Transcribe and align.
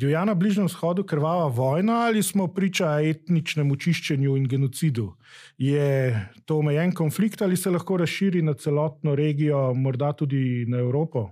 Divja 0.00 0.22
na 0.24 0.32
Bližnjem 0.34 0.64
vzhodu 0.64 1.02
krvava 1.04 1.46
vojna 1.52 2.06
ali 2.08 2.22
smo 2.22 2.46
priča 2.48 2.94
etničnemu 3.04 3.76
čiščenju 3.76 4.36
in 4.36 4.46
genocidu? 4.48 5.10
Je 5.58 6.14
to 6.48 6.56
omejen 6.58 6.94
konflikt 6.96 7.42
ali 7.42 7.56
se 7.56 7.70
lahko 7.70 7.98
razširi 8.00 8.40
na 8.42 8.54
celotno 8.54 9.14
regijo, 9.14 9.74
morda 9.74 10.12
tudi 10.12 10.64
na 10.68 10.78
Evropo? 10.78 11.26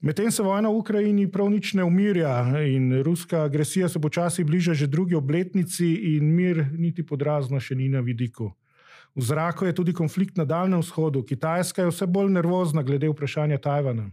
Medtem 0.00 0.30
se 0.30 0.42
vojna 0.42 0.68
v 0.68 0.78
Ukrajini 0.78 1.26
prav 1.30 1.50
nič 1.50 1.74
ne 1.74 1.82
umirja 1.84 2.62
in 2.62 3.02
ruska 3.02 3.42
agresija 3.42 3.88
se 3.88 3.98
počasi 3.98 4.44
bliža 4.44 4.74
že 4.74 4.86
drugi 4.86 5.14
obletnici, 5.14 6.14
in 6.14 6.30
mir 6.34 6.66
niti 6.78 7.02
podrazno 7.02 7.60
še 7.60 7.74
ni 7.74 7.88
na 7.88 8.00
vidiku. 8.00 8.52
V 9.14 9.22
zraku 9.22 9.66
je 9.66 9.74
tudi 9.74 9.92
konflikt 9.92 10.36
na 10.36 10.44
Daljnem 10.44 10.80
vzhodu. 10.80 11.22
Kitajska 11.22 11.82
je 11.82 11.90
vse 11.90 12.06
bolj 12.06 12.30
nervozna 12.30 12.82
glede 12.82 13.10
vprašanja 13.10 13.58
Tajvana. 13.58 14.10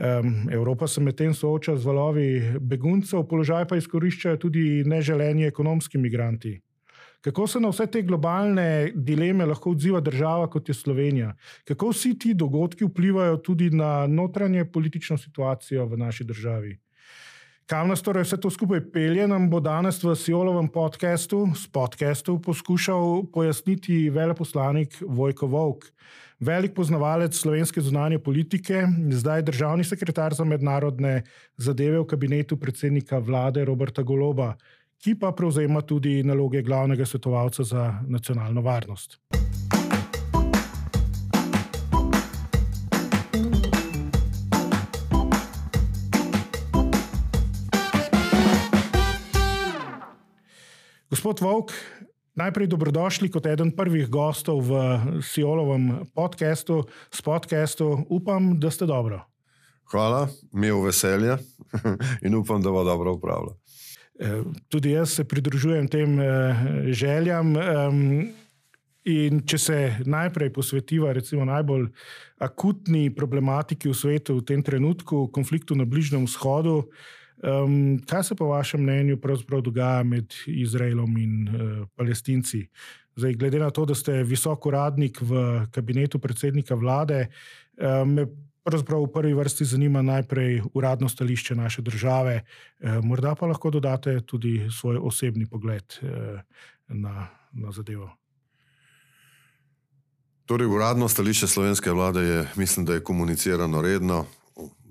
Um, 0.00 0.48
Evropa 0.52 0.86
se 0.88 1.00
medtem 1.00 1.34
sooča 1.34 1.74
z 1.76 1.84
valovi 1.84 2.54
beguncev, 2.60 3.26
položaj 3.28 3.66
pa 3.68 3.76
izkoriščajo 3.76 4.38
tudi 4.40 4.62
neželeni 4.88 5.44
ekonomski 5.44 5.98
migranti. 6.00 6.54
Kako 7.20 7.44
se 7.46 7.60
na 7.60 7.68
vse 7.68 7.84
te 7.86 8.00
globalne 8.02 8.92
dileme 8.94 9.44
lahko 9.44 9.74
odziva 9.74 10.00
država 10.00 10.46
kot 10.48 10.68
je 10.68 10.74
Slovenija? 10.74 11.34
Kako 11.68 11.90
vsi 11.92 12.14
ti 12.18 12.32
dogodki 12.34 12.88
vplivajo 12.88 13.36
tudi 13.44 13.68
na 13.70 14.06
notranje 14.06 14.64
politično 14.64 15.18
situacijo 15.18 15.84
v 15.86 15.98
naši 16.00 16.24
državi? 16.24 16.78
Kam 17.66 17.92
nas 17.92 18.00
torej 18.02 18.24
vse 18.24 18.40
to 18.40 18.50
skupaj 18.50 18.80
pelje, 18.92 19.28
nam 19.28 19.50
bo 19.50 19.60
danes 19.60 20.00
v 20.02 20.16
Sijolovem 20.16 20.68
podkastu, 20.72 21.44
s 21.54 21.68
podkastu, 21.68 22.38
poskušal 22.40 23.28
pojasniti 23.32 24.08
veleposlanik 24.10 24.96
Vojko 25.06 25.46
Vovk 25.46 25.92
velik 26.40 26.74
poznavalec 26.74 27.36
slovenske 27.36 27.80
zunanje 27.80 28.18
politike, 28.18 28.86
zdaj 29.10 29.42
državni 29.42 29.84
sekretar 29.84 30.34
za 30.34 30.44
mednarodne 30.44 31.22
zadeve 31.56 32.00
v 32.00 32.06
kabinetu 32.06 32.56
predsednika 32.56 33.18
vlade 33.18 33.64
Roberta 33.64 34.02
Goloba, 34.02 34.54
ki 35.00 35.14
pa 35.20 35.32
prevzema 35.32 35.80
tudi 35.80 36.22
naloge 36.24 36.62
glavnega 36.62 37.06
svetovalca 37.06 37.64
za 37.64 37.92
nacionalno 38.08 38.60
varnost. 38.60 39.20
Gospod 51.10 51.40
Vok, 51.40 51.72
Najprej 52.34 52.66
dobrodošli 52.70 53.30
kot 53.30 53.46
eden 53.46 53.72
prvih 53.74 54.06
gostov 54.08 54.62
v 54.62 54.72
Sijolovem 55.22 56.06
podkastu, 56.14 56.84
s 57.10 57.22
podkastu. 57.22 58.06
Upam, 58.08 58.54
da 58.60 58.70
ste 58.70 58.86
dobro. 58.86 59.24
Hvala, 59.90 60.28
mi 60.52 60.66
je 60.66 60.74
veselje 60.84 61.36
in 62.26 62.34
upam, 62.34 62.62
da 62.62 62.70
bo 62.70 62.84
dobro 62.84 63.14
upravljal. 63.14 63.56
E, 64.20 64.42
tudi 64.68 64.90
jaz 64.90 65.10
se 65.10 65.24
pridružujem 65.24 65.88
tem 65.88 66.20
e, 66.20 66.26
željam. 66.92 67.54
In 69.10 69.40
če 69.48 69.58
se 69.58 69.76
najprej 70.04 70.52
posvetiva 70.52 71.12
recimo 71.16 71.44
najbolj 71.48 71.86
akutni 72.44 73.08
problematiki 73.16 73.88
v 73.88 73.96
svetu 73.96 74.36
v 74.36 74.44
tem 74.44 74.62
trenutku, 74.62 75.30
konfliktu 75.32 75.74
na 75.74 75.86
Bližnjem 75.88 76.28
vzhodu, 76.28 76.84
Um, 77.40 78.00
kaj 78.06 78.24
se 78.24 78.34
po 78.34 78.44
vašem 78.44 78.82
mnenju 78.82 79.16
pravzaprav 79.20 79.60
dogaja 79.60 80.02
med 80.02 80.34
Izraelom 80.46 81.16
in 81.18 81.48
uh, 81.48 81.88
Palestinci? 81.96 82.66
Zdaj, 83.16 83.34
glede 83.34 83.58
na 83.58 83.70
to, 83.70 83.84
da 83.84 83.94
ste 83.94 84.22
visok 84.22 84.66
uradnik 84.66 85.18
v 85.20 85.64
kabinetu 85.72 86.18
predsednika 86.18 86.74
vlade, 86.74 87.26
um, 87.80 88.12
me 88.12 88.26
pravzaprav 88.64 89.06
v 89.06 89.12
prvi 89.12 89.34
vrsti 89.34 89.64
zanima 89.64 90.02
najprej 90.02 90.60
uradno 90.74 91.08
stališče 91.08 91.56
naše 91.56 91.82
države, 91.82 92.42
um, 92.42 93.08
morda 93.08 93.34
pa 93.34 93.46
lahko 93.46 93.70
dodate 93.70 94.20
tudi 94.20 94.68
svoj 94.70 95.00
osebni 95.00 95.46
pogled 95.46 95.96
uh, 96.02 96.40
na, 96.88 97.28
na 97.52 97.72
zadevo. 97.72 98.10
Torej, 100.44 100.66
uradno 100.66 101.08
stališče 101.08 101.46
slovenske 101.46 101.90
vlade 101.90 102.20
je, 102.20 102.46
mislim, 102.56 102.86
da 102.86 102.94
je 102.94 103.04
komunicirano 103.04 103.82
redno 103.82 104.26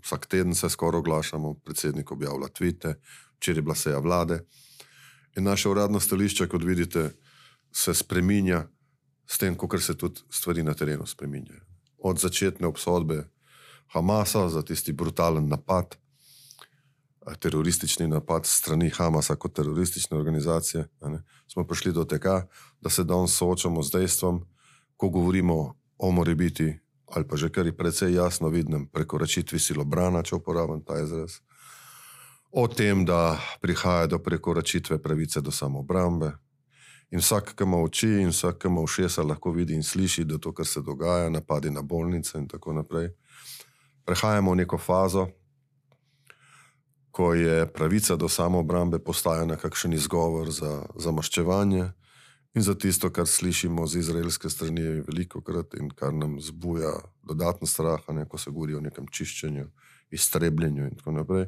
vsak 0.09 0.25
teden 0.25 0.55
se 0.55 0.69
skoraj 0.69 0.99
oglašamo, 0.99 1.53
predsednik 1.53 2.11
objavlja 2.11 2.47
tvite, 2.47 2.95
včeraj 3.37 3.57
je 3.57 3.61
bila 3.61 3.75
seja 3.75 3.99
vlade. 3.99 4.39
In 5.37 5.43
naše 5.43 5.69
uradno 5.69 5.99
stališče, 5.99 6.47
kot 6.47 6.63
vidite, 6.63 7.11
se 7.71 7.93
spreminja 7.93 8.67
s 9.27 9.37
tem, 9.37 9.57
kako 9.57 9.79
se 9.79 9.97
tudi 9.97 10.21
stvari 10.29 10.63
na 10.63 10.73
terenu 10.73 11.05
spreminjajo. 11.05 11.61
Od 11.97 12.19
začetne 12.19 12.67
obsodbe 12.67 13.29
Hamasa 13.93 14.49
za 14.49 14.61
tisti 14.61 14.93
brutalen 14.93 15.47
napad, 15.47 15.95
teroristični 17.39 18.07
napad 18.07 18.45
strani 18.45 18.89
Hamasa 18.89 19.35
kot 19.35 19.53
teroristične 19.53 20.17
organizacije, 20.17 20.87
ne, 21.01 21.21
smo 21.47 21.67
prišli 21.67 21.93
do 21.93 22.05
tega, 22.05 22.47
da 22.81 22.89
se 22.89 23.03
danes 23.03 23.37
soočamo 23.37 23.83
z 23.83 23.91
dejstvom, 23.91 24.45
ko 24.97 25.09
govorimo 25.09 25.75
o 25.97 26.11
morebiti 26.11 26.79
ali 27.15 27.27
pa 27.27 27.35
že 27.35 27.49
kar 27.49 27.65
je 27.65 27.77
precej 27.77 28.13
jasno 28.13 28.49
vidnem, 28.49 28.87
prekoračitvi 28.87 29.59
silobrana, 29.59 30.23
če 30.23 30.35
uporabim 30.35 30.81
ta 30.85 30.99
izraz, 31.01 31.39
o 32.51 32.67
tem, 32.67 33.05
da 33.05 33.37
prihaja 33.61 34.07
do 34.07 34.19
prekoračitve 34.19 35.01
pravice 35.01 35.41
do 35.41 35.51
samobrambe. 35.51 36.31
In 37.11 37.19
vsak, 37.19 37.55
ki 37.57 37.65
ima 37.65 37.77
oči 37.81 38.21
in 38.21 38.29
vsak, 38.29 38.61
ki 38.61 38.67
ima 38.69 38.81
ušesa, 38.81 39.23
lahko 39.23 39.51
vidi 39.51 39.73
in 39.73 39.83
sliši, 39.83 40.25
da 40.25 40.37
to, 40.37 40.53
kar 40.53 40.65
se 40.65 40.81
dogaja, 40.81 41.29
napadi 41.29 41.69
na 41.69 41.81
bolnice 41.81 42.37
in 42.37 42.47
tako 42.47 42.73
naprej. 42.73 43.09
Prehajamo 44.05 44.51
v 44.51 44.61
neko 44.61 44.77
fazo, 44.77 45.27
ko 47.11 47.33
je 47.33 47.65
pravica 47.73 48.15
do 48.15 48.29
samobrambe 48.29 48.99
postajala 48.99 49.55
nekakšen 49.55 49.93
izgovor 49.93 50.51
za 50.51 50.85
zamaščevanje. 50.95 51.89
In 52.53 52.61
za 52.61 52.73
tisto, 52.73 53.11
kar 53.13 53.27
slišimo 53.27 53.85
z 53.87 53.99
izraelske 53.99 54.49
strani, 54.49 54.81
je 54.81 55.03
veliko 55.07 55.41
krat 55.41 55.75
in 55.77 55.89
kar 55.89 56.13
nam 56.13 56.39
zbuja 56.41 56.91
dodatno 57.23 57.67
strah, 57.67 58.01
ne, 58.09 58.25
ko 58.25 58.37
se 58.37 58.51
govori 58.51 58.75
o 58.75 58.81
nekem 58.81 59.05
čiščenju, 59.07 59.67
iztrebljenju 60.09 60.87
in 60.87 60.95
tako 60.97 61.11
naprej. 61.11 61.45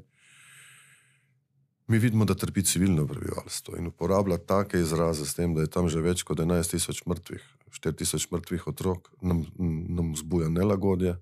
Mi 1.88 2.00
vidimo, 2.00 2.26
da 2.26 2.36
trpi 2.38 2.64
civilno 2.64 3.08
prebivalstvo 3.08 3.76
in 3.78 3.88
uporablja 3.88 4.38
take 4.38 4.80
izraze 4.80 5.26
s 5.26 5.34
tem, 5.36 5.56
da 5.56 5.66
je 5.66 5.72
tam 5.74 5.90
že 5.90 6.00
več 6.00 6.24
kot 6.24 6.40
11 6.40 6.78
tisoč 6.78 7.02
mrtvih, 7.10 7.42
4 7.74 7.98
tisoč 7.98 8.30
mrtvih 8.32 8.68
otrok, 8.68 9.10
nam, 9.22 9.44
nam 9.90 10.14
zbuja 10.16 10.48
nelagodje 10.50 11.18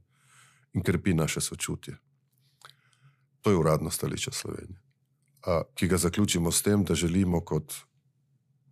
in 0.75 0.83
krepi 0.83 1.15
naše 1.17 1.41
sočutje. 1.41 1.95
To 3.41 3.49
je 3.49 3.57
uradno 3.57 3.89
stališče 3.89 4.31
Slovenije, 4.31 4.81
ki 5.73 5.87
ga 5.87 5.97
zaključimo 5.97 6.51
s 6.51 6.61
tem, 6.61 6.83
da 6.83 6.95
želimo 6.95 7.41
kot 7.41 7.73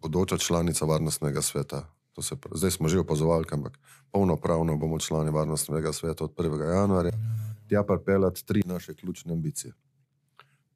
bodoča 0.02 0.38
članica 0.38 0.86
varnostnega 0.86 1.42
sveta. 1.42 1.94
Se, 2.22 2.36
zdaj 2.56 2.72
smo 2.72 2.90
že 2.90 3.00
opazovali, 3.00 3.46
ampak 3.52 3.80
polnopravno 4.12 4.78
bomo 4.78 5.00
člani 5.00 5.32
varnostnega 5.32 5.94
sveta 5.94 6.24
od 6.24 6.36
1. 6.36 6.74
januarja. 6.74 7.12
Tja 7.70 7.84
pa 7.84 8.00
pelati 8.06 8.46
tri 8.46 8.64
naše 8.66 8.94
ključne 8.94 9.34
ambicije. 9.34 9.74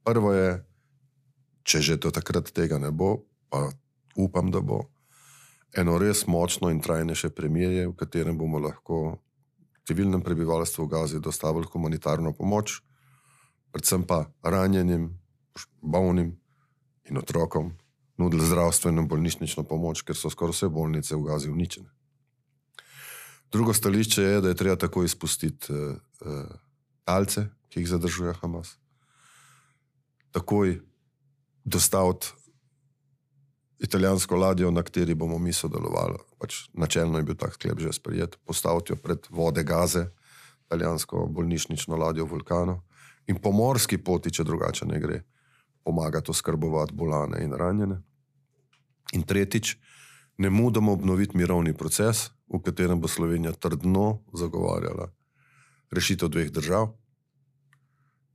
Prvo 0.03 0.33
je, 0.33 0.65
če 1.63 1.81
že 1.81 1.97
do 1.97 2.11
takrat 2.11 2.51
tega 2.51 2.77
ne 2.77 2.91
bo, 2.91 3.17
pa 3.49 3.71
upam, 4.15 4.51
da 4.51 4.61
bo 4.61 4.83
eno 5.77 5.97
res 5.97 6.27
močno 6.27 6.69
in 6.69 6.81
trajnejše 6.81 7.29
premirje, 7.29 7.87
v 7.87 7.95
katerem 7.95 8.37
bomo 8.37 8.59
lahko 8.59 9.17
civilnem 9.87 10.21
prebivalstvu 10.21 10.85
v 10.85 10.89
Gazi 10.89 11.19
dostavili 11.19 11.67
humanitarno 11.73 12.33
pomoč, 12.33 12.81
predvsem 13.71 14.03
pa 14.03 14.25
ranjenim, 14.43 15.09
bolnim 15.81 16.35
in 17.09 17.17
otrokom, 17.17 17.71
nudili 18.21 18.45
zdravstveno 18.45 19.01
in 19.01 19.07
bolnišnično 19.09 19.65
pomoč, 19.67 20.05
ker 20.05 20.17
so 20.17 20.29
skoraj 20.29 20.55
vse 20.55 20.69
bolnice 20.69 21.15
v 21.15 21.25
Gazi 21.27 21.49
uničene. 21.49 21.89
Drugo 23.51 23.73
stališče 23.73 24.23
je, 24.23 24.41
da 24.41 24.51
je 24.51 24.55
treba 24.55 24.77
tako 24.79 25.03
izpustiti 25.03 25.73
uh, 25.73 25.97
uh, 26.21 26.53
talce, 27.03 27.49
ki 27.69 27.81
jih 27.81 27.89
zadržuje 27.89 28.33
Hamas, 28.39 28.77
takoj 30.31 30.77
dostaviti 31.63 32.31
italijansko 33.81 34.35
ladjo, 34.35 34.71
na 34.71 34.83
kateri 34.83 35.15
bomo 35.15 35.37
mi 35.37 35.53
sodelovali. 35.53 36.19
Pač 36.39 36.67
načelno 36.73 37.17
je 37.17 37.23
bil 37.23 37.35
tak 37.35 37.57
sklep 37.57 37.79
že 37.79 37.93
sprejet, 37.93 38.37
postaviti 38.45 38.93
jo 38.93 38.97
pred 39.01 39.27
vode 39.29 39.63
Gaze, 39.63 40.07
italijansko 40.65 41.25
bolnišnično 41.27 41.97
ladjo 41.97 42.25
Vulkano 42.25 42.83
in 43.27 43.41
po 43.41 43.51
morski 43.51 43.97
poti, 43.97 44.31
če 44.31 44.43
drugače 44.43 44.85
ne 44.85 44.99
gre, 44.99 45.23
pomagati 45.83 46.31
oskrbovati 46.31 46.93
bolane 46.93 47.43
in 47.43 47.53
ranjene. 47.53 48.01
In 49.13 49.23
tretjič, 49.23 49.75
ne 50.37 50.49
mudamo 50.49 50.91
obnoviti 50.91 51.37
mirovni 51.37 51.73
proces, 51.73 52.29
v 52.47 52.61
katerem 52.63 53.01
bo 53.01 53.07
Slovenija 53.07 53.51
trdno 53.51 54.21
zagovarjala 54.33 55.11
rešitev 55.91 56.29
dveh 56.29 56.51
držav, 56.51 56.93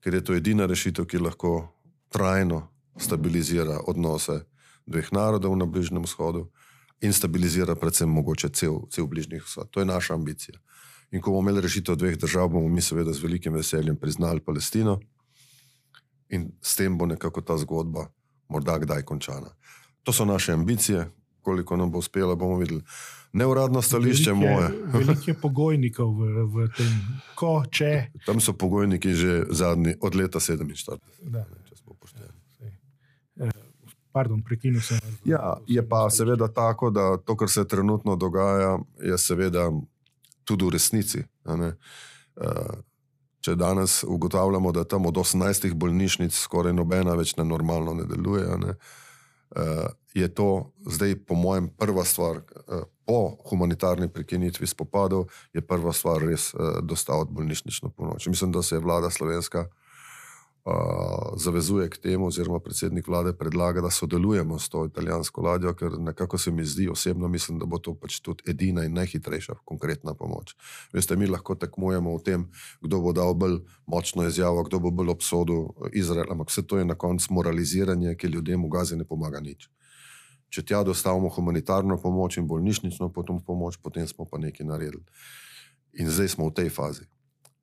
ker 0.00 0.14
je 0.14 0.24
to 0.24 0.36
edina 0.36 0.66
rešitev, 0.66 1.06
ki 1.08 1.18
lahko 1.18 1.72
trajno 2.12 2.68
stabilizira 3.00 3.80
odnose 3.86 4.44
dveh 4.86 5.08
narodov 5.12 5.56
na 5.56 5.66
Bližnjem 5.66 6.04
vzhodu 6.04 6.46
in 7.00 7.12
stabilizira 7.12 7.74
predvsem 7.74 8.08
mogoče 8.08 8.48
cel, 8.48 8.86
cel 8.90 9.06
Bližnji 9.06 9.40
vzhod. 9.40 9.70
To 9.70 9.80
je 9.80 9.88
naša 9.88 10.14
ambicija. 10.14 10.60
In 11.10 11.20
ko 11.20 11.30
bomo 11.30 11.50
imeli 11.50 11.64
rešitev 11.64 11.96
dveh 11.96 12.16
držav, 12.18 12.48
bomo 12.48 12.68
mi 12.68 12.82
seveda 12.82 13.12
z 13.12 13.22
velikim 13.22 13.54
veseljem 13.54 13.96
priznali 13.96 14.40
Palestino 14.40 15.00
in 16.28 16.50
s 16.62 16.76
tem 16.76 16.98
bo 16.98 17.06
nekako 17.06 17.40
ta 17.40 17.56
zgodba 17.58 18.08
morda 18.48 18.78
kdaj 18.78 19.02
končana. 19.02 19.54
To 20.06 20.12
so 20.12 20.24
naše 20.24 20.52
ambicije, 20.52 21.10
koliko 21.42 21.76
nam 21.76 21.90
bo 21.90 21.98
uspelo, 21.98 22.36
bomo 22.36 22.56
videli. 22.56 22.82
Neuradno 23.32 23.82
stališče 23.82 24.30
Veliko 24.30 24.46
je- 24.46 24.54
moje. 24.54 24.68
Veliko 24.96 25.22
je 25.26 25.34
pogojnikov 25.34 26.08
v, 26.12 26.22
v 26.46 26.68
tem, 26.70 26.92
ko, 27.34 27.64
če. 27.68 28.06
Tam 28.22 28.38
so 28.40 28.52
pogojniki 28.52 29.10
že 29.12 29.44
zadnji 29.50 29.94
od 30.00 30.14
leta 30.14 30.38
47. 30.38 30.98
Da. 31.22 31.42
če 31.64 31.76
smo 31.76 31.94
pošteni. 31.94 32.30
Eh, 33.36 33.50
Pardon, 34.12 34.40
prekinil 34.40 34.80
sem. 34.80 34.96
Ja, 35.24 35.56
je 35.66 35.82
pa 35.82 36.06
seveda 36.08 36.48
tako, 36.48 36.88
da 36.90 37.16
to, 37.18 37.36
kar 37.36 37.50
se 37.50 37.66
trenutno 37.66 38.16
dogaja, 38.16 38.78
je 39.02 39.18
seveda 39.18 39.68
tudi 40.44 40.64
v 40.64 40.70
resnici. 40.70 41.24
ne. 41.46 41.74
Eh, 42.36 42.76
Če 43.40 43.54
danes 43.54 44.04
ugotavljamo, 44.04 44.72
da 44.72 44.84
tam 44.84 45.06
od 45.06 45.14
18 45.16 45.74
bolnišnic 45.74 46.34
skoraj 46.34 46.72
nobena 46.72 47.14
več 47.14 47.36
nenormalno 47.36 47.94
ne 47.94 48.04
deluje, 48.04 48.42
ne, 48.58 48.70
eh, 48.70 48.74
je 50.14 50.34
to 50.34 50.72
zdaj, 50.86 51.14
po 51.26 51.34
mojem, 51.34 51.68
prva 51.68 52.04
stvar. 52.04 52.36
eh, 52.36 52.82
Po 53.06 53.36
humanitarni 53.50 54.08
prekinitvi 54.08 54.66
spopadov 54.66 55.28
je 55.54 55.62
prva 55.62 55.92
stvar 55.92 56.22
res 56.22 56.54
eh, 56.54 56.58
dostaviti 56.82 57.32
bolnišnično 57.32 57.90
pomoč. 57.90 58.26
Mislim, 58.26 58.52
da 58.52 58.62
se 58.62 58.74
je 58.74 58.80
vlada 58.80 59.10
slovenska 59.10 59.66
uh, 60.66 61.38
zavezuje 61.38 61.90
k 61.90 61.96
temu, 61.96 62.26
oziroma 62.26 62.58
predsednik 62.60 63.06
vlade 63.08 63.32
predlaga, 63.32 63.80
da 63.80 63.90
sodelujemo 63.90 64.58
s 64.58 64.68
to 64.68 64.84
italijansko 64.86 65.42
ladjo, 65.42 65.74
ker 65.74 65.98
nekako 65.98 66.38
se 66.38 66.50
mi 66.50 66.64
zdi, 66.64 66.88
osebno 66.88 67.28
mislim, 67.28 67.58
da 67.58 67.66
bo 67.66 67.78
to 67.78 67.94
pač 67.94 68.18
tudi 68.20 68.42
edina 68.50 68.84
in 68.84 68.94
najhitrejša 68.94 69.54
konkretna 69.64 70.14
pomoč. 70.14 70.56
Veste, 70.92 71.16
mi 71.16 71.30
lahko 71.30 71.54
tekmujemo 71.54 72.16
v 72.16 72.22
tem, 72.22 72.48
kdo 72.82 73.00
bo 73.00 73.12
dal 73.12 73.34
bolj 73.34 73.60
močno 73.86 74.26
izjavo, 74.26 74.64
kdo 74.66 74.82
bo 74.82 74.90
bolj 74.90 75.14
obsodil 75.14 75.70
Izrael, 75.92 76.26
ampak 76.34 76.50
vse 76.50 76.66
to 76.66 76.82
je 76.82 76.84
na 76.84 76.98
koncu 76.98 77.34
moraliziranje, 77.34 78.16
ki 78.18 78.26
ljudem 78.26 78.66
v 78.66 78.74
Gazi 78.74 78.98
ne 78.98 79.06
pomaga 79.06 79.40
nič. 79.40 79.70
Če 80.50 80.62
tja 80.62 80.82
dostavimo 80.82 81.30
humanitarno 81.30 81.98
pomoč 82.02 82.38
in 82.38 82.46
bolnišnično 82.46 83.12
potom 83.14 83.38
pomoč, 83.42 83.78
potem 83.82 84.06
smo 84.06 84.26
pa 84.26 84.38
nekaj 84.38 84.66
naredili. 84.66 85.04
In 85.94 86.10
zdaj 86.10 86.34
smo 86.34 86.50
v 86.50 86.54
tej 86.58 86.70
fazi. 86.70 87.06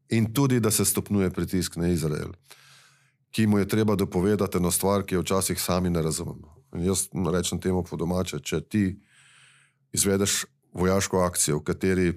In 0.10 0.34
tudi, 0.34 0.60
da 0.60 0.72
se 0.72 0.86
stopnjuje 0.86 1.32
pritisk 1.32 1.76
na 1.76 1.88
Izrael 1.88 2.32
ki 3.34 3.48
mu 3.50 3.58
je 3.60 3.68
treba 3.68 3.96
dopovedati 3.98 4.58
eno 4.58 4.72
stvar, 4.72 5.04
ki 5.06 5.16
jo 5.16 5.22
včasih 5.22 5.62
sami 5.62 5.90
ne 5.90 6.02
razumemo. 6.02 6.54
In 6.76 6.86
jaz 6.86 7.08
rečem 7.34 7.60
temu 7.62 7.84
po 7.84 7.98
domače, 7.98 8.40
če 8.40 8.62
ti 8.62 8.84
izvedeš 9.94 10.46
vojaško 10.74 11.22
akcijo, 11.26 11.60
v 11.60 11.64
kateri 11.64 12.08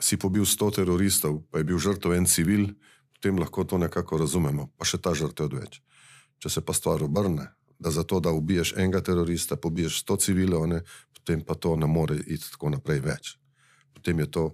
si 0.00 0.16
pobil 0.16 0.46
100 0.46 0.70
teroristov, 0.80 1.42
pa 1.50 1.60
je 1.60 1.68
bil 1.68 1.78
žrtev 1.78 2.14
en 2.16 2.26
civil, 2.26 2.72
potem 3.14 3.38
lahko 3.38 3.64
to 3.64 3.78
nekako 3.78 4.18
razumemo, 4.18 4.70
pa 4.78 4.86
še 4.88 4.98
ta 4.98 5.14
žrtev 5.14 5.50
odveč. 5.50 5.82
Če 6.40 6.50
se 6.50 6.60
pa 6.64 6.72
stvar 6.72 7.02
obrne, 7.04 7.50
da 7.78 7.92
za 7.92 8.02
to, 8.02 8.20
da 8.20 8.32
ubiješ 8.32 8.74
enega 8.76 9.02
terorista, 9.04 9.56
pobiješ 9.60 10.02
100 10.06 10.18
civilov, 10.24 10.66
ne, 10.66 10.82
potem 11.14 11.44
pa 11.44 11.54
to 11.54 11.76
ne 11.76 11.86
more 11.86 12.16
iti 12.16 12.48
tako 12.50 12.72
naprej 12.74 13.04
več. 13.04 13.36
Potem 13.94 14.18
je 14.24 14.30
to 14.30 14.44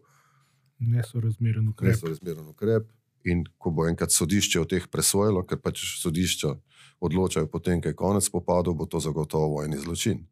Nesorazmeren 0.78 1.68
ukrep. 1.68 1.94
nesorazmeren 1.94 2.48
ukrep. 2.52 2.90
In 3.26 3.42
ko 3.58 3.72
bo 3.74 3.88
enkrat 3.90 4.14
sodišče 4.14 4.60
o 4.62 4.68
teh 4.70 4.86
presojalo, 4.86 5.42
ker 5.46 5.58
pač 5.58 5.82
sodišča 5.98 6.54
odločajo 7.02 7.50
potem, 7.50 7.80
kaj 7.82 7.92
je 7.92 7.98
konec 7.98 8.24
spopadov, 8.24 8.76
bo 8.78 8.86
to 8.86 9.02
zagotovo 9.02 9.58
vojni 9.58 9.78
zločin. 9.82 10.22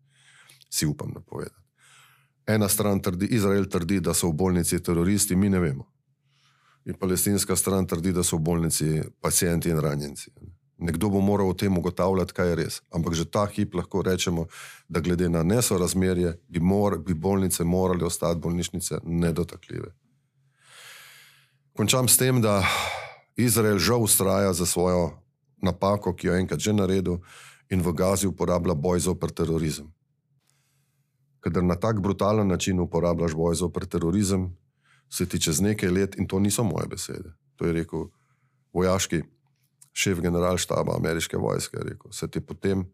Si 0.71 0.87
upam 0.87 1.11
napovedati. 1.15 1.61
Ena 2.47 2.69
stran 2.69 3.01
trdi, 3.01 3.27
Izrael 3.27 3.67
trdi, 3.67 4.01
da 4.01 4.15
so 4.15 4.29
v 4.29 4.37
bolnici 4.37 4.83
teroristi, 4.83 5.37
mi 5.37 5.49
ne 5.49 5.59
vemo. 5.59 5.87
In 6.85 6.99
palestinska 7.01 7.57
stran 7.57 7.87
trdi, 7.87 8.13
da 8.13 8.23
so 8.23 8.37
v 8.37 8.45
bolnici 8.45 8.91
pacijenti 9.21 9.73
in 9.73 9.81
ranjenci. 9.81 10.31
Nekdo 10.79 11.09
bo 11.09 11.21
moral 11.21 11.49
o 11.49 11.55
tem 11.55 11.79
ugotavljati, 11.79 12.35
kaj 12.37 12.49
je 12.49 12.55
res. 12.55 12.81
Ampak 12.93 13.15
že 13.15 13.25
ta 13.25 13.47
hip 13.47 13.75
lahko 13.75 14.03
rečemo, 14.03 14.47
da 14.89 15.01
glede 15.01 15.29
na 15.29 15.43
nesorazmerje 15.43 16.37
bi, 16.49 16.61
mor, 16.61 16.99
bi 16.99 17.15
bolnice 17.15 17.65
morale 17.65 18.05
ostati 18.05 18.41
bolnišnice 18.41 19.01
nedotakljive. 19.05 19.95
Končam 21.75 22.07
s 22.07 22.15
tem, 22.15 22.39
da 22.39 22.63
Izrael 23.35 23.83
žal 23.83 24.03
ustraja 24.07 24.53
za 24.55 24.67
svojo 24.67 25.11
napako, 25.59 26.15
ki 26.15 26.27
jo 26.27 26.35
je 26.35 26.41
enkrat 26.41 26.61
že 26.61 26.73
naredil, 26.73 27.19
in 27.67 27.83
v 27.83 27.91
Gazi 27.91 28.31
uporablja 28.31 28.75
boj 28.79 29.03
zoper 29.11 29.35
terorizem. 29.35 29.91
Kadar 31.43 31.67
na 31.67 31.75
tak 31.75 31.99
brutalen 32.01 32.47
način 32.47 32.79
uporabljaš 32.81 33.35
boj 33.35 33.59
zoper 33.59 33.87
terorizem, 33.91 34.55
se 35.11 35.27
ti 35.27 35.41
čez 35.41 35.61
nekaj 35.61 35.91
let, 35.91 36.15
in 36.15 36.31
to 36.31 36.39
niso 36.39 36.63
moje 36.63 36.87
besede, 36.87 37.35
to 37.57 37.67
je 37.67 37.73
rekel 37.73 38.07
vojaški 38.73 39.23
šef 39.93 40.23
generalštaba 40.23 40.95
ameriške 40.97 41.37
vojske, 41.37 41.79
rekel, 41.83 42.13
se 42.13 42.31
ti 42.31 42.41
potem 42.41 42.87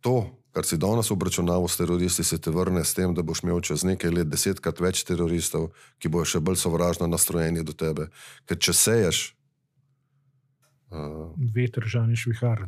to, 0.00 0.41
kar 0.52 0.64
si 0.64 0.76
danes 0.76 1.10
obračunaval 1.10 1.64
s 1.64 1.76
teroristi, 1.76 2.22
se 2.22 2.38
te 2.38 2.50
vrne 2.50 2.80
s 2.80 2.92
tem, 2.92 3.10
da 3.10 3.22
boš 3.22 3.40
imel 3.40 3.60
čez 3.60 3.84
nekaj 3.84 4.10
let 4.12 4.28
desetkrat 4.28 4.78
več 4.78 5.02
teroristov, 5.02 5.70
ki 5.98 6.08
bojo 6.08 6.24
še 6.26 6.40
bolj 6.40 6.56
sovražno 6.58 7.06
nastrojeni 7.06 7.62
do 7.62 7.72
tebe. 7.74 8.08
Ker 8.44 8.58
če 8.58 8.72
seješ, 8.74 9.22
uh, 10.90 11.32
Veter, 11.48 11.84
žaniš 11.84 12.26
vihar. 12.26 12.66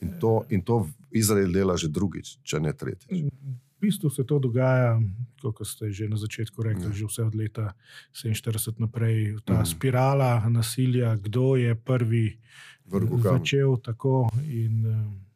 In 0.00 0.18
to, 0.18 0.44
in 0.48 0.60
to 0.60 0.82
Izrael 1.10 1.48
dela 1.48 1.76
že 1.76 1.88
drugič, 1.88 2.38
če 2.42 2.58
ne 2.58 2.72
tretjič. 2.72 3.30
V 3.78 3.80
bistvu 3.82 4.10
se 4.10 4.22
to 4.22 4.38
dogaja, 4.38 4.98
kot 5.40 5.62
ste 5.62 5.90
že 5.90 6.06
na 6.06 6.14
začetku 6.14 6.58
rekli, 6.60 6.86
Ja. 6.86 6.92
že 6.92 7.04
vse 7.04 7.22
od 7.22 7.34
leta 7.34 7.72
47 8.12 8.78
naprej. 8.78 9.42
Ta 9.42 9.54
Mhm. 9.56 9.64
spirala 9.64 10.42
nasilja, 10.46 11.16
kdo 11.16 11.56
je 11.56 11.74
prvi 11.74 12.38
začel 13.18 13.76
tako 13.78 14.28
in 14.44 14.74
eh, 14.84 15.31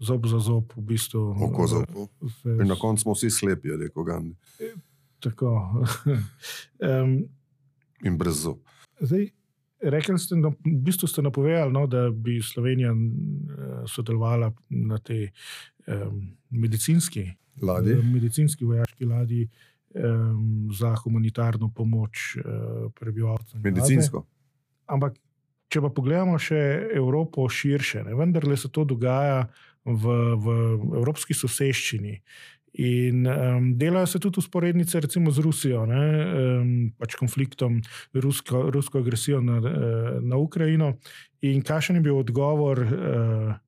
zob 0.00 0.26
za 0.26 0.38
zob, 0.40 0.72
v 0.72 0.82
bistvu. 0.82 1.20
Oko 1.40 1.66
za 1.66 1.78
oko. 1.78 2.08
se- 2.32 2.56
In 2.56 2.66
na 2.66 2.76
koncu 2.76 3.02
smo 3.02 3.12
vsi 3.12 3.30
slepi, 3.30 3.68
je 3.68 3.76
rekel 3.78 4.02
Gandhi. 4.02 4.34
Tako. 5.20 5.52
um, 7.02 7.28
In 8.02 8.16
brez 8.16 8.42
zob. 8.42 8.58
Zdaj, 8.98 9.28
rekli 9.82 10.18
ste, 10.18 10.36
da 10.36 10.48
v 10.48 10.56
bistvu 10.78 11.04
ste 11.04 11.22
napovedali, 11.22 11.68
no, 11.70 11.86
da 11.86 12.10
bi 12.10 12.38
Slovenija 12.42 12.90
eh, 12.90 12.96
sodelovala 13.86 14.48
na 14.70 14.98
tej 14.98 15.28
um, 15.86 16.20
medicinski, 16.50 17.26
Ladji. 17.58 17.94
medicinski 18.04 18.64
vojaški 18.64 19.04
ladji 19.04 19.48
um, 19.90 20.68
za 20.72 20.94
humanitarno 20.96 21.68
pomoč 21.68 22.36
uh, 22.36 22.44
prebivalcem. 22.92 23.60
Gaze. 23.60 23.70
Medicinsko. 23.70 24.24
Ampak, 24.86 25.18
če 25.68 25.80
pa 25.80 25.88
pogledamo 25.88 26.38
še 26.38 26.60
Evropo 26.90 27.44
širše, 27.46 28.02
ne, 28.02 28.14
vendarle 28.14 28.56
se 28.56 28.68
to 28.68 28.84
dogaja 28.84 29.44
v, 29.94 30.16
v 30.36 30.46
evropski 31.00 31.34
soseščini. 31.34 32.18
In 32.72 33.26
um, 33.26 33.78
delajo 33.78 34.06
se 34.06 34.18
tudi 34.18 34.38
usporednice, 34.38 35.00
recimo 35.00 35.30
z 35.30 35.38
Rusijo, 35.42 35.86
ne, 35.90 36.04
um, 36.60 36.68
pač 36.98 37.16
konfliktom, 37.18 37.80
rusko, 38.14 38.68
rusko 38.70 39.02
agresijo 39.02 39.40
na, 39.42 39.58
eh, 39.58 40.20
na 40.22 40.38
Ukrajino. 40.38 40.94
In 41.42 41.64
kakšen 41.66 41.98
je 41.98 42.04
bil 42.04 42.20
odgovor 42.20 42.78
uh, 42.78 43.58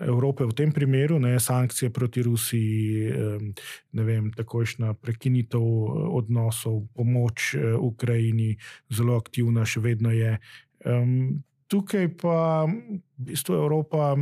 Evrope 0.00 0.44
v 0.44 0.54
tem 0.54 0.72
primeru, 0.72 1.18
ne, 1.18 1.34
sankcije 1.40 1.90
proti 1.90 2.22
Rusiji, 2.22 3.10
um, 3.10 4.30
takojšna 4.36 4.94
prekinitev 4.94 5.64
odnosov, 6.14 6.86
pomoč 6.94 7.56
uh, 7.56 7.74
Ukrajini, 7.80 8.54
zelo 8.90 9.16
aktivna, 9.18 9.66
še 9.66 9.82
vedno 9.82 10.14
je. 10.14 10.38
Um, 10.86 11.42
tukaj 11.66 12.06
pa 12.22 12.70
v 12.70 13.00
bistvu 13.18 13.58
Evropa, 13.58 14.14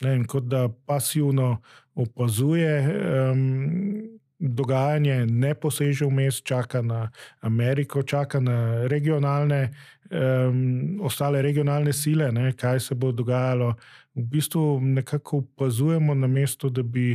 ne 0.00 0.10
vem, 0.10 0.24
kot 0.24 0.44
da 0.44 0.68
pasivno 0.86 1.56
opazuje 1.94 2.72
um, 2.84 4.02
dogajanje, 4.38 5.26
ne 5.26 5.54
poseže 5.54 6.04
vmes, 6.06 6.42
čaka 6.44 6.82
na 6.82 7.10
Ameriko, 7.40 8.02
čaka 8.02 8.40
na 8.40 8.86
regionalne, 8.86 9.70
um, 10.10 11.00
ostale 11.02 11.42
regionalne 11.42 11.92
sile, 11.92 12.28
ne, 12.32 12.52
kaj 12.52 12.80
se 12.80 12.94
bo 12.94 13.12
dogajalo. 13.12 13.74
V 14.14 14.24
bistvu 14.32 14.80
nekako 14.80 15.38
opazujemo, 15.38 16.14
na 16.14 16.26
mesto, 16.26 16.68
da 16.68 16.82
bi 16.82 17.14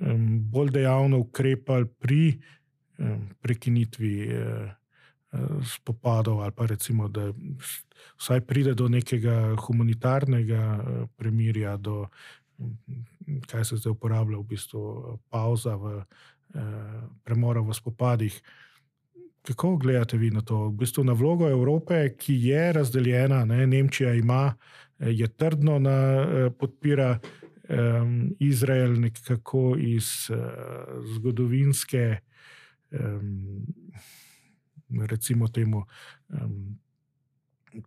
um, 0.00 0.38
bolj 0.50 0.70
dejavno 0.70 1.18
ukrepali 1.18 1.86
pri 1.98 2.38
um, 2.98 3.26
prekinitvi. 3.42 4.28
Uh, 4.28 4.68
spopadov, 5.62 6.42
ali 6.42 6.52
pa 6.52 6.66
recimo, 6.66 7.08
da 7.08 7.32
vsaj 8.20 8.40
pride 8.46 8.74
do 8.74 8.88
nekega 8.88 9.56
humanitarnega 9.66 10.62
eh, 10.78 11.06
premirja, 11.16 11.76
do 11.76 12.06
kaj 13.48 13.64
se 13.64 13.76
zdaj 13.76 13.90
uporablja, 13.90 14.38
v 14.38 14.42
bistvu 14.42 15.18
pauza, 15.30 15.76
v, 15.76 16.02
eh, 16.54 17.02
premora 17.24 17.60
v 17.60 17.74
spopadih. 17.74 18.40
Kako 19.42 19.76
gledate 19.76 20.18
vi 20.18 20.30
na 20.30 20.40
to? 20.40 20.68
V 20.68 20.76
bistvu 20.84 21.04
na 21.04 21.12
vlogo 21.12 21.48
Evrope, 21.48 22.14
ki 22.18 22.34
je 22.48 22.72
razdeljena, 22.72 23.44
ne? 23.44 23.66
Nemčija 23.66 24.14
ima, 24.14 24.54
eh, 24.98 25.10
je 25.10 25.28
trdno 25.28 25.78
na, 25.78 25.98
eh, 26.22 26.50
podpira 26.50 27.18
um, 27.70 28.34
Izrael 28.38 29.00
nekako 29.00 29.76
iz 29.78 30.30
uh, 30.30 30.36
zgodovinske. 31.14 32.16
Um, 32.90 33.66
recimo 35.06 35.48
temu, 35.48 35.84
um, 36.28 36.78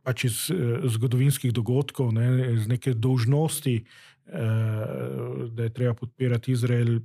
pač 0.03 0.27
iz 0.29 0.37
uh, 0.51 0.83
zgodovinskih 0.89 1.53
dogodkov, 1.53 2.13
ne, 2.15 2.27
iz 2.53 2.67
neke 2.67 2.93
dolžnosti, 2.93 3.75
uh, 3.79 5.49
da 5.51 5.67
je 5.67 5.73
treba 5.73 5.93
podpirati 5.93 6.51
Izrael, 6.51 6.99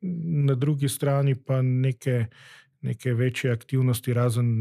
na 0.00 0.54
drugi 0.54 0.88
strani 0.88 1.34
pa 1.34 1.60
neke, 1.62 2.26
neke 2.80 3.12
večje 3.14 3.52
aktivnosti, 3.52 4.14
razen 4.16 4.54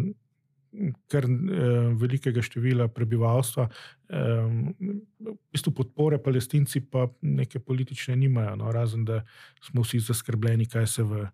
kar 1.10 1.26
uh, 1.26 1.94
velikega 1.98 2.42
števila 2.46 2.88
prebivalstva, 2.94 3.70
v 4.10 5.34
bistvu 5.54 5.72
podpore 5.78 6.18
palestinci 6.18 6.82
pa 6.82 7.08
neke 7.22 7.60
politične 7.62 8.16
nimajo, 8.16 8.56
no, 8.58 8.72
razen 8.74 9.06
da 9.06 9.22
smo 9.62 9.86
vsi 9.86 10.00
zaskrbljeni, 10.02 10.66
kaj 10.66 10.88
se 10.88 11.04
v, 11.06 11.28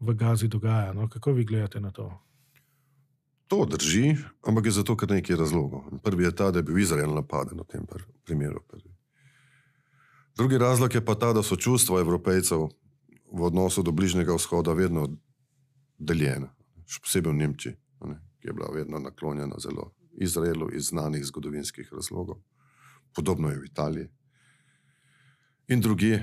v 0.00 0.14
Gazi 0.14 0.48
dogaja. 0.48 0.92
No. 0.92 1.08
Kako 1.08 1.32
vi 1.32 1.44
gledate 1.44 1.80
na 1.80 1.90
to? 1.90 2.08
To 3.48 3.64
drži, 3.68 4.16
ampak 4.46 4.66
je 4.66 4.72
zato 4.72 4.96
kar 4.96 5.10
nekaj 5.10 5.36
razlogov. 5.36 5.84
Prvi 6.02 6.24
je 6.24 6.32
ta, 6.36 6.50
da 6.50 6.58
je 6.58 6.62
bil 6.62 6.78
Izrael 6.78 7.14
napaden 7.14 7.60
v 7.60 7.66
tem 7.68 7.84
primeru. 8.24 8.62
Prvi. 8.68 8.90
Drugi 10.36 10.58
razlog 10.58 10.94
je 10.94 11.04
pa 11.04 11.14
ta, 11.14 11.32
da 11.32 11.42
so 11.42 11.56
čustva 11.56 12.00
evropejcev 12.00 12.68
v 13.32 13.42
odnosu 13.42 13.82
do 13.82 13.92
Bližnjega 13.92 14.34
vzhoda 14.34 14.72
vedno 14.72 15.08
deljena, 15.98 16.50
še 16.86 17.04
posebej 17.04 17.32
v 17.32 17.38
Nemčiji 17.38 17.74
ki 18.44 18.48
je 18.48 18.52
bila 18.52 18.68
vedno 18.74 18.98
naklonjena 18.98 19.56
zelo 19.58 19.94
Izraelu 20.12 20.68
iz 20.72 20.84
znanih 20.84 21.24
zgodovinskih 21.24 21.88
razlogov. 21.92 22.36
Podobno 23.16 23.48
je 23.50 23.58
v 23.58 23.64
Italiji 23.64 24.08
in 25.68 25.80
drugi, 25.80 26.18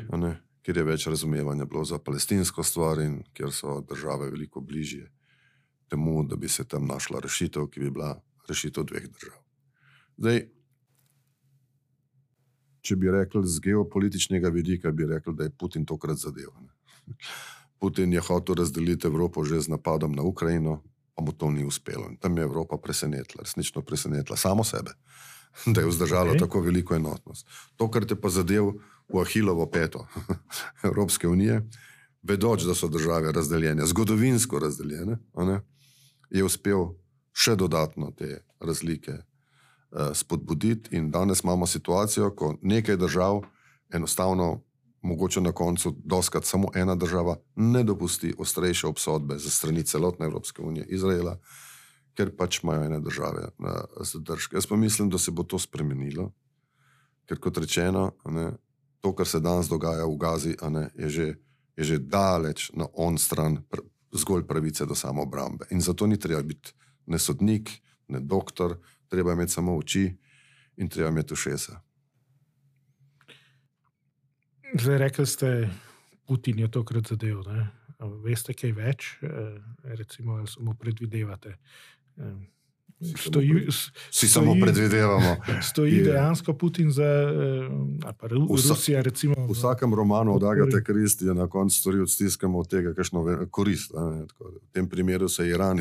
kjer 0.62 0.78
je 0.78 0.84
več 0.84 1.08
razumevanja 1.08 1.66
bilo 1.66 1.82
za 1.86 1.98
palestinsko 1.98 2.64
stvar 2.64 3.00
in 3.02 3.24
kjer 3.34 3.50
so 3.52 3.82
države 3.82 4.30
veliko 4.30 4.62
bližje 4.62 5.10
temu, 5.92 6.24
da 6.24 6.36
bi 6.40 6.50
se 6.50 6.64
tam 6.64 6.88
našla 6.88 7.20
rešitev, 7.20 7.68
ki 7.68 7.80
bi 7.80 7.92
bila 7.92 8.16
rešitev 8.50 8.88
dveh 8.88 9.08
držav. 9.12 9.40
Zdaj, 10.18 10.44
če 12.82 12.96
bi 12.96 13.12
rekli 13.12 13.42
z 13.48 13.64
geopolitičnega 13.66 14.50
vidika, 14.50 14.92
bi 14.92 15.10
rekli, 15.10 15.36
da 15.36 15.48
je 15.48 15.58
Putin 15.60 15.86
tokrat 15.86 16.18
zadeven. 16.22 16.70
Putin 17.82 18.14
je 18.14 18.22
hotel 18.22 18.62
razdeliti 18.62 19.08
Evropo 19.08 19.44
že 19.44 19.62
z 19.62 19.74
napadom 19.74 20.16
na 20.16 20.24
Ukrajino, 20.24 20.82
pa 21.16 21.24
mu 21.26 21.34
to 21.34 21.52
ni 21.52 21.66
uspelo. 21.66 22.08
In 22.10 22.18
tam 22.18 22.38
je 22.38 22.44
Evropa 22.48 22.78
presenetila, 22.78 23.44
resnično 23.44 23.82
presenetila 23.82 24.38
samo 24.38 24.64
sebe, 24.64 24.94
da 25.66 25.82
je 25.82 25.88
vzdržala 25.88 26.34
okay. 26.34 26.40
tako 26.40 26.62
veliko 26.62 26.96
enotnost. 26.96 27.48
To, 27.76 27.90
kar 27.92 28.06
te 28.06 28.16
pa 28.16 28.30
zadev 28.30 28.78
v 29.12 29.22
Ahilovo 29.22 29.66
peto 29.68 30.08
Evropske 30.88 31.28
unije, 31.28 31.62
vedoč, 32.24 32.64
da 32.64 32.76
so 32.76 32.88
države 32.88 33.32
razdeljene, 33.32 33.86
zgodovinsko 33.86 34.60
razdeljene, 34.60 35.18
je 36.32 36.44
uspel 36.44 36.94
še 37.34 37.56
dodatno 37.56 38.12
te 38.18 38.42
razlike 38.60 39.14
uh, 39.20 40.12
spodbuditi. 40.14 40.96
In 40.96 41.12
danes 41.12 41.44
imamo 41.44 41.68
situacijo, 41.68 42.32
ko 42.36 42.56
nekaj 42.62 42.98
držav 42.98 43.42
enostavno 43.94 44.62
mogoče 45.02 45.42
na 45.42 45.52
koncu 45.52 45.96
doskrat 46.04 46.46
samo 46.46 46.68
ena 46.76 46.96
država 46.96 47.38
ne 47.56 47.84
dopusti 47.84 48.34
ostrejše 48.38 48.88
obsodbe 48.88 49.38
za 49.38 49.50
strani 49.50 49.84
celotne 49.84 50.26
Evropske 50.26 50.62
unije, 50.62 50.86
Izraela, 50.90 51.40
ker 52.14 52.36
pač 52.38 52.64
imajo 52.64 52.84
ene 52.84 53.00
države 53.00 53.50
na 53.60 53.86
zadržke. 54.00 54.56
Jaz 54.56 54.68
pa 54.68 54.76
mislim, 54.76 55.10
da 55.10 55.18
se 55.18 55.32
bo 55.32 55.44
to 55.44 55.60
spremenilo, 55.60 56.32
ker 57.26 57.40
kot 57.40 57.58
rečeno, 57.58 58.12
ne, 58.26 58.52
to, 59.02 59.16
kar 59.16 59.28
se 59.28 59.40
danes 59.40 59.68
dogaja 59.68 60.06
v 60.06 60.18
Gazi, 60.18 60.56
ne, 60.70 60.90
je, 60.96 61.10
že, 61.10 61.28
je 61.78 61.84
že 61.84 61.98
daleč 61.98 62.72
na 62.74 62.86
on 62.94 63.18
stran 63.18 63.64
zgolj 64.12 64.48
pravice 64.48 64.86
do 64.86 64.96
samoobrambe. 64.96 65.66
In 65.72 65.82
zato 65.82 66.08
ni 66.08 66.20
treba 66.20 66.44
biti 66.44 66.74
ne 67.06 67.20
sodnik, 67.20 67.70
ne 68.08 68.20
doktor, 68.20 68.78
treba 69.08 69.34
imeti 69.34 69.52
samo 69.52 69.78
oči 69.78 70.18
in 70.78 70.90
treba 70.90 71.10
imeti 71.10 71.34
ušesa. 71.34 71.80
Zdaj, 74.80 74.98
rekli 74.98 75.26
ste, 75.26 75.70
Putin 76.28 76.60
je 76.60 76.72
tokrat 76.72 77.08
zadev. 77.08 77.42
Ne? 77.48 77.68
Veste, 78.24 78.54
kaj 78.54 78.72
več, 78.72 79.18
eh, 79.22 79.58
recimo, 79.84 80.40
ali 80.40 80.48
samo 80.48 80.74
predvidevate. 80.74 81.58
Eh, 83.02 83.18
stoji, 83.18 83.68
Vsi 84.12 84.28
samo 84.28 84.56
predvidevamo. 84.62 85.36
Stoji 85.72 85.94
je. 85.94 86.04
dejansko 86.04 86.54
Putin 86.54 86.92
za 86.92 87.04
eh, 87.04 88.28
Rusijo. 88.28 89.02
Recimo, 89.02 89.36
v 89.48 89.52
vsakem 89.52 89.94
romanu 89.94 90.36
od 90.36 90.44
Agate 90.44 90.84
Kristi 90.84 91.26
je 91.26 91.34
na 91.34 91.48
koncu 91.48 91.80
storil 91.80 92.08
stiskamo 92.08 92.60
od 92.60 92.70
tega, 92.70 92.94
kakšno 92.94 93.48
korist. 93.52 93.92
V 93.92 94.72
tem 94.72 94.90
primeru 94.90 95.30
se 95.30 95.46
je 95.46 95.50
Iran 95.50 95.80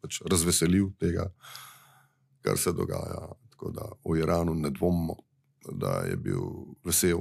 pač 0.00 0.22
razveselil 0.30 0.90
tega, 0.98 1.28
kar 2.40 2.58
se 2.58 2.72
dogaja. 2.72 3.28
Tako 3.50 3.70
da 3.70 3.84
v 4.04 4.18
Iranu 4.18 4.54
ne 4.54 4.70
dvomimo, 4.70 5.16
da 5.72 6.02
je 6.08 6.16
bil 6.16 6.40
vesel 6.84 7.18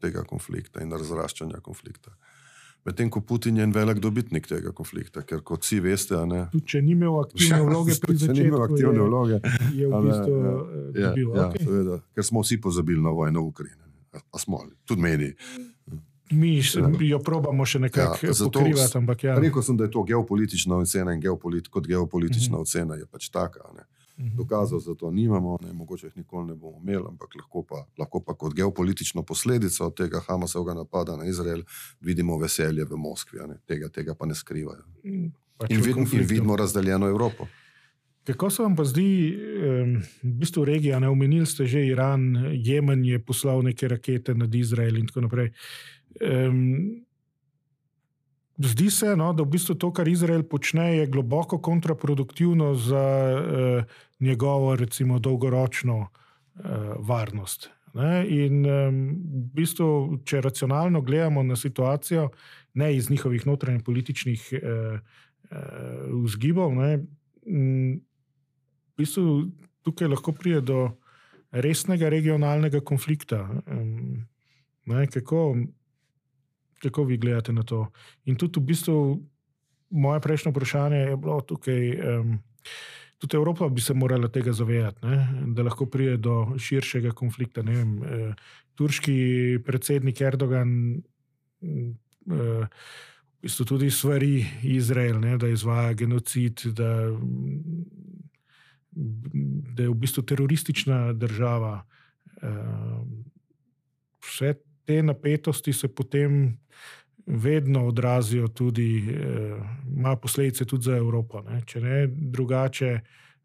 tega 0.00 0.24
konflikta 0.24 0.82
in 0.82 0.92
razraščanja 0.92 1.60
konflikta. 1.60 2.10
Medtem 2.84 3.10
ko 3.10 3.20
Putin 3.20 3.56
je 3.56 3.62
en 3.62 3.72
velik 3.72 4.00
dobitnik 4.02 4.46
tega 4.50 4.72
konflikta, 4.74 5.22
ker 5.22 5.42
kot 5.46 5.62
vsi 5.62 5.78
veste, 5.84 6.18
ne, 6.26 6.46
tudi 6.50 6.72
če 6.74 6.80
ni 6.82 6.96
imel 6.96 7.20
aktivne 7.20 7.60
vloge, 7.68 7.94
pri 8.02 8.16
začetku, 8.22 8.38
ni 8.40 8.48
imel 8.48 8.64
aktivne 8.64 9.04
vloge, 9.06 9.38
je 9.76 9.90
v 9.90 10.00
bistvu 10.06 10.38
ja, 10.40 10.56
ja, 10.96 11.12
ja, 11.14 11.44
okay. 11.46 11.62
seveda, 11.62 12.00
ker 12.16 12.26
smo 12.26 12.42
vsi 12.42 12.58
pozabili 12.62 13.02
na 13.02 13.14
vojno 13.14 13.44
v 13.44 13.52
Ukrajini. 13.54 13.78
Smo, 14.36 14.64
tudi 14.84 15.00
mediji. 15.00 15.36
Mi 16.32 16.58
jo 17.08 17.18
probamo 17.24 17.64
še 17.68 17.78
nekako 17.86 18.26
ja, 18.26 18.34
pokrivati. 18.34 19.26
Ja. 19.26 19.36
Rekel 19.40 19.62
sem, 19.64 19.76
da 19.76 19.84
je 19.84 19.92
to 19.92 20.02
geopolitična 20.08 20.76
ocena 20.80 21.12
in 21.12 21.20
geopolit, 21.20 21.68
kot 21.68 21.86
geopolitična 21.86 22.56
uh 22.56 22.60
mhm. 22.60 22.66
-huh. 22.66 22.68
ocena 22.68 22.94
je 22.94 23.06
pač 23.06 23.28
taka. 23.28 23.68
Ne. 23.76 23.84
Mhm. 24.18 24.36
Dokazov 24.36 24.80
za 24.80 24.94
to 24.94 25.10
nimamo, 25.10 25.58
ne, 25.62 25.72
mogoče 25.72 26.06
jih 26.06 26.16
nikoli 26.16 26.46
ne 26.46 26.54
bomo 26.54 26.80
imeli, 26.82 27.04
ampak 27.08 27.34
lahko 27.34 27.62
pa, 27.62 27.86
lahko 27.98 28.20
pa 28.20 28.34
kot 28.34 28.54
geopolitično 28.54 29.22
posledico 29.22 29.90
tega 29.90 30.20
Hamasovega 30.20 30.74
napada 30.74 31.16
na 31.16 31.24
Izrael 31.24 31.62
vidimo 32.00 32.38
veselje 32.38 32.84
v 32.84 32.96
Moskvi, 32.96 33.40
tega, 33.66 33.88
tega 33.88 34.14
pa 34.14 34.26
ne 34.26 34.34
skrivajo. 34.34 34.84
Pač 35.56 35.70
in, 35.70 35.80
vid, 35.80 35.96
in 35.96 36.26
vidimo 36.28 36.56
razdeljeno 36.56 37.08
Evropo. 37.08 37.46
Kako 38.24 38.50
se 38.50 38.62
vam 38.62 38.76
pa 38.76 38.84
zdi, 38.84 39.34
v 40.22 40.34
bistvu 40.38 40.64
regija, 40.64 41.00
ne 41.00 41.08
omenili 41.08 41.46
ste 41.46 41.66
že 41.66 41.86
Iran, 41.86 42.36
Jemen 42.52 43.04
je 43.04 43.18
poslal 43.18 43.62
neke 43.62 43.88
rakete 43.88 44.34
nad 44.34 44.54
Izrael 44.54 44.96
in 44.96 45.06
tako 45.06 45.20
naprej. 45.20 45.50
Um, 46.20 47.02
Zdi 48.62 48.90
se, 48.90 49.16
no, 49.16 49.32
da 49.34 49.42
v 49.42 49.50
bistvu 49.56 49.74
to, 49.74 49.90
kar 49.90 50.08
Izrael 50.08 50.44
počne, 50.46 50.96
je 50.96 51.06
globoko 51.10 51.58
kontraproduktivno 51.58 52.74
za 52.74 53.02
eh, 53.02 53.84
njegovo, 54.20 54.76
recimo, 54.76 55.18
dolgoročno 55.18 56.06
eh, 56.06 56.60
varnost. 56.98 57.70
Ne? 57.94 58.22
In 58.28 58.66
eh, 58.66 58.86
v 58.90 59.42
bistvu, 59.56 60.20
če 60.24 60.40
racionalno 60.40 61.02
gledamo 61.02 61.42
na 61.42 61.56
situacijo, 61.56 62.30
ne 62.74 62.94
iz 62.96 63.10
njihovih 63.10 63.46
notranjih 63.46 63.82
političnih 63.82 64.48
eh, 64.52 64.62
eh, 64.62 65.58
vzgibov, 66.24 66.74
ne, 66.78 66.92
m, 67.46 67.98
v 68.92 69.02
bistvu 69.02 69.50
tukaj 69.82 70.08
lahko 70.08 70.32
pride 70.32 70.60
do 70.60 70.80
resnega 71.50 72.08
regionalnega 72.08 72.80
konflikta. 72.80 73.42
Ne, 74.86 75.06
kako, 75.06 75.56
kako 76.82 77.04
vi 77.04 77.16
gledate 77.18 77.52
na 77.52 77.62
to? 77.62 77.86
In 78.24 78.36
tudi 78.36 78.60
v 78.60 78.72
bistvu 78.72 78.96
moje 79.90 80.20
prejšnje 80.20 80.50
vprašanje 80.52 80.96
je 80.96 81.16
bilo 81.16 81.40
tukaj. 81.40 81.92
Um, 82.00 82.40
Tudi 83.22 83.36
Evropa 83.36 83.68
bi 83.68 83.80
se 83.80 83.94
morala 83.94 84.26
tega 84.28 84.52
zavedati, 84.52 85.06
ne? 85.06 85.44
da 85.54 85.62
lahko 85.62 85.86
pride 85.86 86.16
do 86.16 86.56
širšega 86.58 87.12
konflikta. 87.14 87.62
Vem, 87.62 87.92
eh, 88.02 88.32
turški 88.74 89.60
predsednik 89.62 90.20
Erdogan 90.20 90.72
eh, 91.62 91.92
v 92.26 92.66
bistvu 93.46 93.66
tudi 93.68 93.90
stvari 93.94 94.42
Izrael, 94.74 95.20
ne? 95.22 95.36
da 95.38 95.48
izvaja 95.48 95.92
genocid, 95.94 96.64
da, 96.74 96.90
da 98.90 99.86
je 99.86 99.88
v 99.88 99.94
bistvu 99.94 100.26
teroristična 100.26 101.12
država. 101.12 101.84
Eh, 102.42 102.50
vse 104.26 104.54
te 104.84 105.02
napetosti 105.02 105.72
se 105.72 105.88
potem 105.88 106.58
vedno 107.26 107.86
odrazijo 107.86 108.48
tudi, 108.48 108.98
eh, 109.08 109.58
ima 109.86 110.16
posledice 110.16 110.64
tudi 110.64 110.84
za 110.84 110.96
Evropo. 110.96 111.42
Ne? 111.42 111.60
Če 111.66 111.80
ne 111.80 112.06
drugače, 112.10 113.00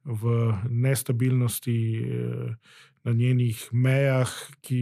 v 0.07 0.53
nestabilnosti 0.69 1.79
eh, 1.99 2.55
na 3.03 3.13
njenih 3.13 3.69
mejah 3.71 4.31
ki, 4.61 4.79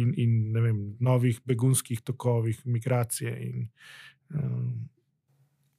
in, 0.00 0.14
in 0.18 0.32
vem, 0.54 0.80
novih 1.00 1.40
begunskih 1.46 2.02
tokovih, 2.02 2.66
migracije. 2.66 3.34
In, 3.48 3.68
eh, 4.34 4.90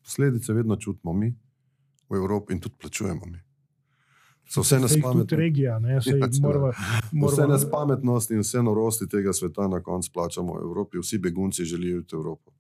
Posledice 0.05 0.53
vedno 0.53 0.75
čutimo 0.75 1.13
mi 1.13 1.34
v 2.10 2.15
Evropi 2.15 2.53
in 2.53 2.60
tudi 2.62 2.75
plačujemo 2.79 3.25
mi. 3.25 3.44
So 4.49 4.61
vse 4.61 4.79
nespametnosti. 4.79 5.35
Ja, 5.65 5.79
vse 7.27 7.47
nespametnosti 7.47 8.33
in 8.33 8.43
vse 8.43 8.63
norosti 8.63 9.07
tega 9.07 9.33
sveta 9.33 9.67
na 9.67 9.81
koncu 9.83 10.11
plačamo 10.13 10.53
v 10.53 10.61
Evropi. 10.61 10.99
Vsi 10.99 11.17
begunci 11.17 11.65
želijo 11.65 11.99
iti 11.99 12.15
v 12.15 12.19
Evropo. 12.19 12.51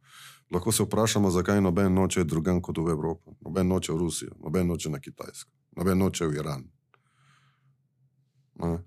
Lahko 0.51 0.71
se 0.71 0.83
vprašamo, 0.83 1.29
zakaj 1.29 1.61
noben 1.61 1.93
noče 1.93 2.23
drugam 2.23 2.61
kot 2.61 2.77
v 2.77 2.89
Evropo. 2.89 3.33
Noben 3.45 3.67
noče 3.67 3.93
v 3.93 3.97
Rusijo, 3.97 4.31
noben 4.43 4.67
noče 4.67 4.89
na 4.89 4.99
Kitajsko, 4.99 5.51
noben 5.77 5.97
noče 5.97 6.27
v 6.27 6.35
Iran. 6.35 6.63
Ne? 8.55 8.77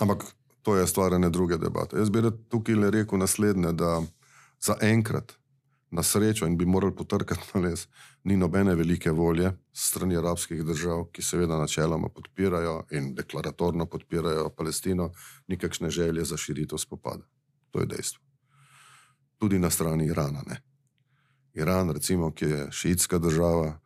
Ampak 0.00 0.24
to 0.62 0.76
je 0.76 0.86
stvar 0.86 1.14
ene 1.14 1.30
druge 1.30 1.58
debate. 1.58 1.96
Jaz 1.96 2.10
bi 2.10 2.22
tukaj 2.48 2.74
le 2.74 2.90
rekel 2.90 3.18
naslednje, 3.18 3.72
da 3.72 4.02
za 4.60 4.76
enkrat, 4.80 5.36
na 5.92 6.02
srečo, 6.02 6.46
in 6.46 6.56
bi 6.56 6.64
morali 6.66 6.94
potrkati 6.96 7.40
na 7.54 7.60
les, 7.60 7.86
ni 8.24 8.36
nobene 8.36 8.74
velike 8.74 9.10
volje 9.10 9.52
strani 9.72 10.16
arabskih 10.16 10.64
držav, 10.64 11.04
ki 11.12 11.22
seveda 11.22 11.58
načeloma 11.60 12.08
podpirajo 12.08 12.86
in 12.96 13.12
deklaratorno 13.14 13.86
podpirajo 13.86 14.48
Palestino, 14.56 15.10
nikakšne 15.52 15.90
želje 15.90 16.24
za 16.24 16.36
širitev 16.36 16.78
spopada. 16.78 17.28
To 17.70 17.80
je 17.80 17.86
dejstvo. 17.86 18.22
Tudi 19.38 19.58
na 19.58 19.70
strani 19.70 20.06
Irana. 20.06 20.42
Ne? 20.48 20.62
Iran, 21.54 21.90
recimo, 21.90 22.30
ki 22.32 22.44
je 22.44 22.66
šiitska 22.70 23.18
država, 23.18 23.78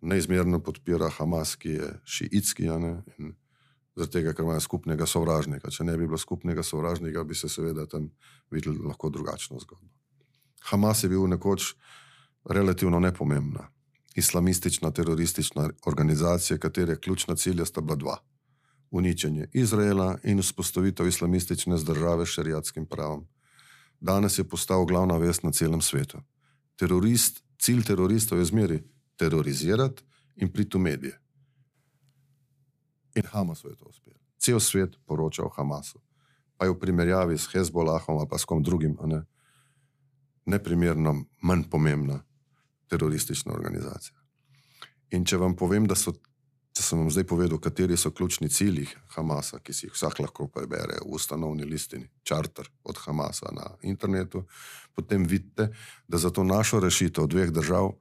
neizmerno 0.00 0.58
podpira 0.58 1.08
Hamas, 1.08 1.54
ki 1.56 1.68
je 1.68 1.92
šiitski. 2.04 2.66
Zaradi 3.98 4.12
tega, 4.12 4.32
ker 4.34 4.44
imajo 4.44 4.60
skupnega 4.60 5.06
sovražnika. 5.06 5.70
Če 5.70 5.84
ne 5.84 5.96
bi 5.98 6.06
bilo 6.06 6.18
skupnega 6.18 6.62
sovražnika, 6.62 7.24
bi 7.24 7.34
se 7.34 7.48
seveda 7.48 7.86
tam 7.86 8.10
videli 8.50 8.78
lahko 8.78 9.10
drugačno 9.10 9.58
zgodbo. 9.58 9.97
Hamas 10.60 11.02
je 11.02 11.08
bil 11.08 11.26
nekoč 11.26 11.74
relativno 12.44 13.00
nepomembna, 13.00 13.68
islamistična, 14.14 14.90
teroristična 14.90 15.70
organizacija, 15.86 16.58
katere 16.58 17.00
ključna 17.00 17.36
cilja 17.36 17.64
sta 17.64 17.80
bila 17.80 17.96
dva: 17.96 18.16
uničenje 18.90 19.48
Izraela 19.52 20.18
in 20.22 20.38
vzpostavitev 20.38 21.08
islamistične 21.08 21.76
države 21.84 22.26
s 22.26 22.28
šariatskim 22.28 22.86
pravom. 22.86 23.26
Danes 24.00 24.38
je 24.38 24.48
postal 24.48 24.84
glavna 24.84 25.16
vest 25.16 25.42
na 25.42 25.52
celem 25.52 25.80
svetu. 25.80 26.18
Terorist, 26.76 27.42
cilj 27.58 27.84
teroristov 27.84 28.38
je 28.38 28.44
zmeri 28.44 28.82
terorizirati 29.16 30.02
in 30.36 30.52
priti 30.52 30.78
v 30.78 30.80
medije. 30.80 31.20
In 33.14 33.22
Hamasu 33.26 33.68
je 33.68 33.76
to 33.76 33.84
uspelo. 33.84 34.16
Cel 34.38 34.60
svet 34.60 34.96
poroča 35.06 35.42
o 35.42 35.48
Hamasu. 35.48 35.98
Pa 36.56 36.64
je 36.64 36.70
v 36.70 36.78
primerjavi 36.78 37.38
s 37.38 37.50
Hezbolahom 37.52 38.18
ali 38.18 38.28
pa 38.30 38.38
s 38.38 38.44
kom 38.44 38.62
drugim, 38.62 38.96
ne, 39.04 39.22
neprimerno 40.48 41.14
manj 41.42 41.68
pomembna 41.70 42.22
teroristična 42.88 43.52
organizacija. 43.52 44.16
In 45.10 45.24
če 45.24 45.36
vam 45.40 45.54
povem, 45.56 45.86
da 45.88 45.96
so, 45.96 46.12
če 46.76 46.84
sem 46.84 47.00
vam 47.00 47.10
zdaj 47.12 47.24
povedal, 47.28 47.60
kateri 47.60 47.96
so 47.96 48.10
ključni 48.12 48.48
cilji 48.52 48.86
Hamasa, 49.16 49.60
ki 49.64 49.76
si 49.76 49.86
jih 49.86 49.94
vsak 49.96 50.20
lahko 50.24 50.48
prebere 50.52 51.00
v 51.02 51.16
ustanovni 51.16 51.68
listini, 51.68 52.08
čarter 52.24 52.68
od 52.84 53.00
Hamasa 53.04 53.52
na 53.56 53.70
internetu, 53.82 54.44
potem 54.96 55.24
vidite, 55.28 55.70
da 56.08 56.20
za 56.20 56.32
to 56.32 56.44
našo 56.44 56.80
rešitev 56.84 57.28
dveh 57.28 57.52
držav 57.52 57.92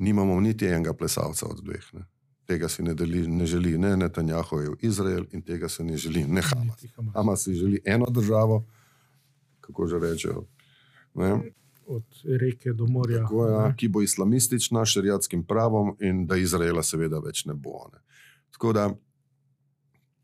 nimamo 0.00 0.40
niti 0.40 0.68
enega 0.68 0.94
plesalca 0.96 1.48
od 1.48 1.60
dveh. 1.64 1.92
Ne. 1.96 2.06
Tega 2.48 2.68
si 2.72 2.82
ne, 2.82 2.96
deli, 2.98 3.26
ne 3.28 3.46
želi 3.46 3.76
ne 3.78 3.94
Netanjahu, 3.96 4.76
Izrael 4.80 5.28
in 5.32 5.42
tega 5.44 5.68
se 5.68 5.84
ne 5.84 5.96
želi 5.96 6.24
ne 6.24 6.42
Hamas. 6.42 6.84
Hamas 7.14 7.44
si 7.44 7.54
želi 7.54 7.80
eno 7.84 8.08
državo, 8.10 8.64
kako 9.60 9.86
že 9.86 10.00
rečejo. 10.02 10.44
Ne 11.14 11.52
od 11.90 12.22
reke 12.40 12.72
do 12.72 12.86
morja. 12.86 13.22
Tako, 13.24 13.46
ja, 13.48 13.64
ki 13.76 13.88
bo 13.88 14.02
islamistična, 14.02 14.84
šariatskim 14.86 15.42
pravom, 15.46 15.96
in 16.00 16.24
da 16.26 16.38
Izraela, 16.38 16.82
seveda, 16.86 17.18
več 17.24 17.44
ne 17.50 17.54
bo. 17.54 17.88
Ne. 17.92 18.02
Tako 18.54 18.72
da, 18.76 18.86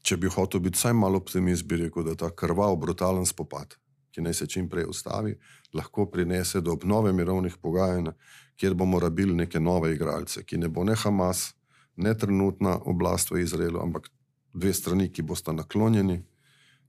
če 0.06 0.18
bi 0.22 0.30
hotel 0.30 0.62
biti 0.62 0.78
vsaj 0.78 0.94
malo 0.94 1.18
optimist, 1.22 1.66
bi 1.66 1.80
rekel, 1.82 2.06
da 2.06 2.14
ta 2.14 2.30
krvav, 2.30 2.76
brutalen 2.78 3.26
spopad, 3.26 3.74
ki 4.14 4.22
naj 4.24 4.38
se 4.38 4.46
čim 4.50 4.68
prej 4.70 4.86
ustavi, 4.88 5.34
lahko 5.74 6.06
prinese 6.10 6.62
do 6.62 6.76
obnove 6.76 7.12
mirovnih 7.12 7.58
pogajanj, 7.62 8.12
kjer 8.56 8.74
bomo 8.78 9.00
rabili 9.02 9.34
neke 9.34 9.60
nove 9.60 9.92
igralce, 9.94 10.44
ki 10.46 10.60
ne 10.62 10.70
bo 10.72 10.84
ne 10.86 10.94
Hamas, 10.96 11.50
ne 11.96 12.14
trenutna 12.14 12.78
oblast 12.84 13.30
v 13.30 13.42
Izraelu, 13.42 13.82
ampak 13.82 14.08
dve 14.54 14.72
strani, 14.72 15.10
ki 15.12 15.26
bosta 15.26 15.52
naklonjeni 15.52 16.22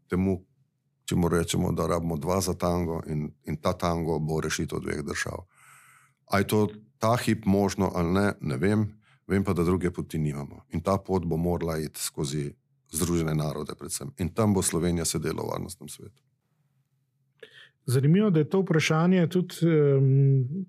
temu, 0.07 0.39
če 1.07 1.15
mu 1.15 1.29
rečemo, 1.31 1.71
da 1.71 1.87
rabimo 1.87 2.17
dva 2.19 2.41
za 2.43 2.53
tango 2.53 2.99
in, 3.07 3.29
in 3.47 3.57
ta 3.63 3.73
tango 3.73 4.19
bo 4.19 4.41
rešitev 4.43 4.83
dveh 4.83 5.01
držav. 5.07 5.45
Ali 6.27 6.43
je 6.43 6.47
to 6.47 6.67
ta 6.99 7.15
hip 7.15 7.45
možno 7.45 7.91
ali 7.95 8.11
ne, 8.13 8.27
ne 8.41 8.57
vem, 8.57 8.87
vem 9.27 9.43
pa, 9.43 9.53
da 9.53 9.63
druge 9.63 9.91
poti 9.91 10.19
nimamo. 10.19 10.65
In 10.75 10.83
ta 10.83 10.97
pot 10.97 11.25
bo 11.25 11.37
morala 11.37 11.77
iti 11.79 12.01
skozi 12.01 12.49
Združene 12.91 13.33
narode, 13.35 13.75
predvsem. 13.75 14.13
In 14.23 14.29
tam 14.31 14.53
bo 14.55 14.61
Slovenija 14.63 15.05
sedela 15.05 15.43
v 15.43 15.51
varnostnem 15.51 15.89
svetu. 15.91 16.21
Zanimivo 17.87 18.27
je, 18.27 18.31
da 18.31 18.39
je 18.39 18.49
to 18.49 18.61
vprašanje 18.61 19.27
tudi 19.27 19.67
um, 19.67 20.65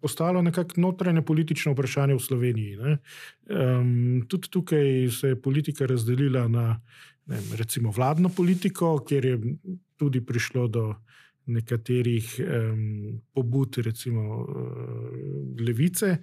postalo 0.00 0.42
nekako 0.42 0.80
notranje 0.80 1.22
politično 1.22 1.72
vprašanje 1.72 2.14
v 2.14 2.22
Sloveniji. 2.22 2.76
Um, 2.78 4.24
tudi 4.28 4.50
tukaj 4.50 5.08
se 5.10 5.28
je 5.28 5.40
politika 5.42 5.86
razdelila 5.86 6.48
na 6.48 6.80
ne, 7.26 7.40
recimo 7.56 7.90
vladno 7.90 8.28
politiko, 8.28 8.98
kjer 9.08 9.24
je 9.24 9.38
tudi 9.96 10.20
prišlo 10.26 10.68
do 10.68 10.94
nekaterih 11.46 12.40
um, 12.40 13.20
pobud, 13.34 13.76
recimo 13.82 14.22
uh, 14.22 14.46
levice, 15.66 16.16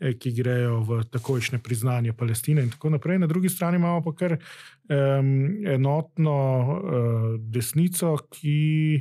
eh, 0.00 0.12
ki 0.20 0.32
grejo 0.36 0.80
v 0.84 1.00
takojšnje 1.10 1.58
priznanje 1.64 2.12
Palestine 2.12 2.62
in 2.62 2.70
tako 2.70 2.90
naprej. 2.90 3.18
Na 3.18 3.26
drugi 3.26 3.48
strani 3.48 3.80
imamo 3.80 4.02
pa 4.04 4.12
kar 4.12 4.36
um, 4.36 5.30
enotno 5.66 6.36
uh, 6.36 7.40
desnico, 7.40 8.16
ki, 8.30 9.00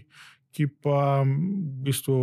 ki 0.51 0.67
pa 0.81 1.23
v 1.23 1.81
bistvu. 1.87 2.19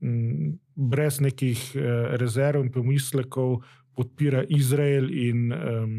Um, 0.00 0.56
Brez 0.78 1.16
nekih 1.18 1.58
uh, 1.74 2.14
rezerv 2.22 2.62
in 2.62 2.68
pomislekov 2.70 3.64
podpira 3.98 4.44
Izrael, 4.46 5.08
in 5.10 5.50
um, 5.50 5.96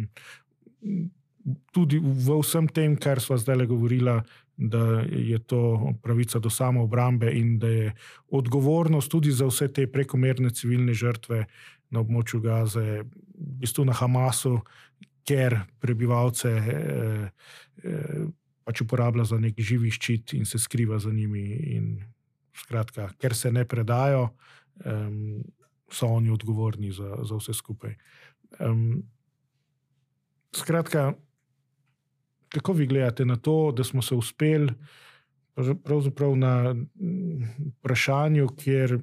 tudi 1.72 2.00
v 2.00 2.40
vsem 2.42 2.68
tem, 2.68 2.96
kar 2.98 3.22
smo 3.22 3.38
zdaj 3.38 3.56
le 3.56 3.66
govorili, 3.66 4.20
da 4.60 5.02
je 5.08 5.40
to 5.40 5.94
pravica 6.04 6.40
do 6.40 6.50
samoobrambe 6.50 7.32
in 7.32 7.60
da 7.60 7.68
je 7.68 7.94
odgovornost 8.28 9.12
tudi 9.12 9.32
za 9.32 9.48
vse 9.48 9.70
te 9.74 9.88
prekomerne 9.88 10.50
civilne 10.50 10.94
žrtve 10.94 11.46
na 11.90 12.00
območju 12.04 12.42
Gaze, 12.44 13.04
v 13.04 13.54
bistvu 13.64 13.86
na 13.88 13.96
Hamasu, 13.96 14.60
ker 15.24 15.56
prebivalce 15.80 16.52
eh, 16.52 17.30
eh, 17.84 18.28
pač 18.68 18.84
uporablja 18.84 19.26
za 19.26 19.40
nek 19.40 19.58
živi 19.58 19.92
ščit 19.94 20.36
in 20.38 20.46
se 20.46 20.60
skriva 20.60 21.00
za 21.00 21.14
njimi. 21.14 21.46
Skratka, 22.60 23.06
ker 23.22 23.32
se 23.38 23.52
ne 23.56 23.64
predajo, 23.64 24.34
eh, 24.84 25.08
so 25.90 26.08
oni 26.12 26.30
odgovorni 26.30 26.92
za, 26.92 27.24
za 27.24 27.40
vse 27.40 27.56
skupaj. 27.56 27.96
Eh, 28.60 28.76
skratka, 30.56 31.14
kako 32.50 32.74
vi 32.74 32.88
gledate 32.88 33.26
na 33.26 33.36
to, 33.36 33.72
da 33.78 33.84
smo 33.84 34.02
se 34.02 34.16
uspeli 34.16 34.74
pravzaprav 35.84 36.36
na 36.36 36.76
vprašanju, 37.80 38.48
kjer 38.58 39.00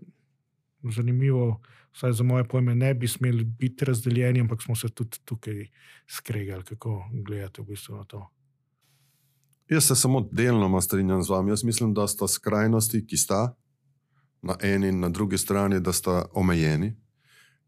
zanimivo, 0.95 1.61
vsaj 1.93 2.13
za 2.13 2.25
moje 2.25 2.45
pojme, 2.49 2.75
ne 2.75 2.95
bi 2.95 3.09
smeli 3.09 3.45
biti 3.45 3.85
razdeljeni, 3.85 4.41
ampak 4.41 4.63
smo 4.63 4.77
se 4.77 4.89
tudi 4.89 5.19
tukaj 5.25 5.67
skregali. 6.07 6.65
Kako 6.65 7.05
gledate 7.13 7.63
v 7.63 7.65
bistvu 7.65 7.97
na 7.97 8.05
to? 8.05 8.29
Jaz 9.69 9.85
se 9.85 9.95
samo 9.95 10.29
delno 10.33 10.81
strinjam 10.81 11.23
z 11.23 11.31
vami. 11.31 11.51
Jaz 11.51 11.65
mislim, 11.65 11.95
da 11.95 12.07
sta 12.07 12.29
skrajnosti, 12.29 13.07
ki 13.07 13.17
sta 13.17 13.55
na 14.43 14.57
eni 14.63 14.89
in 14.89 15.01
na 15.01 15.09
drugi 15.09 15.39
strani, 15.39 15.81
da 15.81 15.93
sta 15.93 16.27
omejeni. 16.33 16.97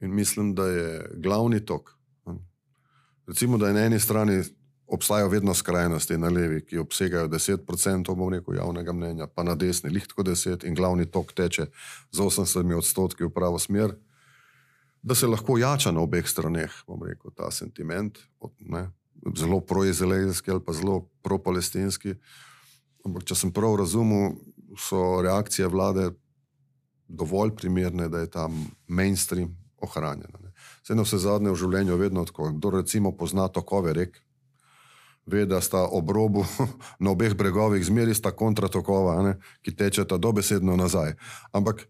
In 0.01 0.15
mislim, 0.15 0.55
da 0.55 0.67
je 0.67 1.11
glavni 1.17 1.65
tok. 1.65 1.99
Recimo, 3.27 3.59
da 3.59 3.69
je 3.69 3.75
na 3.75 3.81
eni 3.81 3.99
strani 4.01 4.43
obstajajo 4.89 5.29
vedno 5.29 5.55
skrajnosti 5.55 6.19
na 6.19 6.29
levi, 6.29 6.63
ki 6.67 6.79
obsegajo 6.79 7.29
10% 7.29 8.31
rekel, 8.33 8.55
javnega 8.57 8.93
mnenja, 8.93 9.27
pa 9.27 9.43
na 9.43 9.55
desni, 9.55 9.91
lihko 9.91 10.23
10% 10.23 10.67
in 10.67 10.75
glavni 10.75 11.07
tok 11.07 11.33
teče 11.33 11.67
z 12.11 12.19
80 12.19 12.77
odstotki 12.77 13.25
v 13.25 13.33
pravo 13.35 13.59
smer, 13.59 13.95
da 15.03 15.15
se 15.15 15.27
lahko 15.27 15.59
jača 15.59 15.93
na 15.93 16.01
obeh 16.01 16.27
straneh, 16.29 16.73
bom 16.87 17.03
rekel, 17.05 17.31
ta 17.37 17.51
sentiment, 17.51 18.19
ne, 18.61 18.89
zelo 19.37 19.61
proizraelski 19.61 20.51
ali 20.51 20.65
pa 20.65 20.73
zelo 20.73 21.09
pro-palestinski. 21.23 22.15
Ampak, 23.07 23.25
če 23.25 23.35
sem 23.35 23.53
prav 23.55 23.77
razumel, 23.79 24.35
so 24.79 25.21
reakcije 25.23 25.69
vlade 25.69 26.11
dovolj 27.09 27.55
primerne, 27.57 28.09
da 28.09 28.21
je 28.21 28.31
ta 28.31 28.49
mainstream 28.87 29.55
ohranjen. 29.81 30.33
Vse 30.83 30.95
na 30.95 31.05
vse 31.07 31.19
zadnje 31.23 31.53
v 31.53 31.61
življenju 31.61 31.95
je 31.95 32.01
vedno 32.01 32.25
tako. 32.29 32.51
Kdo 32.57 32.71
recimo 32.81 33.13
pozna 33.17 33.49
tokove 33.49 33.93
rek, 33.97 34.19
ve, 35.31 35.47
da 35.47 35.61
sta 35.61 35.85
ob 35.93 36.11
robu 36.11 36.45
na 37.03 37.11
obeh 37.11 37.35
bregovih 37.35 37.85
zmeri 37.85 38.15
sta 38.15 38.33
kontratokova, 38.33 39.23
ne, 39.23 39.37
ki 39.63 39.77
tečeta 39.77 40.17
dobesedno 40.17 40.77
nazaj. 40.77 41.15
Ampak 41.53 41.87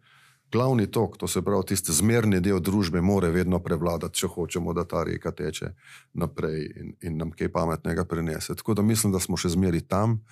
glavni 0.52 0.86
tok, 0.86 1.18
to 1.18 1.28
se 1.28 1.42
pravi 1.42 1.66
tisti 1.72 1.92
zmerni 1.92 2.40
del 2.40 2.60
družbe, 2.60 3.00
more 3.00 3.30
vedno 3.30 3.60
prevladati, 3.62 4.18
če 4.18 4.30
hočemo, 4.34 4.74
da 4.74 4.84
ta 4.88 5.04
reka 5.04 5.32
teče 5.32 5.72
naprej 6.14 6.64
in, 6.66 6.94
in 7.02 7.18
nam 7.20 7.32
kaj 7.32 7.52
pametnega 7.52 8.04
prinese. 8.08 8.56
Tako 8.56 8.74
da 8.74 8.82
mislim, 8.82 9.12
da 9.12 9.20
smo 9.20 9.36
še 9.36 9.52
zmeri 9.54 9.80
tam. 9.80 10.22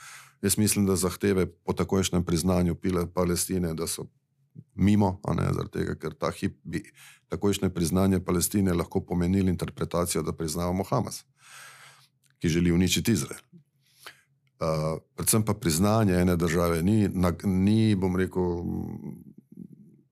Jaz 0.43 0.59
mislim, 0.59 0.87
da 0.87 0.97
zahteve 0.97 1.47
po 1.47 1.73
takojšnjem 1.73 2.25
priznanju 2.25 2.75
pile 2.75 3.07
Palestine, 3.13 3.75
da 3.75 3.87
so 3.87 4.07
mimo, 4.75 5.19
ne, 5.37 5.49
tega, 5.73 5.95
ker 6.01 6.15
ta 6.17 6.31
hip 6.33 6.59
bi 6.65 6.83
takojšnje 7.29 7.71
priznanje 7.75 8.21
Palestine 8.25 8.73
lahko 8.73 9.01
pomenili 9.05 9.51
interpretacijo, 9.51 10.23
da 10.23 10.33
priznavamo 10.33 10.85
Hamas 10.85 11.25
ki 12.39 12.49
želi 12.49 12.73
uničiti 12.73 13.13
Izrael. 13.13 13.41
Uh, 14.57 15.01
predvsem 15.15 15.43
pa 15.45 15.55
priznanje 15.55 16.15
ene 16.15 16.37
države 16.37 16.83
ni, 16.83 17.09
na, 17.09 17.33
ni, 17.45 17.95
bom 17.95 18.17
rekel, 18.17 18.63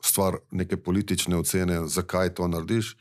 stvar 0.03 0.37
neke 0.51 0.77
politične 0.77 1.37
ocene, 1.37 1.87
zakaj 1.89 2.35
to 2.35 2.49
narediš, 2.49 2.93
uh, 2.93 2.99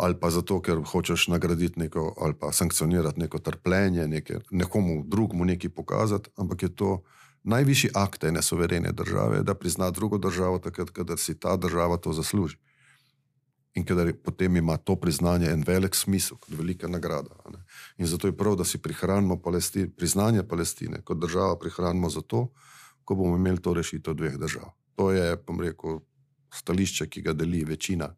ali 0.00 0.18
pa 0.20 0.30
zato, 0.30 0.58
ker 0.62 0.82
hočeš 0.82 1.28
nagraditi 1.28 1.78
neko 1.80 2.14
ali 2.20 2.34
pa 2.34 2.52
sankcionirati 2.52 3.20
neko 3.20 3.38
trpljenje, 3.38 4.08
neke, 4.08 4.40
nekomu 4.50 5.04
drugemu 5.06 5.44
nekaj 5.44 5.70
pokazati, 5.70 6.30
ampak 6.36 6.62
je 6.62 6.74
to 6.74 7.02
najvišji 7.44 7.90
akt 7.94 8.24
ene 8.24 8.42
soverene 8.42 8.92
države, 8.92 9.42
da 9.42 9.54
prizna 9.54 9.90
drugo 9.90 10.18
državo, 10.18 10.58
takrat, 10.58 10.90
kadar 10.90 11.18
si 11.18 11.38
ta 11.38 11.56
država 11.56 11.96
to 11.96 12.12
zasluži. 12.12 12.56
In 13.74 13.84
kadar 13.84 14.12
potem 14.24 14.56
ima 14.56 14.76
to 14.76 14.96
priznanje 14.96 15.50
en 15.50 15.64
velik 15.66 15.94
smisel, 15.94 16.36
velika 16.48 16.88
nagrada. 16.88 17.30
In 17.98 18.06
zato 18.06 18.28
je 18.28 18.36
prav, 18.36 18.56
da 18.56 18.64
si 18.64 18.78
prihranimo 18.78 19.40
Palestine, 19.42 19.90
priznanje 19.90 20.42
Palestine 20.42 21.02
kot 21.04 21.18
država, 21.18 21.58
prihranimo 21.58 22.10
zato, 22.10 22.48
ko 23.04 23.14
bomo 23.14 23.36
imeli 23.36 23.62
to 23.62 23.74
rešitev 23.74 24.14
dveh 24.14 24.38
držav. 24.38 24.70
To 24.94 25.10
je, 25.12 25.36
bom 25.46 25.60
rekel, 25.60 26.00
stališče, 26.54 27.08
ki 27.08 27.22
ga 27.22 27.32
deli 27.32 27.64
večina 27.64 28.14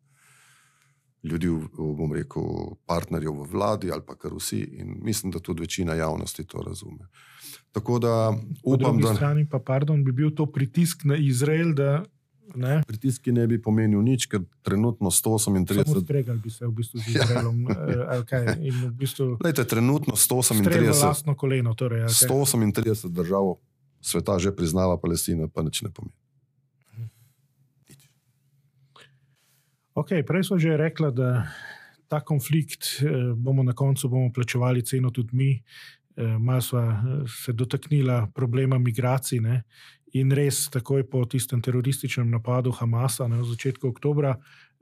ljudi, 1.22 1.48
bom 1.76 2.12
rekel, 2.12 2.76
partnerjev 2.86 3.42
v 3.42 3.48
vladi 3.52 3.90
ali 3.92 4.02
pa 4.06 4.16
kar 4.16 4.34
vsi. 4.34 4.60
In 4.80 4.96
mislim, 5.02 5.32
da 5.32 5.38
tudi 5.38 5.60
večina 5.60 5.94
javnosti 5.94 6.44
to 6.44 6.62
razume. 6.66 7.08
Tako 7.72 7.98
da 7.98 8.32
upam, 8.64 9.00
da. 9.00 9.14
Strani 9.14 9.48
pa, 9.48 9.58
pardon, 9.58 10.04
bi 10.04 10.12
bil 10.12 10.34
to 10.34 10.46
pritisk 10.46 11.04
na 11.04 11.16
Izrael, 11.16 11.74
da. 11.74 12.02
Ne? 12.54 12.82
Pritiski 12.86 13.32
ne 13.32 13.46
bi 13.46 13.60
pomenil 13.62 14.02
nič, 14.02 14.26
ker 14.26 14.42
trenutno 14.66 15.10
138. 15.14 15.86
Samo 15.86 16.02
stregal 16.02 16.38
bi 16.42 16.50
se 16.50 16.66
v 16.66 16.72
bistvu 16.74 16.98
z 16.98 17.08
Izraelom. 17.14 17.66
okay. 18.22 18.58
v 18.58 18.90
bistvu 18.90 19.38
Lejte, 19.44 19.64
trenutno 19.64 20.18
138. 20.18 21.34
Koleno, 21.38 21.74
torej, 21.78 22.10
okay. 22.10 22.26
138 22.26 23.06
držav 23.14 23.54
sveta 24.00 24.40
že 24.40 24.50
priznava 24.56 24.96
Palestino, 24.96 25.46
pa 25.46 25.62
nič 25.62 25.84
ne 25.84 25.92
pomeni. 25.92 26.16
Okay, 29.94 30.24
prej 30.24 30.48
smo 30.48 30.56
že 30.56 30.78
rekli, 30.80 31.12
da 31.12 31.50
ta 32.08 32.24
konflikt 32.24 33.02
eh, 33.02 33.34
bomo 33.36 33.62
na 33.62 33.72
koncu 33.72 34.08
bomo 34.08 34.32
plačevali 34.32 34.82
ceno 34.82 35.10
tudi 35.10 35.36
mi. 35.36 35.62
Eh, 36.16 36.38
malo 36.38 36.60
smo 36.60 36.80
eh, 36.80 36.96
se 37.28 37.52
dotaknili 37.52 38.26
problema 38.34 38.78
migracij. 38.78 39.40
Ne? 39.40 39.62
In 40.12 40.32
res, 40.34 40.64
takoj 40.72 41.04
po 41.06 41.22
tistem 41.30 41.62
terorističnem 41.62 42.30
napadu 42.30 42.72
Hamasa 42.74 43.28
na 43.30 43.44
začetku 43.46 43.88
oktobra, 43.88 44.34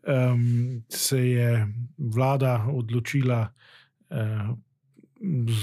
um, 0.08 0.82
se 0.88 1.18
je 1.28 1.50
vlada 1.98 2.64
odločila 2.72 3.48
uh, 3.48 4.56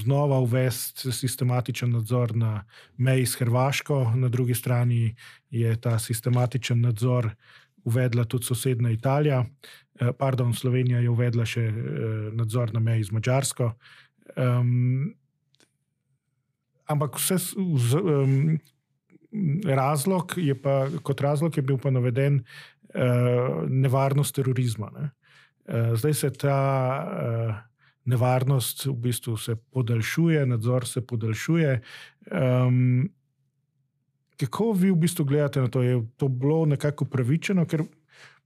znova 0.04 0.40
uvesti 0.40 1.12
sistematičen 1.12 1.92
nadzor 1.92 2.36
na 2.36 2.64
meji 2.98 3.26
s 3.26 3.40
Hrvaško, 3.40 4.12
na 4.16 4.30
drugi 4.30 4.54
strani 4.54 5.16
je 5.50 5.76
ta 5.82 6.00
sistematičen 6.00 6.82
nadzor 6.82 7.30
uvedla 7.84 8.26
tudi 8.26 8.46
sosednja 8.46 8.90
Italija, 8.90 9.40
uh, 9.42 10.10
pardon, 10.20 10.54
Slovenija 10.54 11.00
je 11.00 11.10
uvedla 11.10 11.46
še 11.46 11.68
uh, 11.68 11.76
nadzor 12.38 12.74
na 12.74 12.80
meji 12.80 13.04
z 13.04 13.18
Mačarsko. 13.18 13.74
Um, 14.38 15.16
ampak 16.86 17.18
vse. 17.18 17.42
Um, 17.58 18.60
razlog 19.66 20.34
je 20.38 20.56
pa, 20.62 20.88
kot 21.04 21.22
razlog 21.22 21.58
je 21.58 21.64
bil 21.64 21.78
pa 21.78 21.92
naveden 21.92 22.40
uh, 22.40 23.64
nevarnost 23.70 24.36
terorizma. 24.36 24.92
Ne. 25.00 25.10
Uh, 25.66 25.96
zdaj 25.98 26.14
se 26.14 26.30
ta 26.34 26.60
uh, 27.06 27.56
nevarnost 28.06 28.86
v 28.86 28.94
bistvu 28.94 29.38
podaljšuje, 29.72 30.46
nadzor 30.46 30.88
se 30.88 31.02
podaljšuje. 31.08 31.82
Um, 32.32 33.10
kako 34.38 34.72
vi 34.72 34.92
v 34.92 34.96
bistvu 34.96 35.26
gledate 35.26 35.62
na 35.62 35.68
to? 35.68 35.82
Je 35.84 36.02
to 36.18 36.28
bilo 36.28 36.66
nekako 36.66 37.06
pravičeno, 37.06 37.66
ker 37.66 37.84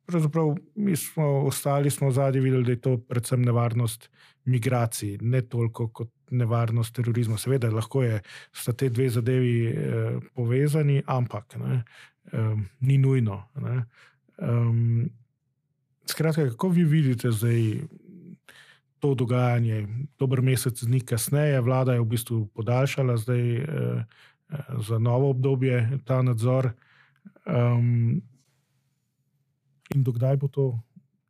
pravzaprav 0.05 0.55
mi 0.75 0.95
smo 0.95 1.25
ostali 1.45 1.89
smo 1.89 2.11
zadnji 2.11 2.41
videli, 2.41 2.63
da 2.63 2.71
je 2.71 2.81
to 2.81 2.97
predvsem 2.97 3.41
nevarnost 3.41 4.09
migracij, 4.45 5.17
ne 5.21 5.41
toliko 5.41 5.87
kot 5.87 6.09
nevarnost 6.31 6.95
terorizma. 6.95 7.37
Seveda, 7.37 7.71
lahko 7.73 8.03
je, 8.03 8.21
sta 8.53 8.73
te 8.73 8.89
dve 8.89 9.09
zadevi 9.09 9.55
eh, 9.67 10.19
povezani, 10.35 11.01
ampak 11.07 11.57
ne, 11.61 11.83
eh, 12.31 12.55
ni 12.79 12.97
nujno. 12.97 13.43
Ne. 13.61 13.83
Um, 14.37 15.09
skratka, 16.05 16.49
kako 16.49 16.69
vi 16.69 16.83
vidite 16.83 17.31
zdaj 17.31 17.81
to 18.99 19.13
dogajanje? 19.15 19.87
Dober 20.19 20.41
mesec 20.41 20.83
dni 20.83 21.01
kasneje, 21.01 21.61
vlada 21.61 21.93
je 21.93 22.03
v 22.03 22.09
bistvu 22.15 22.45
podaljšala 22.55 23.17
zdaj 23.17 23.55
eh, 23.55 24.03
za 24.79 24.99
novo 24.99 25.29
obdobje 25.29 25.99
ta 26.05 26.21
nadzor. 26.21 26.71
Um, 27.45 28.21
in 29.95 30.03
dokdaj 30.03 30.37
bo 30.37 30.47
to 30.47 30.79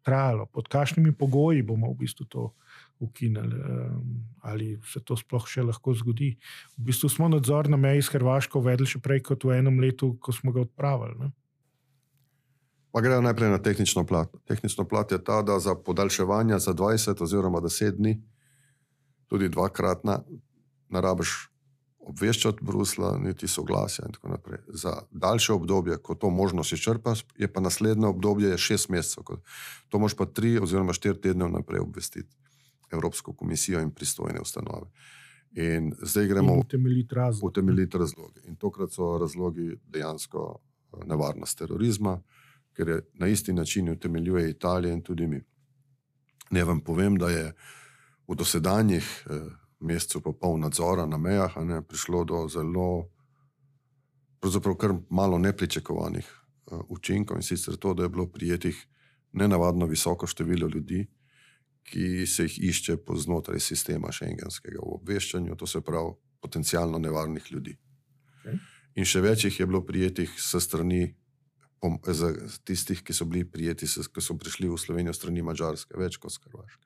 trajalo, 0.03 0.45
pod 0.45 0.67
kakšnimi 0.67 1.12
pogoji 1.12 1.62
bomo 1.63 1.91
v 1.91 2.03
bistvu 2.03 2.25
to 2.25 2.51
ukinili, 2.99 3.55
um, 3.55 4.25
ali 4.41 4.79
se 4.85 4.99
to 4.99 5.17
sploh 5.17 5.47
še 5.47 5.63
lahko 5.63 5.93
zgodi. 5.95 6.33
V 6.77 6.89
bistvu 6.91 7.09
smo 7.09 7.29
nadzor 7.31 7.69
na 7.69 7.77
meji 7.77 8.03
s 8.03 8.12
Hrvaško 8.13 8.59
uvedli 8.59 8.88
še 8.88 8.99
prej 8.99 9.23
kot 9.31 9.43
v 9.47 9.59
enem 9.59 9.79
letu, 9.79 10.13
ko 10.19 10.35
smo 10.35 10.51
ga 10.51 10.65
odpravili. 10.67 11.15
Ne? 11.19 11.31
Pa 12.91 13.03
grejo 13.05 13.21
najprej 13.21 13.53
na 13.53 13.62
tehnično 13.62 14.03
plat. 14.05 14.33
Tehnično 14.49 14.88
plat 14.89 15.12
je 15.12 15.21
ta, 15.23 15.41
da 15.45 15.59
za 15.59 15.75
podaljševanje 15.75 16.59
za 16.59 16.73
20 16.73 17.23
oziroma 17.23 17.62
10 17.62 17.97
dni, 18.01 18.17
tudi 19.29 19.49
dvakratna, 19.49 20.23
narabiš 20.89 21.49
obveščati 22.09 22.65
Brusla, 22.65 23.13
niti 23.21 23.47
soglasja 23.47 24.07
in 24.07 24.15
tako 24.15 24.31
naprej. 24.33 24.63
Za 24.67 24.95
daljše 25.12 25.53
obdobje, 25.53 25.97
ko 26.01 26.15
to 26.15 26.29
možnost 26.33 26.73
izčrpaš, 26.73 27.25
je 27.38 27.47
pa 27.53 27.62
naslednje 27.62 28.07
obdobje 28.07 28.57
6 28.57 28.89
mesecev. 28.89 29.38
To 29.89 29.99
moš 29.99 30.17
pa 30.17 30.25
3 30.25 30.63
oziroma 30.63 30.93
4 30.93 31.21
tedne 31.21 31.45
vnaprej 31.45 31.85
obvestiti. 31.85 32.38
Evropsko 32.91 33.34
komisijo 33.34 33.82
in 33.82 33.91
pristojne 33.91 34.41
ustanove. 34.41 34.89
In 35.52 35.93
zdaj 36.02 36.28
gremo 36.28 36.56
v 36.60 36.67
temeljite 36.69 37.15
razloge. 37.15 37.54
Temeljit 37.54 37.95
razloge. 37.95 38.41
In 38.47 38.56
tokrat 38.56 38.91
so 38.93 39.17
razlogi 39.17 39.75
dejansko 39.88 40.60
eh, 40.60 41.06
nevarnost 41.06 41.58
terorizma, 41.58 42.19
ker 42.73 42.89
je 42.89 43.02
na 43.13 43.28
isti 43.28 43.54
način 43.54 43.89
utemeljuje 43.89 44.49
Italija 44.49 44.93
in 44.93 45.02
tudi 45.02 45.28
mi. 45.28 45.41
Ne 46.52 46.63
vam 46.63 46.80
povem, 46.82 47.17
da 47.17 47.30
je 47.30 47.54
v 48.28 48.36
dosedanjih 48.36 49.25
eh, 49.30 49.49
mesecev 49.80 50.21
pa 50.21 50.32
pol 50.32 50.60
nadzora 50.60 51.06
na 51.06 51.17
mejah 51.17 51.58
ne, 51.63 51.82
prišlo 51.82 52.23
do 52.23 52.47
zelo, 52.52 53.10
pravzaprav 54.39 54.75
kar 54.75 54.93
malo 55.10 55.38
nepričakovanih 55.38 56.28
eh, 56.28 56.75
učinkov 56.89 57.38
in 57.38 57.43
sicer 57.43 57.78
to, 57.78 57.93
da 57.93 58.04
je 58.04 58.10
bilo 58.10 58.28
prijetih 58.28 58.88
nenavadno 59.32 59.86
visoko 59.86 60.28
število 60.28 60.67
ljudi, 60.67 61.08
ki 61.89 62.28
se 62.30 62.45
jih 62.45 62.58
išče 62.69 62.97
po 63.06 63.17
znotraj 63.17 63.62
sistema 63.63 64.12
šengenskega 64.13 64.82
v 64.82 64.97
obveščanju, 64.99 65.58
to 65.58 65.67
se 65.67 65.82
pravi 65.82 66.13
potencijalno 66.41 66.99
nevarnih 67.02 67.52
ljudi. 67.52 67.78
Okay. 68.39 68.60
In 68.95 69.08
še 69.08 69.21
več 69.23 69.45
jih 69.47 69.60
je 69.60 69.67
bilo 69.67 69.82
prijetih 69.86 70.32
s 70.38 70.60
strani 70.63 71.15
tistih, 72.67 73.02
ki 73.04 73.15
so 73.15 73.25
bili 73.25 73.45
prijeti, 73.47 73.88
ki 73.88 74.21
so 74.21 74.36
prišli 74.38 74.67
v 74.67 74.78
Slovenijo 74.78 75.15
strani 75.15 75.43
Mačarske, 75.45 75.95
več 75.97 76.17
kot 76.19 76.36
Hrvaške. 76.43 76.86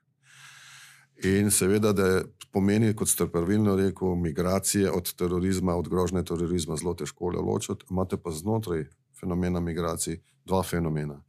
In 1.22 1.50
seveda, 1.54 1.92
da 1.94 2.24
pomeni, 2.52 2.92
kot 2.94 3.08
ste 3.10 3.26
pravilno 3.30 3.76
rekel, 3.78 4.14
migracije 4.18 4.90
od 4.90 5.12
terorizma, 5.14 5.76
od 5.78 5.88
grožnje 5.88 6.24
terorizma 6.26 6.76
zelo 6.76 6.94
težko 6.94 7.30
ločiti. 7.30 7.86
Imate 7.90 8.18
pa 8.18 8.30
znotraj 8.34 8.86
fenomena 9.18 9.60
migracij 9.60 10.20
dva 10.44 10.62
fenomena. 10.62 11.20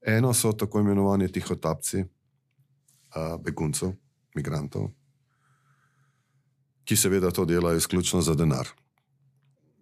Eno 0.00 0.32
so 0.34 0.52
tako 0.52 0.80
imenovani 0.80 1.28
tihotapci, 1.32 2.04
beguncev, 3.44 3.92
migrantov, 4.34 4.90
ki 6.86 6.96
seveda 6.96 7.30
to 7.30 7.44
delajo 7.44 7.76
izključno 7.76 8.20
za 8.22 8.34
denar. 8.34 8.68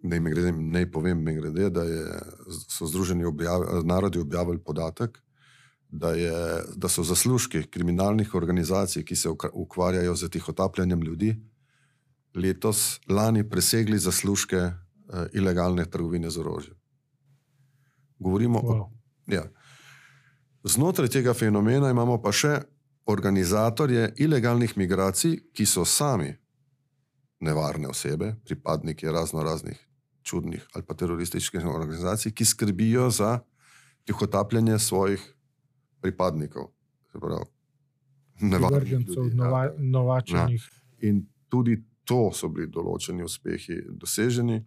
Ne, 0.03 0.21
grede, 0.21 0.53
ne 0.53 0.85
povem, 0.91 1.23
mi 1.25 1.35
grede, 1.35 1.71
da 1.71 1.83
je, 1.83 2.05
so 2.69 2.87
Združeni 2.87 3.25
objavi, 3.25 3.85
narodi 3.85 4.21
objavili 4.21 4.61
podatek, 4.61 5.19
da, 5.89 6.11
je, 6.11 6.63
da 6.77 6.89
so 6.89 7.03
zaslužki 7.03 7.63
kriminalnih 7.71 8.35
organizacij, 8.35 9.05
ki 9.05 9.17
se 9.17 9.29
ukvarjajo 9.53 10.15
z 10.17 10.29
tihotapljanjem 10.29 11.03
ljudi, 11.03 11.37
letos, 12.35 13.01
lani 13.09 13.49
presegli 13.49 13.99
zaslužke 13.99 14.57
uh, 14.57 14.73
ilegalne 15.33 15.85
trgovine 15.85 16.31
z 16.31 16.39
orožjem. 16.39 16.77
Govorimo 18.19 18.61
wow. 18.61 18.81
o. 18.81 18.91
Ja. 19.27 19.45
Znotraj 20.65 21.09
tega 21.09 21.35
fenomena 21.35 21.91
imamo 21.91 22.19
pa 22.23 22.33
še 22.33 22.59
organizatorje 23.07 24.13
ilegalnih 24.17 24.77
migracij, 24.77 25.37
ki 25.53 25.67
so 25.67 25.85
sami 25.85 26.35
nevarne 27.41 27.89
osebe, 27.89 28.35
pripadniki 28.45 29.07
razno 29.07 29.43
raznih 29.43 29.81
čudnih 30.23 30.67
ali 30.73 30.85
pa 30.85 30.95
terorističnih 30.95 31.67
organizacij, 31.67 32.33
ki 32.33 32.45
skrbijo 32.45 33.11
za 33.11 33.39
tihotapljanje 34.05 34.79
svojih 34.79 35.35
pripadnikov. 36.01 36.71
Nevarnih, 38.41 39.07
nova, 39.35 39.65
ja. 39.65 39.73
novačenih. 39.79 40.71
In 41.01 41.27
tudi 41.49 41.85
to 42.05 42.31
so 42.33 42.49
bili 42.49 42.69
določeni 42.73 43.25
uspehi 43.25 43.79
doseženi. 43.89 44.65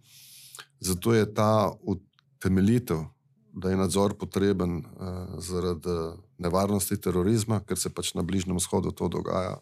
Zato 0.80 1.14
je 1.14 1.26
ta 1.34 1.74
utemeljitev, 1.82 3.04
da 3.58 3.70
je 3.70 3.78
nadzor 3.78 4.14
potreben 4.14 4.78
uh, 4.78 4.84
zaradi 5.42 5.96
nevarnosti 6.38 6.98
terorizma, 7.02 7.60
ker 7.66 7.78
se 7.78 7.90
pač 7.90 8.14
na 8.14 8.22
Bližnjem 8.22 8.58
vzhodu 8.62 8.92
to 8.92 9.10
dogaja, 9.10 9.58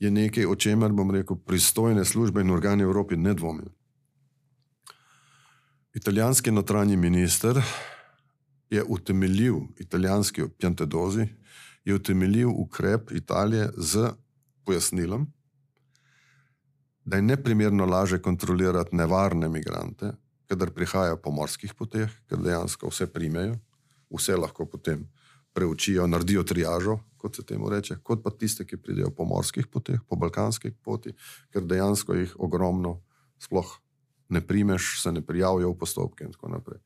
je 0.00 0.10
nekaj, 0.10 0.46
o 0.46 0.54
čemer 0.56 0.92
bom 0.96 1.10
rekel, 1.10 1.36
pristojne 1.36 2.04
službe 2.04 2.40
in 2.40 2.50
organi 2.50 2.82
Evropi 2.82 3.16
ne 3.16 3.34
dvomijo. 3.34 3.72
Italijanski 5.94 6.50
notranji 6.50 6.96
minister 6.96 7.58
je 8.70 8.84
utemeljil, 8.84 9.58
italijanski 9.78 10.42
Piantedozi, 10.58 11.26
je 11.84 11.94
utemeljil 11.94 12.50
ukrep 12.50 13.12
Italije 13.12 13.70
z 13.76 14.12
pojasnilom, 14.64 15.26
da 17.04 17.16
je 17.16 17.22
neprimerno 17.22 17.86
laže 17.86 18.22
kontrolirati 18.22 18.96
nevarne 18.96 19.48
migrante, 19.48 20.12
kadar 20.50 20.72
prihajajo 20.74 21.20
po 21.22 21.30
morskih 21.30 21.74
poteh, 21.78 22.10
ker 22.26 22.42
dejansko 22.42 22.90
vse 22.90 23.06
primejo, 23.06 23.54
vse 24.10 24.34
lahko 24.34 24.66
potem 24.66 25.06
preučijo, 25.54 26.08
naredijo 26.10 26.42
triažo, 26.46 26.98
kot 27.20 27.36
se 27.36 27.44
temu 27.46 27.70
reče, 27.70 28.00
kot 28.02 28.24
pa 28.24 28.32
tiste, 28.34 28.66
ki 28.66 28.80
pridejo 28.82 29.12
po 29.14 29.26
morskih 29.28 29.68
poteh, 29.70 30.00
po 30.08 30.18
balkanskih 30.18 30.74
poti, 30.82 31.14
ker 31.54 31.66
dejansko 31.66 32.18
jih 32.18 32.34
ogromno 32.38 32.98
sploh 33.38 33.70
ne 34.30 34.40
primeš, 34.46 35.02
se 35.02 35.12
ne 35.12 35.22
prijavijo 35.26 35.70
v 35.70 35.78
postopke 35.78 36.24
in 36.24 36.32
tako 36.32 36.48
naprej. 36.54 36.78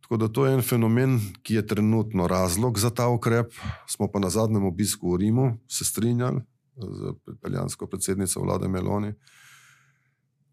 Tako 0.00 0.16
da 0.16 0.28
to 0.28 0.46
je 0.46 0.54
en 0.54 0.62
fenomen, 0.62 1.18
ki 1.42 1.54
je 1.54 1.66
trenutno 1.66 2.26
razlog 2.26 2.78
za 2.78 2.90
ta 2.90 3.08
ukrep. 3.08 3.52
Smo 3.86 4.08
pa 4.08 4.18
na 4.18 4.30
zadnjem 4.30 4.64
obisku 4.64 5.12
v 5.12 5.18
Rimu 5.24 5.58
se 5.68 5.84
strinjali 5.84 6.40
z 6.76 7.12
italijansko 7.34 7.86
predsednico 7.86 8.40
vlade 8.40 8.68
Meloni, 8.68 9.12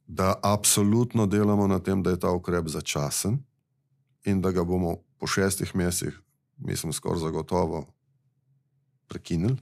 da 0.07 0.39
absolutno 0.43 1.25
delamo 1.25 1.67
na 1.67 1.79
tem, 1.79 2.03
da 2.03 2.09
je 2.09 2.19
ta 2.19 2.31
ukrep 2.31 2.67
začasen 2.67 3.39
in 4.25 4.41
da 4.41 4.51
ga 4.51 4.63
bomo 4.63 4.97
po 5.17 5.27
šestih 5.27 5.75
mesecih, 5.75 6.19
mislim, 6.57 6.93
skoraj 6.93 7.19
zagotovo 7.19 7.85
prekinili. 9.07 9.57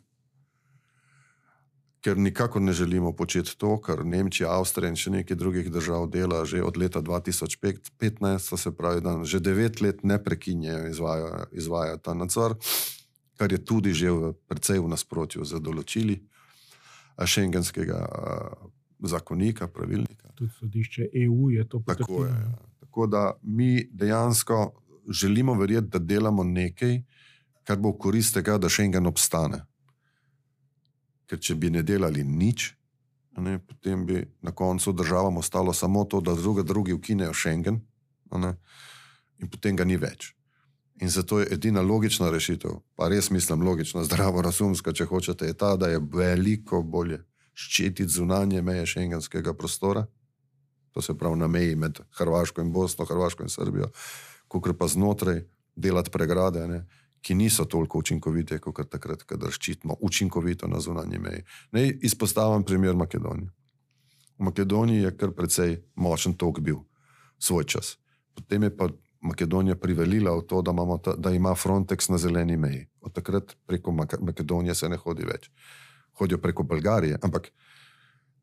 Ker 2.03 2.17
nikakor 2.17 2.62
ne 2.62 2.73
želimo 2.73 3.13
početi 3.15 3.58
to, 3.58 3.82
kar 3.82 4.06
Nemčija, 4.06 4.51
Avstrija 4.51 4.89
in 4.91 4.97
še 4.99 5.12
nekaj 5.12 5.38
drugih 5.39 5.71
držav 5.71 6.10
dela 6.12 6.43
že 6.45 6.63
od 6.63 6.77
leta 6.77 7.01
2015, 7.01 8.58
se 8.58 8.71
pravi, 8.75 9.01
da 9.01 9.23
že 9.23 9.39
devet 9.39 9.82
let 9.82 10.03
ne 10.03 10.23
prekinjajo 10.23 10.89
izvaja, 10.89 11.45
izvaja 11.51 11.97
ta 11.97 12.13
nadzor, 12.13 12.58
kar 13.39 13.51
je 13.51 13.63
tudi 13.65 13.93
že 13.93 14.12
v, 14.12 14.34
precej 14.47 14.84
v 14.84 14.91
nasprotju 14.91 15.45
z 15.45 15.63
določili 15.63 16.19
šengenskega 17.25 18.03
zakonika, 19.08 19.68
pravilnika. 19.68 20.30
Tudi 20.36 20.52
sodišče 20.60 21.10
EU 21.26 21.50
je 21.52 21.68
to 21.70 21.80
potrdilo. 21.80 22.08
Tako, 22.08 22.26
je, 22.26 22.32
ja. 22.32 22.58
tako 22.80 23.08
da 23.08 23.32
mi 23.42 23.89
dejansko 23.92 24.72
želimo 25.10 25.54
verjeti, 25.54 25.88
da 25.88 26.00
delamo 26.00 26.44
nekaj, 26.44 27.02
kar 27.63 27.78
bo 27.78 27.89
v 27.89 27.98
korist 27.98 28.34
tega, 28.34 28.58
da 28.58 28.70
Schengen 28.70 29.08
obstane. 29.08 29.66
Ker 31.28 31.39
če 31.39 31.56
bi 31.56 31.70
ne 31.70 31.84
delali 31.84 32.24
nič, 32.24 32.74
ne, 33.38 33.58
potem 33.60 34.06
bi 34.06 34.24
na 34.42 34.52
koncu 34.52 34.94
državam 34.94 35.38
ostalo 35.38 35.74
samo 35.74 36.04
to, 36.04 36.22
da 36.22 36.36
druge 36.36 36.63
drugi 36.63 36.94
ukinejo 36.94 37.34
Schengen 37.34 37.82
ne, 38.38 38.56
in 39.38 39.50
potem 39.50 39.76
ga 39.76 39.86
ni 39.86 39.98
več. 39.98 40.34
In 41.02 41.10
zato 41.10 41.39
je 41.39 41.48
edina 41.52 41.82
logična 41.82 42.30
rešitev, 42.32 42.78
pa 42.96 43.10
res 43.10 43.30
mislim 43.30 43.62
logična, 43.62 44.04
zdravo 44.04 44.42
razumska, 44.42 44.94
če 44.94 45.06
hočete, 45.06 45.46
je 45.46 45.54
ta, 45.54 45.76
da 45.76 45.89
je 45.89 46.00
veliko 46.00 46.84
bolje 46.84 47.24
ščititi 47.54 48.10
zunanje 48.10 48.62
meje 48.62 48.86
šengenskega 48.86 49.54
prostora, 49.54 50.06
to 50.92 51.02
se 51.02 51.18
pravi 51.18 51.39
na 51.39 51.48
meji 51.48 51.76
med 51.76 52.00
Hrvaško 52.18 52.62
in 52.62 52.72
Bosno, 52.74 53.06
Hrvaško 53.06 53.44
in 53.44 53.50
Srbijo, 53.50 53.89
kot 54.48 54.70
pa 54.78 54.88
znotraj 54.88 55.46
delati 55.76 56.12
pregrade. 56.12 56.68
Ne 56.68 56.86
ki 57.24 57.36
niso 57.36 57.66
toliko 57.66 58.00
učinkovite, 58.04 58.60
kot 58.60 58.89
takrat, 58.92 59.24
ko 59.24 59.52
ščitimo 59.52 59.96
učinkovito 60.04 60.68
na 60.68 60.82
zunanji 60.84 61.20
meji. 61.20 61.44
Naj 61.72 61.94
izpostavim 62.04 62.66
primer 62.68 62.96
Makedonije. 63.00 63.52
V 64.38 64.50
Makedoniji 64.50 65.06
je 65.06 65.13
kar 65.18 65.32
precej 65.32 65.78
močen 65.96 66.36
tok 66.36 66.60
bil 66.60 66.82
svoj 67.39 67.63
čas. 67.63 67.96
Potem 68.36 68.68
je 68.68 68.74
pa 68.78 68.89
Makedonija 69.24 69.76
privelila 69.80 70.36
v 70.36 70.44
to, 70.50 70.62
da, 70.62 70.74
ta, 71.04 71.16
da 71.16 71.32
ima 71.32 71.56
Frontex 71.56 72.10
na 72.12 72.18
zeleni 72.18 72.58
meji. 72.58 72.88
Od 73.02 73.13
takrat 73.13 73.56
preko 73.66 73.92
Makedonije 74.20 74.76
se 74.76 74.89
ne 74.89 74.98
hodi 74.98 75.24
več. 75.24 75.48
Hodijo 76.13 76.38
preko 76.38 76.63
Bolgarije, 76.63 77.17
ampak 77.21 77.52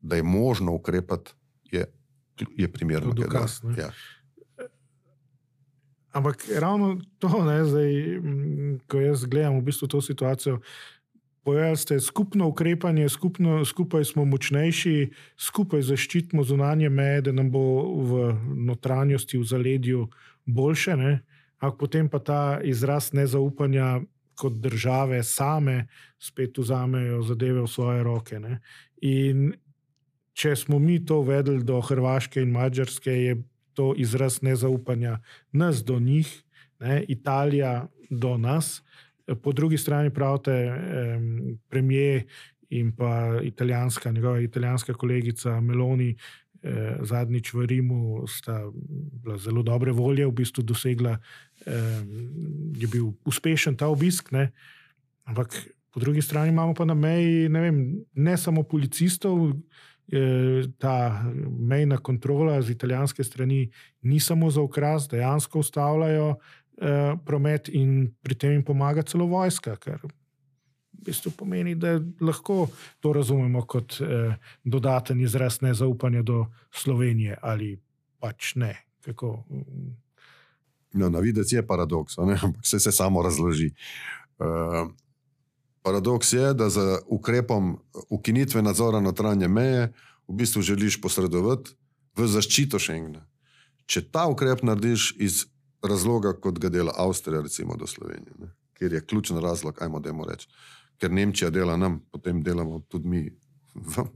da 0.01 0.15
je 0.15 0.23
možno 0.23 0.73
ukrepati, 0.73 1.31
je, 1.71 1.85
je 2.57 2.71
primerno. 2.71 3.13
Dokaz, 3.13 3.61
ja. 3.77 3.91
Ampak 6.11 6.43
ravno 6.59 6.97
to, 7.19 7.45
ne, 7.45 7.65
zdaj, 7.65 7.91
ko 8.87 8.99
jaz 8.99 9.25
gledam 9.25 9.59
v 9.59 9.61
bistvu 9.61 9.87
to 9.87 10.01
situacijo, 10.01 10.59
pojavlja 11.43 11.75
se 11.75 11.99
skupno 11.99 12.47
ukrepanje, 12.47 13.09
skupno, 13.09 13.65
skupaj 13.65 14.05
smo 14.05 14.25
močnejši, 14.25 15.11
skupaj 15.37 15.81
zaščitimo 15.81 16.43
zunanje 16.43 16.89
meje, 16.89 17.21
da 17.21 17.31
nam 17.31 17.51
bo 17.51 17.63
v 18.03 18.33
notranjosti, 18.67 19.37
v 19.37 19.47
zaledju 19.47 20.07
boljše. 20.45 20.97
Ampak 21.61 21.79
potem 21.79 22.09
pa 22.09 22.19
ta 22.19 22.59
izraz 22.63 23.13
nezaupanja, 23.13 24.01
kot 24.41 24.57
države 24.61 25.21
same 25.23 25.85
spet 26.19 26.57
vzamejo 26.57 27.21
zadeve 27.21 27.61
v 27.61 27.69
svoje 27.69 28.03
roke. 28.03 28.39
Ne. 28.39 28.59
In 29.05 29.51
če 30.33 30.55
smo 30.55 30.79
mi 30.79 30.99
to 31.05 31.21
uvedli 31.21 31.61
do 31.63 31.81
Hrvaške 31.81 32.41
in 32.41 32.53
Mačarske, 32.55 33.11
je 33.11 33.35
to 33.77 33.93
izraz 33.97 34.41
nezaupanja 34.41 35.19
nas 35.51 35.83
do 35.85 35.99
njih, 35.99 36.29
ne, 36.79 37.03
Italija 37.07 37.87
do 38.09 38.37
nas. 38.37 38.81
Po 39.43 39.53
drugi 39.53 39.77
strani 39.77 40.09
pravite, 40.09 40.51
eh, 40.51 41.19
premijer 41.69 42.23
in 42.69 42.91
pa 42.95 43.39
italijanska, 43.43 44.11
njegova 44.11 44.39
italijanska 44.39 44.93
kolegica 44.93 45.61
Meloni. 45.61 46.15
Eh, 46.61 46.97
zadnjič 47.01 47.53
v 47.53 47.65
Rimu 47.65 48.27
sta 48.29 48.69
bila 49.23 49.37
zelo 49.41 49.63
dobre 49.65 49.89
volje, 49.91 50.27
v 50.29 50.35
bistvu 50.45 50.61
dosegla, 50.61 51.17
eh, 51.65 52.01
je 52.77 52.87
bil 52.87 53.17
uspešen 53.25 53.73
ta 53.73 53.89
obisk. 53.89 54.29
Ne? 54.29 54.53
Ampak 55.25 55.49
po 55.89 55.99
drugi 55.99 56.21
strani 56.21 56.53
imamo 56.53 56.77
pa 56.77 56.85
na 56.85 56.93
meji 56.93 57.49
ne, 57.49 57.59
vem, 57.61 57.77
ne 58.13 58.37
samo 58.37 58.63
policistov, 58.63 59.57
ta 60.77 61.23
mejna 61.47 61.97
kontrola 61.97 62.61
z 62.61 62.75
italijanske 62.75 63.23
strani 63.23 63.71
ni 64.01 64.19
samo 64.19 64.49
za 64.51 64.61
ukras, 64.61 65.07
dejansko 65.07 65.59
ustavljajo 65.59 66.35
eh, 66.81 67.15
promet 67.25 67.69
in 67.69 68.11
pri 68.21 68.35
tem 68.35 68.51
jim 68.51 68.63
pomaga 68.63 69.01
celo 69.07 69.25
vojska, 69.25 69.75
kar 69.79 70.03
bistvu 71.05 71.31
pomeni, 71.37 71.75
da 71.75 71.99
lahko 72.21 72.67
to 72.99 73.13
razumemo 73.13 73.65
kot 73.65 73.97
eh, 74.01 74.35
dodaten 74.63 75.21
izraz 75.21 75.61
nezaupanja 75.61 76.21
do 76.21 76.45
Slovenije 76.71 77.37
ali 77.41 77.79
pač 78.19 78.55
ne. 78.55 78.75
Kako? 79.01 79.43
No, 80.93 81.09
na 81.09 81.19
videz 81.19 81.53
je 81.53 81.67
paradoks, 81.67 82.17
ampak 82.17 82.65
se, 82.65 82.79
se 82.79 82.91
samo 82.91 83.21
razloži. 83.21 83.71
Uh, 84.37 84.91
Paradoks 85.81 86.33
je, 86.33 86.53
da 86.53 86.69
z 86.69 86.99
ukrepom 87.07 87.79
ukinitve 88.09 88.61
nadzora 88.61 88.99
notranje 88.99 89.47
meje 89.47 89.93
v 90.27 90.33
bistvu 90.33 90.61
želiš 90.61 91.01
posredovati 91.01 91.73
v 92.17 92.27
zaščito 92.27 92.79
Schengena. 92.79 93.25
Če 93.85 94.03
ta 94.11 94.27
ukrep 94.29 94.61
narediš 94.63 95.15
iz 95.17 95.45
razloga, 95.83 96.35
kot 96.37 96.59
ga 96.61 96.69
dela 96.69 96.93
Avstrija, 96.97 97.41
recimo 97.41 97.75
do 97.75 97.87
Slovenije, 97.87 98.35
ne? 98.39 98.51
ker 98.77 98.93
je 98.93 99.01
ključen 99.05 99.37
razlog, 99.41 99.81
ajmo 99.81 99.99
demo 99.99 100.25
reči, 100.25 100.47
ker 101.01 101.11
Nemčija 101.11 101.49
dela 101.49 101.77
nam, 101.77 101.99
potem 102.11 102.43
delamo 102.45 102.83
tudi 102.89 103.07
mi. 103.09 103.23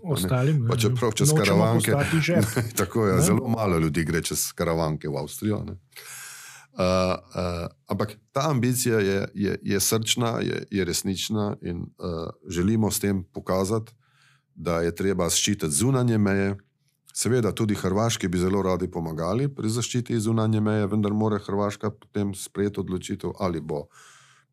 Ostalim, 0.03 0.65
pa 0.69 0.75
čeprav 0.77 1.15
čez 1.15 1.31
karavanke. 1.33 1.95
Tako 2.81 3.07
je, 3.07 3.21
zelo 3.21 3.47
malo 3.49 3.79
ljudi 3.79 4.03
gre 4.05 4.21
čez 4.21 4.51
karavanke 4.53 5.09
v 5.09 5.17
Avstrijo. 5.17 5.63
Uh, 5.65 5.71
uh, 6.75 7.67
ampak 7.87 8.17
ta 8.35 8.49
ambicija 8.51 8.99
je, 8.99 9.27
je, 9.33 9.57
je 9.63 9.79
srčna, 9.79 10.39
je, 10.43 10.65
je 10.71 10.85
resnična 10.85 11.55
in 11.61 11.77
uh, 11.77 12.29
želimo 12.49 12.91
s 12.91 12.99
tem 12.99 13.23
pokazati, 13.23 13.93
da 14.55 14.81
je 14.81 14.95
treba 14.95 15.29
ščititi 15.29 15.71
zunanje 15.71 16.17
meje. 16.17 16.57
Seveda, 17.15 17.53
tudi 17.55 17.75
Hrvaški 17.79 18.27
bi 18.27 18.37
zelo 18.37 18.61
radi 18.61 18.91
pomagali 18.91 19.47
pri 19.47 19.69
zaščiti 19.71 20.19
zunanje 20.19 20.59
meje, 20.61 20.87
vendar 20.91 21.15
mora 21.15 21.39
Hrvaška 21.39 21.93
potem 21.95 22.35
sprejeti 22.35 22.83
odločitev, 22.83 23.31
ali 23.39 23.61
bo 23.61 23.85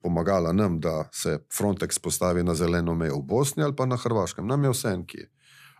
pomagala 0.02 0.52
nam, 0.52 0.80
da 0.80 1.08
se 1.12 1.38
Frontex 1.58 1.98
postavi 1.98 2.42
na 2.42 2.54
zeleno 2.54 2.94
mejo 2.94 3.18
v 3.18 3.22
Bosni 3.22 3.62
ali 3.62 3.76
pa 3.76 3.86
na 3.86 3.96
Hrvaškem. 3.96 4.46
Nam 4.46 4.64
je 4.64 4.70
vse 4.70 4.88
en 4.88 5.06
ki. 5.06 5.26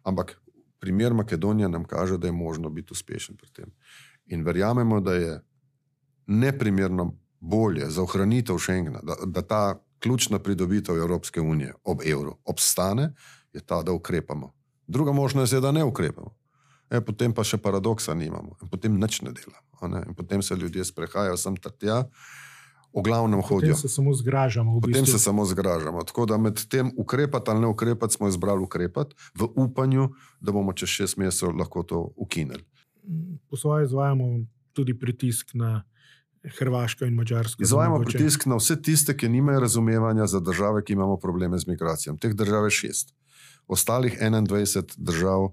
Ampak 0.03 0.37
primer 0.81 1.15
Makedonije 1.15 1.69
nam 1.69 1.85
kaže, 1.85 2.19
da 2.19 2.27
je 2.27 2.33
možno 2.33 2.71
biti 2.71 2.93
uspešen 2.93 3.37
pri 3.37 3.51
tem. 3.53 3.73
In 4.27 4.45
verjamemo, 4.45 5.01
da 5.01 5.15
je 5.15 5.41
neprimerno 6.27 7.13
bolje 7.41 7.91
za 7.91 8.03
ohranitev 8.03 8.59
Schengena, 8.59 9.01
da, 9.03 9.15
da 9.27 9.43
ta 9.43 9.83
ključna 9.99 10.39
pridobitev 10.39 10.97
Evropske 10.97 11.41
unije 11.41 11.75
ob 11.85 12.01
evru 12.07 12.37
obstane, 12.45 13.15
je 13.53 13.61
ta, 13.61 13.83
da 13.83 13.93
ukrepamo, 13.93 14.53
Druga 14.87 15.13
možnost 15.13 15.53
je, 15.53 15.61
da 15.61 15.73
ne 15.73 15.85
ukrepamo. 15.85 16.35
E, 16.91 17.01
potem 17.01 17.33
pa 17.33 17.45
še 17.45 17.57
paradoksa 17.57 18.15
nimamo, 18.15 18.59
in 18.63 18.69
potem 18.69 18.97
nič 19.01 19.23
ne 19.25 19.33
delamo. 19.33 19.89
Ne? 19.89 20.03
In 20.11 20.15
potem 20.15 20.43
se 20.43 20.57
ljudje 20.57 20.85
sprehajajo 20.85 21.37
sem 21.41 21.57
tja, 21.57 22.03
v 22.95 23.03
glavnem 23.03 23.43
hodijo. 23.43 23.73
Potem 23.73 23.89
se 23.89 23.89
samo 23.89 24.15
zgražamo. 24.15 24.81
Potem 24.81 25.03
bistvu. 25.03 25.19
se 25.19 25.25
samo 25.25 25.45
zgražamo. 25.45 26.05
Tako 26.05 26.27
da 26.27 26.39
med 26.39 26.65
tem 26.69 26.93
ukrepati 26.97 27.51
ali 27.51 27.61
ne 27.61 27.67
ukrepati, 27.67 28.15
smo 28.15 28.29
izbrali 28.29 28.63
ukrepati 28.63 29.15
v 29.35 29.49
upanju, 29.57 30.09
da 30.41 30.53
bomo 30.53 30.73
čez 30.73 30.89
šest 30.89 31.17
mesecev 31.17 31.57
lahko 31.57 31.83
to 31.83 32.13
ukinili. 32.17 32.65
Po 33.51 33.57
svoje 33.57 33.85
izvajamo 33.85 34.25
tudi 34.73 34.99
pritisk 34.99 35.55
na 35.55 35.83
Hrvaško 36.59 37.05
in 37.05 37.15
Mačarsko. 37.15 37.63
Izvajamo 37.63 38.01
pritisk 38.05 38.47
na 38.47 38.57
vse 38.57 38.83
tiste, 38.83 39.17
ki 39.17 39.29
nimajo 39.29 39.61
razumevanja 39.61 40.27
za 40.27 40.41
države, 40.41 40.85
ki 40.85 40.93
imamo 40.93 41.17
probleme 41.17 41.59
z 41.59 41.67
migracijami. 41.67 42.19
Teh 42.19 42.35
držav 42.35 42.65
je 42.65 42.71
šest. 42.71 43.15
Ostalih 43.67 44.19
21 44.21 44.95
držav, 44.99 45.53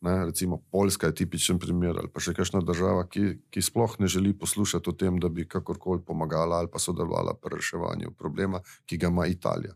ne, 0.00 0.24
recimo 0.24 0.60
Poljska 0.70 1.06
je 1.06 1.14
tipičen 1.14 1.58
primer, 1.58 1.98
ali 1.98 2.08
pa 2.08 2.20
še 2.20 2.34
kakšna 2.34 2.62
država, 2.64 3.04
ki, 3.08 3.36
ki 3.50 3.62
sploh 3.62 3.98
ne 4.00 4.08
želi 4.08 4.32
poslušati 4.38 4.90
o 4.90 4.92
tem, 4.92 5.18
da 5.20 5.28
bi 5.28 5.48
kakorkoli 5.48 6.04
pomagala 6.06 6.62
ali 6.62 6.70
pa 6.72 6.78
sodelovala 6.78 7.34
pri 7.34 7.56
reševanju 7.60 8.14
problema, 8.18 8.60
ki 8.86 8.96
ga 8.96 9.12
ima 9.12 9.26
Italija. 9.26 9.74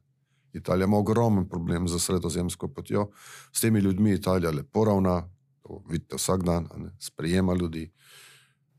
Italija 0.54 0.86
ima 0.86 0.98
ogromen 0.98 1.48
problem 1.48 1.88
za 1.88 1.98
sredozemsko 1.98 2.68
potjo, 2.68 3.08
s 3.52 3.60
temi 3.60 3.80
ljudmi 3.80 4.14
Italija 4.14 4.50
lepo 4.50 4.84
ravna, 4.84 5.22
to 5.62 5.82
vidite 5.90 6.16
vsak 6.16 6.44
dan, 6.44 6.68
ne, 6.76 6.94
sprejema 7.00 7.54
ljudi 7.54 7.90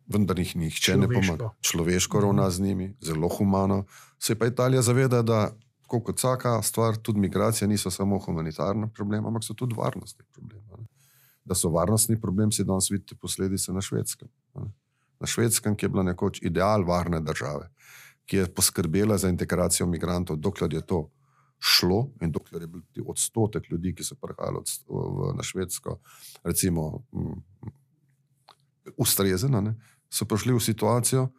vendar 0.08 0.40
jih 0.40 0.56
nihče 0.56 0.98
ne 0.98 1.08
pomaga. 1.10 1.50
Človeško 1.62 2.22
ravna 2.22 2.50
z 2.50 2.62
njimi, 2.62 2.96
zelo 3.02 3.30
humano. 3.30 3.86
Se 4.20 4.36
pa 4.36 4.48
Italija 4.48 4.82
zaveda, 4.82 5.22
da 5.22 5.52
kot 5.88 6.18
vsaka 6.18 6.62
stvar, 6.62 6.98
tudi 6.98 7.20
migracije 7.20 7.68
niso 7.68 7.92
samo 7.92 8.20
humanitarni 8.20 8.90
problem, 8.94 9.26
ampak 9.26 9.44
so 9.44 9.54
tudi 9.54 9.76
varnostni 9.78 10.26
problem. 10.34 10.62
Ne? 10.70 10.86
Da 11.46 11.56
so 11.56 11.70
varnostni 11.70 12.18
problem, 12.22 12.52
si 12.52 12.64
danes 12.66 12.90
vidite 12.92 13.16
posledice 13.16 13.74
na 13.74 13.82
švedskem. 13.82 14.30
Ne? 14.56 14.72
Na 15.20 15.28
švedskem, 15.30 15.76
ki 15.76 15.86
je 15.86 15.90
bila 15.90 16.04
nekoč 16.04 16.42
ideal 16.42 16.84
varne 16.84 17.22
države, 17.22 17.70
ki 18.26 18.38
je 18.38 18.54
poskrbela 18.54 19.18
za 19.18 19.30
integracijo 19.30 19.88
migrantov, 19.88 20.38
dokler 20.42 20.74
je 20.74 20.82
to 20.82 21.06
šlo 21.60 22.10
in 22.22 22.32
dokler 22.32 22.62
je 22.62 22.68
bil 22.68 23.06
odstotek 23.08 23.70
ljudi, 23.72 23.94
ki 23.96 24.04
so 24.04 24.18
prihajali 24.22 24.64
na 25.38 25.44
švedsko, 25.44 26.00
recimo, 26.44 27.06
ustrezen, 28.98 29.76
so 30.10 30.26
prišli 30.26 30.54
v 30.54 30.60
situacijo, 30.60 31.30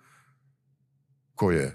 ko 1.35 1.51
je 1.51 1.69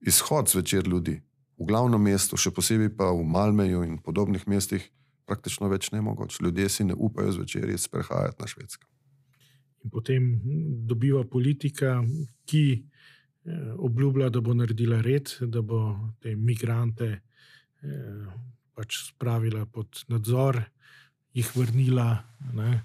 izhod 0.00 0.48
zvečer 0.48 0.88
ljudi 0.88 1.20
v 1.58 1.66
glavnem 1.66 2.02
mestu, 2.02 2.36
še 2.36 2.50
posebej 2.50 2.90
pa 2.96 3.12
v 3.14 3.22
Malmeju 3.24 3.84
in 3.86 3.98
podobnih 4.02 4.46
mestih, 4.50 4.82
praktično 5.26 5.68
več 5.68 5.90
ne 5.92 6.00
mogoče. 6.04 6.44
Ljudje 6.44 6.68
si 6.68 6.84
ne 6.84 6.94
upajo 6.94 7.32
zvečer 7.32 7.70
sprehajati 7.78 8.40
na 8.40 8.48
švedsko. 8.50 8.86
In 9.84 9.92
potem 9.92 10.28
dobiva 10.88 11.24
politika, 11.28 11.98
ki 12.48 12.64
eh, 12.74 13.72
obljublja, 13.78 14.30
da 14.30 14.40
bo 14.40 14.54
naredila 14.54 15.00
red, 15.04 15.36
da 15.40 15.62
bo 15.62 15.80
te 16.20 16.36
migrante 16.36 17.10
eh, 17.12 18.24
pač 18.74 19.02
spravila 19.10 19.66
pod 19.66 20.04
nadzor, 20.08 20.62
jih 21.34 21.50
vrnila. 21.56 22.08
Ne, 22.54 22.82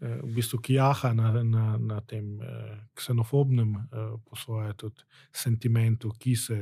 Eh, 0.00 0.20
v 0.22 0.30
bistvu 0.30 0.60
kijaha 0.62 1.10
na, 1.12 1.42
na, 1.42 1.74
na 1.78 1.98
tem 2.00 2.38
ksenofobnem, 2.94 3.74
po 4.30 4.36
svoje, 4.36 4.70
tudi 4.78 5.02
sentimentu, 5.34 6.12
ki 6.14 6.36
se 6.36 6.54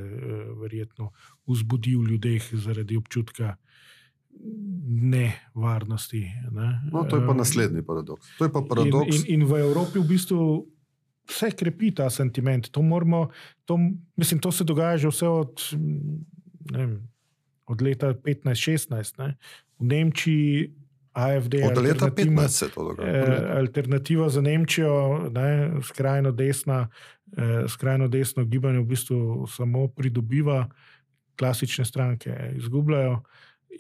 verjetno 0.57 1.11
vzbudi 1.45 1.97
v 1.97 2.17
ljudeh 2.17 2.49
zaradi 2.55 2.97
občutka 2.97 3.57
nevarnosti. 4.87 6.23
Ne. 6.53 6.81
No, 6.93 7.05
to 7.05 7.17
je 7.17 7.27
pa 7.27 7.35
naslednji 7.35 7.83
paradoks. 7.83 8.27
To 8.39 8.45
je 8.45 8.53
pa 8.53 8.63
paradoks. 8.69 9.17
In, 9.17 9.23
in, 9.27 9.41
in 9.41 9.47
v 9.49 9.61
Evropi 9.61 9.99
v 9.99 10.09
bistvu. 10.09 10.41
Vse 11.27 11.51
krepi 11.59 11.91
ta 11.91 12.07
sentiment. 12.11 12.69
To, 12.71 12.83
moramo, 12.87 13.29
to, 13.67 13.79
mislim, 14.15 14.39
to 14.41 14.53
se 14.53 14.65
dogaja 14.65 14.97
že 14.97 15.11
vse 15.11 15.27
od, 15.27 15.63
vem, 16.71 17.03
od 17.67 17.83
leta 17.83 18.15
15-16. 18.15 19.35
V 19.79 19.85
Nemčiji 19.85 20.71
AFD. 21.17 21.55
Od 21.67 21.83
leta 21.83 22.07
15 22.07 22.49
se 22.49 22.69
to 22.71 22.85
dogaja. 22.85 23.11
Eh, 23.11 23.59
alternativa 23.59 24.29
za 24.29 24.41
Nemčijo, 24.41 25.29
ne, 25.35 25.83
skrajno, 25.83 26.33
desna, 26.33 26.89
eh, 27.37 27.69
skrajno 27.69 28.09
desno 28.09 28.45
gibanje, 28.45 28.81
v 28.81 28.85
bistvu 28.85 29.47
samo 29.47 29.89
pridobiva, 29.89 30.69
klasične 31.37 31.85
stranke 31.85 32.53
izgubljajo. 32.57 33.23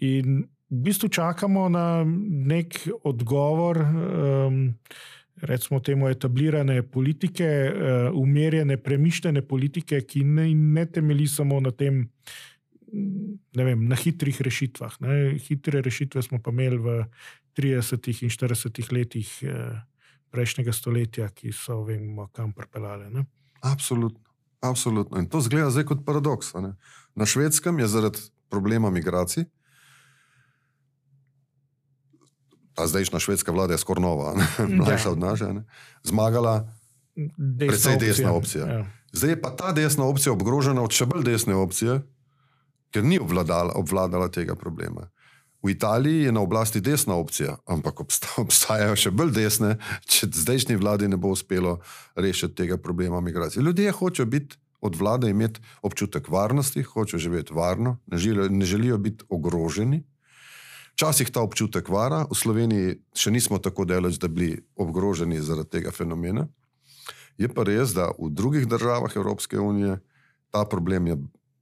In 0.00 0.44
v 0.70 0.82
bistvu 0.88 1.08
čakamo 1.08 1.68
na 1.68 2.04
nek 2.06 2.88
odgovor. 3.04 3.78
Um, 3.78 4.74
Recimo 5.36 5.82
temu 5.84 6.08
etablirane 6.08 6.80
politike, 6.82 7.44
uh, 7.44 8.14
umirjene, 8.16 8.78
premišljene 8.80 9.42
politike, 9.44 9.98
ki 10.00 10.22
ne, 10.24 10.46
ne 10.54 10.86
temelji 10.88 11.26
samo 11.28 11.58
na 11.60 11.74
tem, 11.76 11.98
vem, 13.52 13.82
na 13.84 13.98
hitrih 14.00 14.40
rešitvah. 14.40 14.96
Ne. 15.04 15.36
Hitre 15.36 15.82
rešitve 15.84 16.22
smo 16.24 16.40
pa 16.40 16.54
imeli 16.56 16.80
v 16.80 16.96
30 17.56 18.22
in 18.22 18.30
40 18.30 18.92
letih 18.92 19.28
eh, 19.42 19.80
prejšnjega 20.30 20.72
stoletja, 20.72 21.28
ki 21.32 21.52
so 21.52 21.80
vemo, 21.84 22.28
kam 22.32 22.52
pripeljale. 22.52 23.08
Absolutno. 23.60 24.20
Absolutno. 24.60 25.18
In 25.20 25.28
to 25.28 25.40
zgleda 25.40 25.70
zdaj 25.70 25.84
kot 25.84 26.04
paradoks. 26.04 26.52
Na 27.14 27.26
švedskem 27.26 27.78
je 27.78 27.88
zaradi 27.88 28.18
problema 28.48 28.90
migracij. 28.90 29.44
Ta 32.76 32.84
zdajšnja 32.86 33.18
švedska 33.18 33.52
vlada 33.52 33.74
je 33.74 33.80
skoraj 33.80 34.04
nova, 34.04 34.34
mlajša 34.80 35.10
od 35.16 35.18
naše, 35.18 35.48
zmagala 36.04 36.68
precej 37.58 37.96
desna 37.96 38.32
opcija. 38.36 38.66
Ja. 38.66 38.84
Zdaj 39.12 39.30
je 39.30 39.40
pa 39.40 39.50
ta 39.56 39.72
desna 39.72 40.04
opcija 40.04 40.32
ogrožena 40.32 40.82
od 40.84 40.92
še 40.92 41.08
bolj 41.08 41.24
desne 41.24 41.56
opcije, 41.56 42.02
ker 42.92 43.04
ni 43.04 43.18
obvladala, 43.20 43.72
obvladala 43.80 44.28
tega 44.28 44.54
problema. 44.54 45.08
V 45.64 45.72
Italiji 45.72 46.28
je 46.28 46.32
na 46.32 46.40
oblasti 46.44 46.80
desna 46.80 47.16
opcija, 47.16 47.56
ampak 47.66 48.04
obstajajo 48.44 48.96
še 48.96 49.10
bolj 49.10 49.32
desne, 49.34 49.76
če 50.04 50.28
zdajšnji 50.32 50.76
vladi 50.76 51.08
ne 51.08 51.16
bo 51.16 51.32
uspelo 51.32 51.80
rešiti 52.14 52.54
tega 52.62 52.76
problema 52.76 53.20
migracije. 53.20 53.64
Ljudje 53.64 53.92
hočejo 53.92 54.26
biti 54.26 54.60
od 54.80 54.96
vlade 54.96 55.30
imeti 55.30 55.60
občutek 55.82 56.28
varnosti, 56.28 56.82
hočejo 56.82 57.18
živeti 57.18 57.54
varno, 57.54 57.96
ne 58.06 58.18
želijo, 58.18 58.48
ne 58.52 58.64
želijo 58.64 58.98
biti 58.98 59.24
ogroženi. 59.28 60.04
Včasih 60.96 61.28
ta 61.28 61.44
občutek 61.44 61.90
vara, 61.92 62.24
v 62.24 62.32
Sloveniji 62.32 62.94
še 63.12 63.28
nismo 63.28 63.60
tako 63.60 63.84
daleč, 63.84 64.16
da 64.16 64.30
bi 64.32 64.34
bili 64.34 64.52
ogroženi 64.80 65.42
zaradi 65.44 65.76
tega 65.76 65.92
fenomena. 65.92 66.46
Je 67.36 67.50
pa 67.52 67.66
res, 67.68 67.92
da 67.92 68.08
v 68.16 68.30
drugih 68.32 68.64
državah 68.64 69.12
Evropske 69.12 69.60
unije 69.60 69.98
ta 70.48 70.64
problem 70.64 71.06
je 71.12 71.18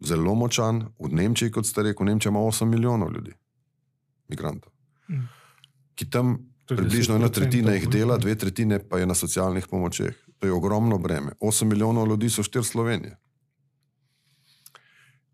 zelo 0.07 0.37
močan, 0.38 0.85
v 1.03 1.11
Nemčiji, 1.11 1.51
kot 1.51 1.66
ste 1.66 1.83
rekli, 1.83 2.07
Nemčija 2.07 2.31
ima 2.31 2.44
8 2.47 2.70
milijonov 2.70 3.11
ljudi, 3.11 3.35
migrantov, 4.31 4.70
mm. 5.11 5.27
ki 5.99 6.07
tam 6.14 6.37
približno 6.70 7.18
ena 7.18 7.29
tretjina 7.29 7.75
jih 7.75 7.88
dela, 7.90 8.20
dve 8.23 8.38
tretjine 8.38 8.79
pa 8.79 9.03
je 9.03 9.11
na 9.11 9.18
socialnih 9.18 9.66
pomočeh. 9.66 10.14
To 10.38 10.47
je 10.47 10.55
ogromno 10.55 10.99
breme. 10.99 11.35
8 11.40 11.66
milijonov 11.66 12.07
ljudi 12.09 12.31
so 12.31 12.47
štiri 12.47 12.64
Slovenije. 12.64 13.18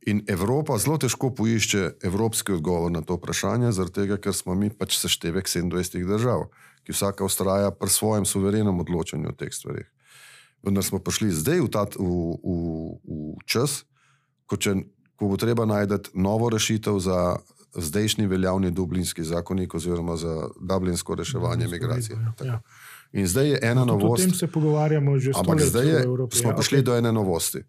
In 0.09 0.23
Evropa 0.29 0.79
zelo 0.81 0.97
težko 0.97 1.29
poišče 1.37 1.91
evropski 2.09 2.53
odgovor 2.57 2.93
na 2.93 3.03
to 3.05 3.19
vprašanje, 3.19 3.73
zaradi 3.77 3.99
tega, 3.99 4.17
ker 4.17 4.33
smo 4.33 4.55
mi 4.57 4.71
pač 4.73 4.97
seštevek 4.97 5.49
27 5.49 6.07
držav, 6.09 6.47
ki 6.89 6.97
vsaka 6.97 7.25
ustraja 7.25 7.71
pri 7.71 7.93
svojem 7.93 8.25
suverenem 8.25 8.81
odločanju 8.81 9.29
o 9.29 9.37
teh 9.37 9.53
stvarih. 9.53 9.91
Vendar 10.65 10.85
smo 10.85 11.03
prišli 11.05 11.29
zdaj 11.37 11.61
v, 11.61 11.69
ta, 11.73 11.85
v, 11.85 12.09
v, 12.41 12.57
v 13.05 13.45
čas, 13.45 13.85
ko, 14.49 14.57
če, 14.57 14.89
ko 15.21 15.29
bo 15.29 15.37
treba 15.41 15.69
najti 15.69 16.17
novo 16.17 16.49
rešitev 16.49 16.97
za 17.01 17.37
zdajšnji 17.77 18.27
veljavni 18.27 18.71
dublinski 18.71 19.25
zakonik, 19.25 19.75
oziroma 19.75 20.17
za 20.17 20.49
dublinsko 20.61 21.15
reševanje 21.15 21.69
migracije. 21.69 22.19
Ja. 22.45 22.61
In 23.13 23.29
zdaj 23.29 23.49
je 23.49 23.59
ena 23.63 23.85
no, 23.85 23.95
novost. 23.95 24.25
O 24.25 24.27
tem 24.27 24.35
se 24.35 24.47
pogovarjamo 24.47 25.19
že 25.19 25.33
zdaj. 25.33 25.41
Ampak 25.41 25.61
zdaj 25.61 25.87
je, 25.89 26.01
smo 26.33 26.51
ja, 26.51 26.57
prišli 26.57 26.79
okay. 26.79 26.83
do 26.83 26.97
ene 26.97 27.13
novosti. 27.13 27.63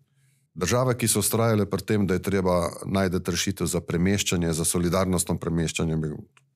Države, 0.54 0.98
ki 0.98 1.08
so 1.08 1.20
ustrajale 1.20 1.66
pri 1.70 1.82
tem, 1.82 2.08
da 2.08 2.14
je 2.14 2.22
treba 2.22 2.70
najti 2.86 3.22
rešitev 3.32 3.68
za 3.68 3.82
premeščanje, 3.82 4.54
za 4.54 4.66
solidarnostno 4.66 5.38
premeščanje, 5.40 5.98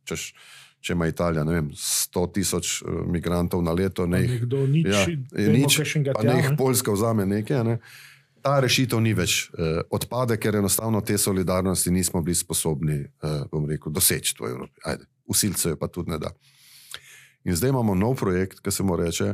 češ, 0.04 0.34
če 0.84 0.94
ima 0.94 1.08
Italija 1.08 1.46
vem, 1.48 1.70
100 1.80 2.26
tisoč 2.34 2.82
uh, 2.82 3.06
migrantov 3.08 3.64
na 3.64 3.72
leto, 3.72 4.06
ne 4.08 4.22
jih, 4.26 4.44
nič, 4.52 4.92
ja, 4.92 5.06
nič, 5.32 5.80
pa 6.12 6.26
ne 6.28 6.42
jih 6.42 6.52
Poljska 6.60 6.92
vzame 6.92 7.26
nekaj. 7.26 7.64
Ne. 7.64 7.78
Ta 8.46 8.60
rešitev 8.62 9.00
ni 9.02 9.16
več 9.18 9.48
eh, 9.58 9.80
odpade, 9.90 10.36
ker 10.38 10.60
enostavno 10.60 11.00
te 11.02 11.18
solidarnosti 11.18 11.90
nismo 11.90 12.22
bili 12.22 12.36
sposobni 12.38 13.00
eh, 13.02 13.88
doseči 13.90 14.36
v 14.38 14.52
Evropi. 14.52 14.84
Ajde, 14.86 15.08
usilce 15.26 15.74
pa 15.80 15.88
tudi 15.90 16.14
ne 16.14 16.20
da. 16.22 16.30
In 17.46 17.56
zdaj 17.58 17.74
imamo 17.74 17.96
nov 17.96 18.20
projekt, 18.20 18.60
ki 18.62 18.72
se 18.72 18.84
mu 18.84 18.98
reče 18.98 19.34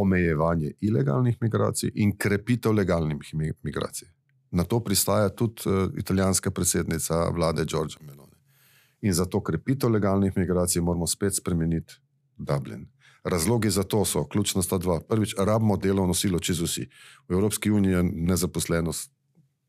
omejevanje 0.00 0.72
ilegalnih 0.80 1.36
migracij 1.40 1.90
in 1.94 2.16
krepitev 2.16 2.72
legalnih 2.72 3.16
migracij. 3.62 4.08
Na 4.50 4.64
to 4.64 4.80
pristaja 4.80 5.28
tudi 5.28 5.62
uh, 5.66 5.90
italijanska 5.98 6.50
predsednica 6.50 7.30
vlade 7.34 7.64
Giorgia 7.64 8.06
Meloni. 8.06 8.36
In 9.00 9.14
za 9.14 9.24
to 9.24 9.40
krepitev 9.40 9.90
legalnih 9.90 10.36
migracij 10.36 10.82
moramo 10.82 11.06
spet 11.06 11.34
spremeniti 11.34 11.94
Dublin. 12.36 12.86
Razlogi 13.24 13.70
za 13.70 13.82
to 13.82 14.04
so 14.04 14.24
ključna 14.24 14.62
sta 14.62 14.78
dva. 14.78 15.00
Prvič, 15.00 15.34
rabimo 15.38 15.76
delovno 15.76 16.14
silo 16.14 16.38
čez 16.38 16.60
vsi. 16.60 16.88
V 17.28 17.32
Evropski 17.32 17.70
uniji 17.70 17.92
je 17.92 18.02
nezaposlenost 18.02 19.10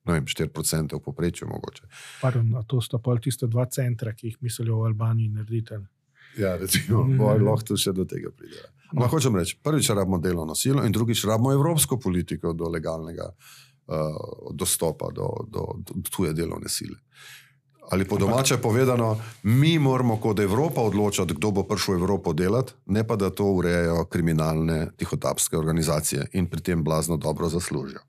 ne 0.08 0.14
vem, 0.14 0.26
4% 0.26 0.96
v 0.96 1.04
povprečju 1.04 1.48
mogoče. 1.48 1.88
Pardon, 2.22 2.56
to 2.68 2.82
sta 2.82 3.00
pa 3.04 3.18
tiste 3.20 3.48
dva 3.52 3.68
centra, 3.72 4.14
ki 4.16 4.32
jih 4.32 4.38
mislijo 4.42 4.80
v 4.82 4.92
Albaniji 4.92 5.34
narediti. 5.36 5.80
Ja, 6.38 6.56
recimo, 6.58 7.04
mm. 7.04 7.44
lahko 7.46 7.78
še 7.78 7.94
do 7.98 8.06
tega 8.06 8.32
pride. 8.32 8.68
No. 8.94 9.08
Hočem 9.12 9.36
reči, 9.36 9.58
prvič 9.64 9.90
rabimo 9.92 10.20
delovno 10.24 10.56
silo 10.56 10.86
in 10.86 10.94
drugič 10.96 11.26
rabimo 11.28 11.52
evropsko 11.52 11.98
politiko 12.00 12.54
do 12.54 12.70
legalnega 12.72 13.28
uh, 13.28 14.54
dostopa 14.54 15.12
do, 15.12 15.28
do, 15.48 15.66
do 15.84 16.00
tuje 16.08 16.34
delovne 16.34 16.72
sile. 16.72 16.96
Ali 17.90 18.04
po 18.08 18.18
domače 18.18 18.58
povedano, 18.58 19.16
mi 19.44 19.80
moramo 19.80 20.18
kot 20.20 20.40
Evropa 20.40 20.82
odločati, 20.82 21.34
kdo 21.34 21.52
bo 21.52 21.64
prišel 21.64 21.96
v 21.96 22.00
Evropo 22.04 22.34
delati, 22.34 22.74
ne 22.92 23.04
pa 23.08 23.16
da 23.16 23.30
to 23.30 23.46
urejajo 23.46 24.06
kriminalne 24.12 24.92
tihotapske 24.98 25.58
organizacije 25.58 26.28
in 26.34 26.50
pri 26.52 26.62
tem 26.62 26.84
blazno 26.84 27.18
dobro 27.18 27.50
zaslužijo. 27.50 28.04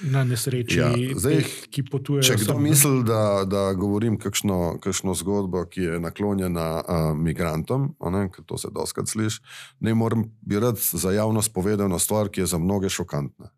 Na 0.00 0.24
nesreči, 0.24 0.78
ja, 0.78 0.90
zdaj, 1.16 1.38
teh, 1.40 1.52
ki 1.72 1.82
potujejo. 1.88 2.24
Če 2.28 2.36
kdo 2.42 2.58
misli, 2.60 3.00
da, 3.08 3.46
da 3.48 3.70
govorim 3.72 4.18
kakšno, 4.20 4.76
kakšno 4.84 5.14
zgodbo, 5.16 5.62
ki 5.72 5.86
je 5.86 6.00
naklonjena 6.04 6.66
uh, 6.80 7.04
migrantom, 7.16 7.94
ne, 8.12 8.26
to 8.44 8.58
se 8.60 8.68
doskrat 8.74 9.08
sliši, 9.08 9.40
ne 9.80 9.94
morem 9.96 10.26
bi 10.44 10.60
rad 10.60 10.76
za 10.76 11.14
javnost 11.16 11.52
povedal 11.54 11.88
eno 11.88 11.98
stvar, 11.98 12.28
ki 12.28 12.44
je 12.44 12.50
za 12.52 12.60
mnoge 12.60 12.92
šokantna. 12.92 13.48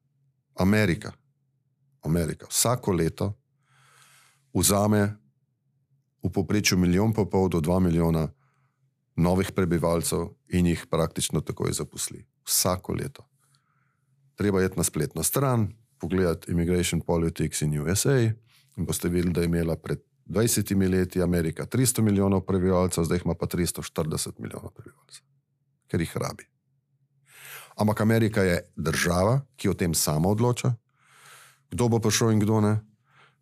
Amerika, 0.62 1.12
Amerika 2.06 2.46
vsako 2.50 2.92
leto 2.92 3.32
vzame 4.54 5.16
v 6.22 6.30
povprečju 6.30 6.78
milijon 6.78 7.12
pa 7.14 7.24
pol 7.24 7.48
do 7.48 7.60
dva 7.60 7.78
milijona 7.78 8.28
novih 9.16 9.52
prebivalcev 9.52 10.28
in 10.48 10.66
jih 10.66 10.86
praktično 10.90 11.40
takoj 11.40 11.72
zaposli. 11.72 12.24
Vsako 12.46 12.94
leto. 12.94 13.26
Treba 14.34 14.62
je 14.62 14.70
na 14.76 14.84
spletno 14.86 15.22
stran, 15.22 15.72
pogledati 16.00 16.50
Immigration 16.50 17.00
Politics 17.00 17.62
in 17.62 17.78
USA 17.80 18.20
in 18.76 18.86
boste 18.86 19.08
videli, 19.08 19.32
da 19.32 19.40
je 19.40 19.46
imela 19.46 19.76
pred 19.76 19.98
20 20.26 20.88
leti 20.90 21.22
Amerika 21.22 21.66
300 21.66 22.00
milijonov 22.02 22.40
prebivalcev, 22.40 23.04
zdaj 23.04 23.20
ima 23.24 23.34
pa 23.34 23.46
340 23.46 24.30
milijonov 24.38 24.70
prebivalcev, 24.70 25.22
ker 25.88 26.00
jih 26.00 26.16
rabi. 26.16 26.44
Ampak 27.76 28.00
Amerika 28.00 28.42
je 28.42 28.60
država, 28.76 29.40
ki 29.56 29.68
o 29.68 29.74
tem 29.74 29.94
sama 29.94 30.28
odloča, 30.28 30.74
kdo 31.70 31.88
bo 31.88 31.98
prišel 31.98 32.30
in 32.30 32.40
kdo 32.40 32.60
ne. 32.60 32.76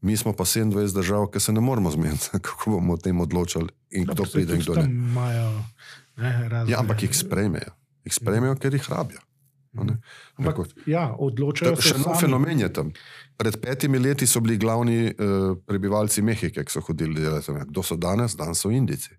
Mi 0.01 0.17
smo 0.17 0.33
pa 0.33 0.45
27 0.45 0.95
držav, 0.95 1.27
ki 1.33 1.41
se 1.41 1.53
ne 1.53 1.61
moramo 1.61 1.91
zmeniti, 1.91 2.29
kako 2.47 2.71
bomo 2.71 2.95
o 2.95 2.97
tem 2.97 3.21
odločali 3.21 3.69
in 3.91 4.07
kdo 4.07 4.23
ja, 4.23 4.31
pride 4.33 4.55
in 4.55 4.61
kdo 4.61 4.75
ne. 4.75 4.89
Majo, 4.89 5.65
ne 6.17 6.51
ja, 6.69 6.79
ampak 6.79 7.03
jih 7.03 7.17
sprejmejo, 7.17 7.73
jih 8.05 8.15
sprejmejo, 8.15 8.57
ker 8.61 8.75
jih 8.75 8.91
rabijo. 8.91 9.21
Ampak, 10.37 10.59
ja, 10.87 11.09
odločajo 11.19 11.77
se. 11.77 11.91
Še 11.91 12.01
en 12.01 12.19
fenomen 12.21 12.61
je 12.61 12.73
tam. 12.73 12.91
Pred 13.37 13.59
petimi 13.61 14.01
leti 14.01 14.27
so 14.27 14.41
bili 14.41 14.57
glavni 14.59 15.11
uh, 15.11 15.55
prebivalci 15.67 16.25
Mehike, 16.25 16.65
ki 16.65 16.73
so 16.73 16.83
hodili 16.87 17.21
delati. 17.21 17.55
Kdo 17.71 17.85
so 17.85 17.97
danes? 18.01 18.37
Danes 18.37 18.63
so 18.65 18.73
Indijci, 18.73 19.17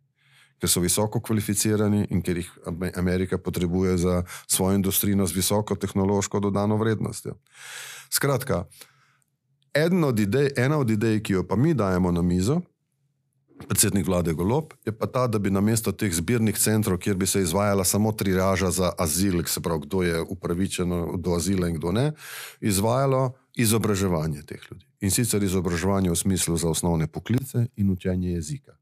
ker 0.61 0.71
so 0.71 0.81
visoko 0.81 1.21
kvalificirani 1.21 2.07
in 2.09 2.23
ker 2.25 2.41
jih 2.41 2.49
Amerika 2.97 3.37
potrebuje 3.37 3.97
za 4.05 4.21
svojo 4.47 4.79
industrijo 4.79 5.25
z 5.25 5.37
visoko 5.37 5.75
tehnološko 5.75 6.39
dodano 6.39 6.77
vrednostjo. 6.77 7.37
Skratka, 8.13 8.65
od 10.07 10.19
idej, 10.19 10.49
ena 10.57 10.77
od 10.77 10.89
idej, 10.89 11.21
ki 11.23 11.33
jo 11.33 11.43
pa 11.47 11.55
mi 11.55 11.73
dajemo 11.73 12.11
na 12.11 12.21
mizo, 12.21 12.61
predsednik 13.67 14.07
vlade 14.07 14.33
Golop, 14.33 14.73
je 14.85 14.91
pa 14.91 15.07
ta, 15.07 15.27
da 15.27 15.39
bi 15.39 15.51
na 15.51 15.61
mesto 15.61 15.91
teh 15.91 16.13
zbirnih 16.13 16.57
centrov, 16.57 16.97
kjer 16.97 17.15
bi 17.15 17.27
se 17.27 17.41
izvajala 17.41 17.83
samo 17.83 18.11
triaža 18.11 18.71
za 18.71 18.91
azil, 18.97 19.43
se 19.45 19.61
pravi, 19.61 19.81
kdo 19.85 20.03
je 20.03 20.21
upravičen 20.21 20.89
do 21.17 21.35
azila 21.35 21.69
in 21.69 21.75
kdo 21.75 21.91
ne, 21.91 22.11
izvajalo 22.61 23.33
izobraževanje 23.55 24.43
teh 24.45 24.61
ljudi. 24.71 24.85
In 25.01 25.11
sicer 25.11 25.43
izobraževanje 25.43 26.09
v 26.09 26.15
smislu 26.15 26.57
za 26.57 26.69
osnovne 26.69 27.07
poklice 27.07 27.67
in 27.75 27.91
učenje 27.91 28.31
jezika. 28.31 28.77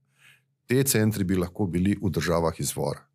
Te 0.67 0.83
centri 0.83 1.23
bi 1.23 1.35
lahko 1.35 1.67
bili 1.67 1.97
v 2.01 2.09
državah 2.09 2.59
izvora. 2.59 3.05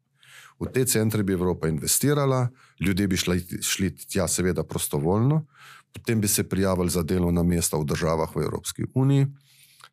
V 0.61 0.69
te 0.69 0.85
centre 0.85 1.23
bi 1.23 1.33
Evropa 1.33 1.69
investirala, 1.69 2.49
ljudje 2.81 3.09
bi 3.09 3.17
šli, 3.17 3.41
šli 3.63 3.97
tja, 3.97 4.29
seveda, 4.29 4.63
prostovoljno, 4.65 5.47
potem 5.93 6.21
bi 6.21 6.29
se 6.29 6.49
prijavili 6.49 6.91
za 6.91 7.03
delovna 7.03 7.43
mesta 7.43 7.77
v 7.77 7.85
državah 7.85 8.37
v 8.37 8.43
Evropski 8.45 8.85
uniji. 8.95 9.27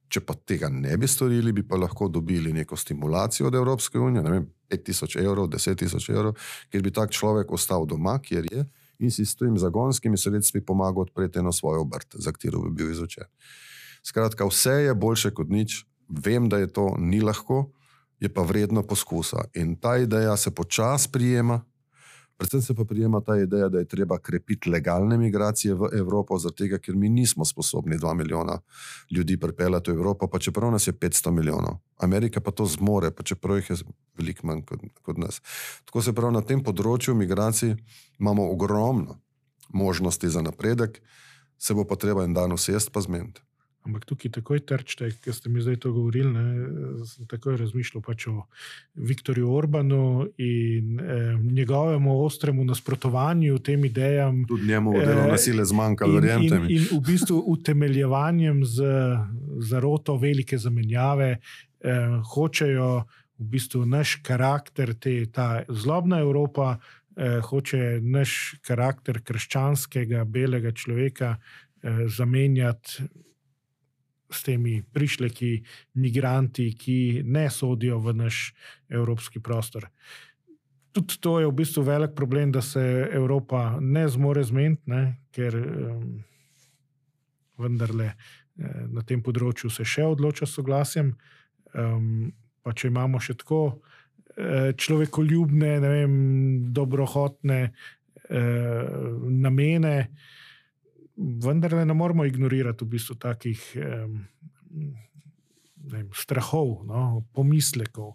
Če 0.08 0.22
pa 0.24 0.34
tega 0.48 0.70
ne 0.72 0.96
bi 0.98 1.08
storili, 1.08 1.52
bi 1.52 1.66
pa 1.68 1.76
lahko 1.76 2.08
dobili 2.08 2.54
neko 2.54 2.78
stimulacijo 2.80 3.48
od 3.48 3.56
Evropske 3.56 4.00
unije, 4.00 4.24
ne 4.24 4.32
vem, 4.32 4.46
5000 4.72 5.24
evrov, 5.24 5.48
10 5.52 5.80
tisoč 5.80 6.10
evrov, 6.10 6.36
ker 6.72 6.84
bi 6.84 6.92
tak 6.92 7.12
človek 7.12 7.52
ostal 7.52 7.86
doma, 7.88 8.18
kjer 8.24 8.48
je 8.52 8.66
in 9.00 9.12
si 9.14 9.26
s 9.26 9.38
tem 9.38 9.54
zagonskimi 9.58 10.18
sredstvi 10.18 10.64
pomagal 10.66 11.06
odpreti 11.06 11.40
eno 11.40 11.52
svojo 11.54 11.84
obrt, 11.86 12.16
za 12.18 12.32
katero 12.32 12.64
bi 12.66 12.72
bil 12.72 12.92
izučen. 12.92 13.28
Skratka, 14.04 14.48
vse 14.48 14.88
je 14.88 14.96
boljše 14.96 15.32
kot 15.38 15.50
nič, 15.50 15.84
vem, 16.10 16.50
da 16.50 16.58
je 16.58 16.72
to 16.74 16.96
ni 16.98 17.22
lahko, 17.22 17.68
je 18.20 18.30
pa 18.34 18.42
vredno 18.42 18.82
poskusa. 18.84 19.46
In 19.54 19.76
ta 19.76 19.98
ideja 19.98 20.38
se 20.38 20.52
počasi 20.52 21.12
prijema, 21.12 21.62
Predvsem 22.38 22.62
se 22.62 22.74
pa 22.76 22.86
prijema 22.86 23.22
ta 23.22 23.38
ideja, 23.38 23.70
da 23.70 23.80
je 23.80 23.88
treba 23.88 24.20
krepiti 24.20 24.70
legalne 24.70 25.18
migracije 25.18 25.74
v 25.74 25.90
Evropo, 25.94 26.38
zato 26.38 26.64
ker 26.82 26.96
mi 26.96 27.10
nismo 27.10 27.46
sposobni 27.46 27.98
2 27.98 28.14
milijona 28.14 28.60
ljudi 29.12 29.40
pripeljati 29.40 29.92
v 29.92 29.94
Evropo, 29.94 30.28
pa 30.28 30.40
čeprav 30.40 30.72
nas 30.72 30.88
je 30.88 30.94
500 30.94 31.32
milijonov. 31.32 31.80
Amerika 31.98 32.42
pa 32.42 32.52
to 32.52 32.66
zmore, 32.66 33.12
pa 33.12 33.24
čeprav 33.24 33.58
jih 33.58 33.70
je 33.70 33.76
veliko 34.18 34.48
manj 34.48 34.62
kot, 34.62 34.80
kot 35.02 35.18
nas. 35.18 35.42
Tako 35.86 36.02
se 36.02 36.14
pravi, 36.14 36.34
na 36.34 36.42
tem 36.42 36.64
področju 36.64 37.16
migracij 37.16 37.76
imamo 38.20 38.52
ogromno 38.52 39.18
možnosti 39.74 40.30
za 40.30 40.42
napredek, 40.42 41.02
se 41.58 41.74
bo 41.74 41.84
pa 41.84 41.96
treba 41.96 42.24
en 42.24 42.34
dan 42.34 42.54
usesti 42.54 42.92
pa 42.94 43.02
zmeniti. 43.02 43.42
Ampak 43.88 44.04
tukaj 44.06 44.34
takoj 44.36 44.60
trčite, 44.68 45.10
ker 45.24 45.36
ste 45.36 45.50
mi 45.50 45.62
zdaj 45.64 45.80
to 45.86 45.94
govorili. 45.96 46.28
Ne, 46.34 47.04
sem 47.08 47.28
takoj 47.32 47.56
razmišljal 47.62 48.04
pač 48.04 48.28
o 48.28 48.44
Viktorju 49.00 49.48
Orbanu 49.56 50.28
in 50.38 51.00
eh, 51.00 51.38
njegovemu 51.40 52.18
ostremu 52.26 52.66
nasprotovanju 52.68 53.62
tem 53.64 53.86
idejam. 53.88 54.44
Tudi 54.48 54.68
njemu 54.68 54.98
je 54.98 55.06
delo 55.06 55.28
nasilje 55.32 55.66
zmanjkalo, 55.72 56.20
verjemite 56.20 56.60
mi. 56.60 56.74
In 56.76 56.90
v 56.92 57.00
bistvu 57.08 57.40
utemeljevanjem 57.56 58.66
z 58.66 58.92
zaroto 59.72 60.18
velike 60.20 60.58
zamenjave 60.58 61.38
eh, 61.38 62.20
hočejo 62.34 62.92
v 63.38 63.50
bistvu 63.56 63.86
naš 63.86 64.18
karakter, 64.26 64.94
te, 65.00 65.22
ta 65.32 65.64
zlobna 65.70 66.20
Evropa. 66.20 66.78
Eh, 67.18 67.40
hoče 67.42 67.98
naš 68.02 68.60
karakter 68.62 69.18
krščanskega, 69.26 70.22
belega 70.30 70.70
človeka 70.72 71.38
eh, 71.38 72.04
zamenjati 72.14 73.08
s 74.32 74.44
temi 74.44 74.82
prišleki, 74.94 75.52
migranti, 75.94 76.72
ki 76.78 77.24
ne 77.26 77.48
sodijo 77.50 78.00
v 78.04 78.14
naš 78.14 78.54
evropski 78.90 79.40
prostor. 79.40 79.88
Tudi 80.92 81.20
to 81.22 81.40
je 81.40 81.48
v 81.48 81.54
bistvu 81.54 81.84
velik 81.84 82.16
problem, 82.16 82.52
da 82.52 82.62
se 82.62 82.82
Evropa 83.14 83.78
ne 83.80 84.08
zmore 84.10 84.44
zmeniti, 84.44 85.04
ker 85.32 85.56
um, 85.56 86.24
vendarle 87.58 88.08
eh, 88.14 88.86
na 88.90 89.04
tem 89.06 89.22
področju 89.22 89.70
se 89.70 89.86
še 89.86 90.08
odloča 90.08 90.48
s 90.48 90.58
soglasjem. 90.58 91.14
Um, 91.78 92.34
pa 92.64 92.74
če 92.74 92.90
imamo 92.90 93.22
še 93.22 93.38
tako 93.38 93.62
eh, 94.36 94.74
človekoljubne, 94.74 95.78
vem, 95.84 96.18
dobrohotne 96.74 97.60
eh, 97.68 98.90
namene, 99.46 99.96
vendar 101.18 101.74
ne 101.86 101.94
moramo 101.94 102.26
ignorirati 102.26 102.86
v 102.86 102.94
bistvu 102.94 103.16
takih 103.20 103.62
vem, 105.92 106.10
strahov, 106.14 106.84
no, 106.88 107.26
pomislekov, 107.34 108.14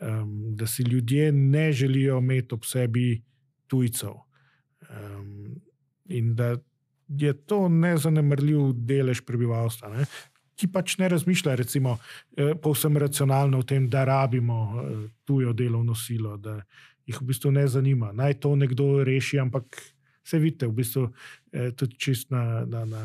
um, 0.00 0.56
da 0.56 0.66
si 0.66 0.82
ljudje 0.82 1.32
ne 1.32 1.72
želijo 1.72 2.18
imeti 2.18 2.54
ob 2.54 2.64
sebi 2.64 3.22
tujcev. 3.66 4.14
Um, 4.90 5.60
in 6.04 6.34
da 6.34 6.56
je 7.08 7.32
to 7.46 7.68
nezanemrljiv 7.68 8.72
delež 8.74 9.20
prebivalstva. 9.26 9.90
Ne. 9.94 10.06
Ki 10.56 10.68
pač 10.72 10.96
ne 10.98 11.08
razmišlja, 11.08 11.54
recimo, 11.54 11.98
eh, 12.36 12.54
povsem 12.62 12.96
racionalno 12.96 13.58
o 13.58 13.62
tem, 13.62 13.88
da 13.88 14.04
rabimo 14.04 14.58
eh, 14.80 15.08
tujo 15.24 15.52
delovno 15.52 15.94
silo, 15.94 16.36
da 16.36 16.60
jih 17.06 17.20
v 17.20 17.26
bistvu 17.26 17.50
ne 17.50 17.66
zanima. 17.68 18.12
Naj 18.12 18.40
to 18.40 18.56
nekdo 18.56 19.04
reši, 19.04 19.38
ampak 19.38 19.76
Vse 20.26 20.40
vidite, 20.42 20.66
v 20.66 20.74
bistvu 20.74 21.04
eh, 21.52 21.70
tudi 21.78 21.98
čist 22.02 22.32
na, 22.34 22.64
na, 22.66 22.82
na, 22.84 23.02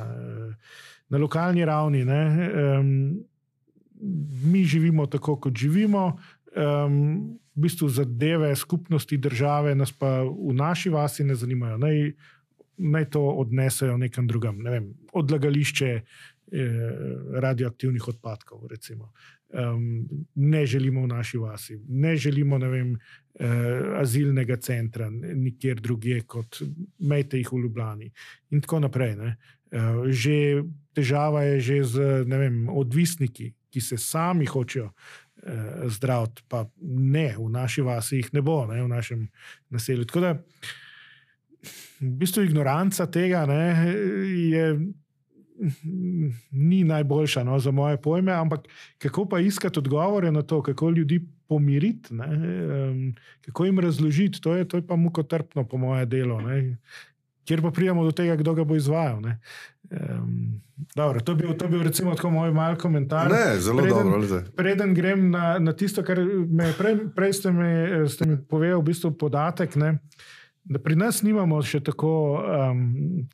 na 1.09 1.21
lokalni 1.21 1.65
ravni. 1.65 2.01
Um, 2.01 3.21
mi 4.49 4.65
živimo 4.65 5.05
tako, 5.05 5.37
kot 5.37 5.53
živimo. 5.57 6.17
Um, 6.57 7.37
v 7.55 7.67
bistvu 7.67 7.89
zadeve 7.89 8.55
skupnosti 8.55 9.17
države 9.17 9.75
nas 9.75 9.91
pa 9.91 10.23
v 10.23 10.55
naši 10.55 10.89
vasi 10.89 11.23
ne 11.23 11.35
zanimajo. 11.35 11.77
Naj, 11.77 12.11
naj 12.77 13.09
to 13.13 13.21
odnesejo 13.21 13.97
nekam 14.01 14.27
drugam. 14.27 14.63
Ne 14.63 14.71
vem, 14.71 14.93
odlagališče 15.13 15.91
radioaktivnih 17.31 18.07
odpadkov. 18.07 18.67
Um, 19.51 20.07
ne 20.35 20.65
želimo 20.65 21.01
v 21.01 21.07
naši 21.07 21.37
vasi, 21.37 21.79
ne 21.87 22.15
želimo 22.15 22.57
ne 22.57 22.67
vem, 22.69 22.99
azilnega 24.01 24.57
centra, 24.57 25.09
nikjer 25.09 25.79
drugje 25.81 26.21
kot 26.27 26.61
mejte 26.99 27.39
jih 27.39 27.53
v 27.53 27.61
Ljubljani. 27.63 28.11
In 28.51 28.61
tako 28.61 28.81
naprej. 28.85 29.15
Uh, 29.71 30.03
že 30.11 30.63
težava 30.91 31.45
je 31.47 31.59
že 31.59 31.83
z 31.83 31.97
vem, 32.27 32.67
odvisniki, 32.69 33.53
ki 33.71 33.81
se 33.81 33.97
sami 33.97 34.45
hočejo 34.45 34.91
uh, 34.91 35.87
zdraviti, 35.87 36.43
pa 36.47 36.65
ne, 36.83 37.31
v 37.37 37.47
naši 37.49 37.81
vasi 37.81 38.19
jih 38.19 38.33
ne 38.33 38.41
bo, 38.43 38.65
ne, 38.67 38.83
v 38.83 38.91
našem 38.91 39.29
naselju. 39.69 40.05
Tako 40.05 40.19
da, 40.19 40.33
v 42.01 42.11
bistvu, 42.19 42.43
ignoranca 42.43 43.07
tega 43.07 43.45
ne, 43.47 43.63
je 44.27 44.65
ni 46.51 46.83
najboljša 46.83 47.43
no, 47.43 47.59
za 47.59 47.71
moje 47.71 47.97
pojme, 48.01 48.31
ampak 48.31 48.67
kako 48.97 49.25
pa 49.25 49.39
iskati 49.39 49.79
odgovore 49.79 50.31
na 50.31 50.41
to, 50.41 50.61
kako 50.61 50.89
ljudi 50.89 51.27
pomiriti, 51.47 52.13
ne, 52.13 52.27
um, 52.27 53.13
kako 53.41 53.65
jim 53.65 53.79
razložiti, 53.79 54.41
to 54.41 54.55
je, 54.55 54.67
to 54.67 54.77
je 54.77 54.87
pa 54.87 54.95
mukotrpno, 54.95 55.63
po 55.63 55.77
moje 55.77 56.05
delo. 56.05 56.41
Ne. 56.41 56.77
Kjer 57.45 57.61
pa 57.61 57.71
prijemo 57.71 58.03
do 58.03 58.11
tega, 58.11 58.35
kdo 58.35 58.53
ga 58.53 58.63
bo 58.63 58.75
izvajal. 58.75 59.19
Um, 59.91 60.61
dobro, 60.95 61.19
to, 61.19 61.35
bi, 61.35 61.47
to 61.57 61.67
bi 61.67 61.77
bil, 61.77 61.83
recimo, 61.83 62.15
tako 62.15 62.29
moj 62.29 62.53
mal 62.53 62.77
komentar. 62.77 63.31
Ne, 63.31 63.59
zelo 63.59 63.81
preden, 63.81 64.11
dobro. 64.11 64.41
Preden 64.55 64.93
grem 64.93 65.29
na, 65.31 65.59
na 65.59 65.73
tisto, 65.73 66.03
kar 66.03 66.19
me 66.47 66.73
prej, 66.77 66.97
prej 67.15 67.33
ste 67.33 67.51
mi, 67.51 67.71
ste 68.09 68.25
mi 68.25 68.37
povedali, 68.37 68.81
v 68.81 68.85
bistvu 68.93 69.11
podatek, 69.17 69.75
ne, 69.75 69.97
da 70.63 70.79
pri 70.79 70.95
nas 70.95 71.23
nimamo 71.23 71.61
še 71.61 71.83
tako. 71.83 72.13
Um, 72.39 73.27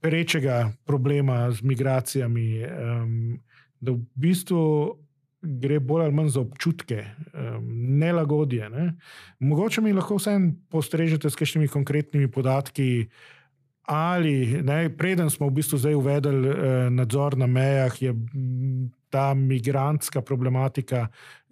perečega 0.00 0.72
problema 0.84 1.50
z 1.50 1.62
migracijami, 1.62 2.64
um, 2.64 3.40
da 3.80 3.92
v 3.92 4.00
bistvu 4.14 4.62
gre 5.42 5.78
bolj 5.80 6.04
ali 6.04 6.14
manj 6.14 6.28
za 6.34 6.40
občutke, 6.40 7.04
um, 7.04 7.66
nelagodje. 7.98 8.70
Ne? 8.70 8.92
Mogoče 9.40 9.80
mi 9.80 9.92
lahko 9.92 10.18
vsem 10.18 10.50
postrežete 10.70 11.30
s 11.30 11.38
kakšnimi 11.38 11.68
konkretnimi 11.68 12.30
podatki. 12.30 13.08
Ali, 13.88 14.60
ne, 14.62 14.90
preden 14.92 15.30
smo 15.32 15.48
v 15.48 15.62
bistvu 15.62 15.78
zdaj 15.80 15.94
uvedli 15.96 16.50
eh, 16.50 16.90
nadzor 16.92 17.38
na 17.40 17.46
mejah, 17.48 17.94
je 18.02 18.12
ta 19.08 19.32
migrantska 19.34 20.20
problematika 20.20 21.06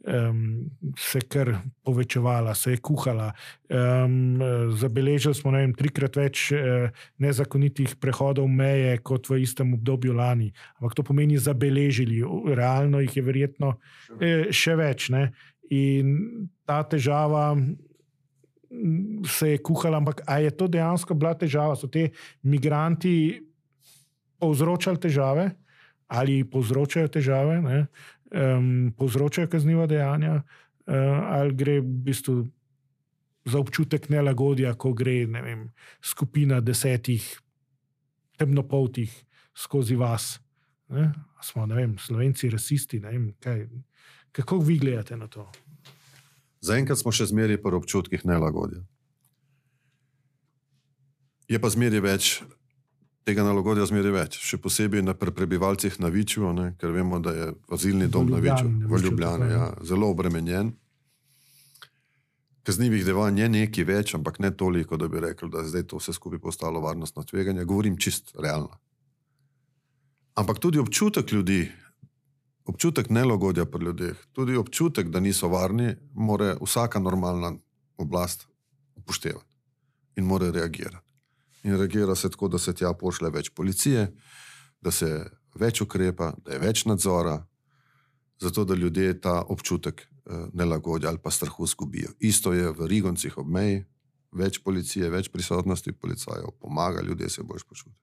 um, 0.07 0.71
se 0.99 1.21
kar 1.21 1.53
povečevala, 1.83 2.55
se 2.55 2.71
je 2.71 2.77
kuhala. 2.77 3.33
Um, 3.69 4.39
zabeležili 4.79 5.35
smo 5.35 5.51
vem, 5.51 5.75
trikrat 5.75 6.17
več 6.17 6.51
uh, 6.55 6.87
nezakonitih 7.23 7.97
prehodov 8.01 8.49
meje 8.49 8.99
kot 9.03 9.29
v 9.31 9.43
istem 9.43 9.75
obdobju 9.75 10.15
lani. 10.15 10.53
Ampak 10.79 10.95
to 10.95 11.07
pomeni 11.07 11.39
zabeležili, 11.39 12.23
realno 12.55 13.03
jih 13.03 13.17
je 13.17 13.27
verjetno 13.27 13.75
eh, 14.21 14.47
še 14.55 14.77
več. 14.79 15.11
Ne? 15.15 15.31
In 15.75 16.49
ta 16.67 16.83
težava. 16.87 17.55
Se 19.31 19.53
je 19.53 19.59
kuhala, 19.63 20.01
ampak 20.03 20.25
ali 20.27 20.49
je 20.49 20.57
to 20.59 20.67
dejansko 20.69 21.15
bila 21.15 21.37
težava? 21.39 21.77
So 21.79 21.87
te 21.89 22.11
migranti 22.43 23.39
povzročali 24.43 24.99
težave 25.01 25.45
ali 26.11 26.43
povzročajo 26.45 27.09
težave? 27.15 27.61
Uh, 27.63 27.87
um, 28.31 28.93
povzročajo 28.97 29.49
kazniva 29.49 29.87
dejanja, 29.87 30.41
uh, 30.43 30.95
ali 31.37 31.55
gre 31.55 31.81
v 31.81 31.99
bistvu 32.09 32.37
za 33.47 33.59
občutek 33.63 34.09
nelagodja, 34.11 34.75
ko 34.75 34.93
gre 34.93 35.27
vem, 35.27 35.69
skupina 36.03 36.61
desetih 36.61 37.23
temnopoltih 38.37 39.13
skozi 39.57 39.97
vas. 39.97 40.37
Ne? 40.89 41.13
Smo, 41.43 41.67
ne 41.67 41.75
vem, 41.75 41.95
slovenci, 41.99 42.51
rasisti. 42.51 42.99
Vem, 42.99 43.31
kaj, 43.43 43.67
kako 44.33 44.59
vi 44.59 44.79
gledate 44.79 45.17
na 45.17 45.31
to? 45.31 45.47
Zaenkrat 46.61 46.99
smo 46.99 47.13
še 47.15 47.29
zmeraj 47.31 47.61
pri 47.63 47.79
občutkih 47.79 48.27
nelagodja. 48.27 48.83
Je 51.47 51.59
pa 51.63 51.71
zmeraj 51.71 52.03
več 52.03 52.31
tega 53.27 53.43
nalogodja 53.43 53.89
zmeraj 53.91 54.13
več, 54.15 54.39
še 54.39 54.59
posebej 54.63 55.03
na 55.03 55.15
prebivalcih 55.19 55.99
na 55.99 56.11
Viču, 56.15 56.47
ne, 56.55 56.71
ker 56.79 56.93
vemo, 56.95 57.19
da 57.19 57.35
je 57.35 57.47
azilni 57.75 58.07
dom 58.13 58.29
na 58.31 58.39
Viču, 58.43 58.69
v 58.87 59.01
Ljubljani, 59.03 59.49
ja, 59.51 59.71
zelo 59.87 60.13
obremenjen. 60.15 60.71
Kaznivih 62.67 63.03
devanj 63.07 63.43
je 63.43 63.49
nekaj 63.51 63.87
več, 63.87 64.13
ampak 64.19 64.39
ne 64.43 64.53
toliko, 64.55 64.99
da 64.99 65.09
bi 65.11 65.23
rekel, 65.23 65.51
da 65.51 65.63
je 65.63 65.73
zdaj 65.73 65.87
to 65.91 65.99
vse 65.99 66.15
skupaj 66.15 66.43
postalo 66.43 66.83
varnostno 66.83 67.23
tveganje. 67.27 67.67
Govorim 67.67 67.99
čist 67.99 68.33
realno. 68.43 68.79
Ampak 70.39 70.59
tudi 70.63 70.83
občutek 70.83 71.31
ljudi, 71.33 71.61
občutek 72.67 73.11
nelogodja 73.15 73.67
pri 73.71 73.89
ljudeh, 73.89 74.21
tudi 74.35 74.59
občutek, 74.59 75.11
da 75.15 75.23
niso 75.23 75.51
varni, 75.51 75.95
mora 76.15 76.55
vsaka 76.61 77.03
normalna 77.03 77.55
oblast 78.03 78.47
upoštevati 78.99 79.55
in 80.19 80.27
mora 80.27 80.51
reagirati 80.51 81.06
in 81.67 81.75
reagira 81.77 82.15
se 82.15 82.31
tako, 82.31 82.49
da 82.49 82.59
se 82.59 82.75
tja 82.75 82.93
pošle 82.95 83.31
več 83.35 83.51
policije, 83.51 84.07
da 84.81 84.91
se 84.95 85.09
več 85.59 85.81
ukrepa, 85.83 86.31
da 86.45 86.55
je 86.55 86.63
več 86.63 86.85
nadzora, 86.87 87.41
zato 88.41 88.65
da 88.65 88.75
ljudje 88.75 89.21
ta 89.21 89.41
občutek 89.43 90.03
eh, 90.03 90.47
nelagodja 90.53 91.11
ali 91.11 91.19
pa 91.23 91.31
strahu 91.31 91.65
izgubijo. 91.65 92.13
Isto 92.21 92.53
je 92.53 92.71
v 92.71 92.87
Rigoncih 92.87 93.39
ob 93.39 93.51
meji, 93.51 93.83
več 94.37 94.61
policije, 94.63 95.11
več 95.11 95.31
prisotnosti 95.33 95.93
policajev, 95.93 96.55
pomaga 96.61 97.03
ljudje 97.03 97.31
se 97.31 97.43
boš 97.43 97.65
počutiti. 97.65 98.03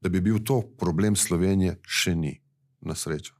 Da 0.00 0.08
bi 0.08 0.20
bil 0.20 0.38
to 0.44 0.60
problem 0.78 1.16
Slovenije, 1.16 1.78
še 1.86 2.14
ni, 2.18 2.34
na 2.80 2.94
srečo. 2.94 3.34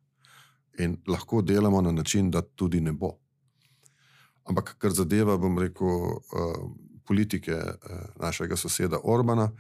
In 0.81 0.97
lahko 1.07 1.43
delamo 1.43 1.83
na 1.83 1.93
način, 1.93 2.31
da 2.31 2.43
tudi 2.43 2.81
ne 2.81 2.93
bo. 2.93 3.13
Ampak 4.49 4.77
kar 4.79 4.95
zadeva, 4.95 5.37
bom 5.39 5.59
rekel, 5.59 5.87
uh, 5.87 6.63
politike 7.07 7.53
eh, 7.53 7.77
našega 8.21 8.57
soseda 8.57 8.99
Orbana, 9.03 9.51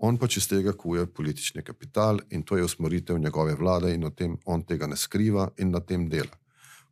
on 0.00 0.16
pač 0.18 0.38
iz 0.40 0.48
tega 0.48 0.72
kuje 0.72 1.06
politični 1.06 1.62
kapital 1.62 2.20
in 2.30 2.42
to 2.42 2.56
je 2.56 2.64
usmeritev 2.64 3.18
njegove 3.18 3.54
vlade 3.54 3.94
in 3.94 4.06
tem, 4.16 4.38
on 4.44 4.62
tega 4.62 4.86
ne 4.86 4.96
skriva 4.96 5.50
in 5.58 5.70
na 5.70 5.80
tem 5.80 6.08
dela. 6.08 6.32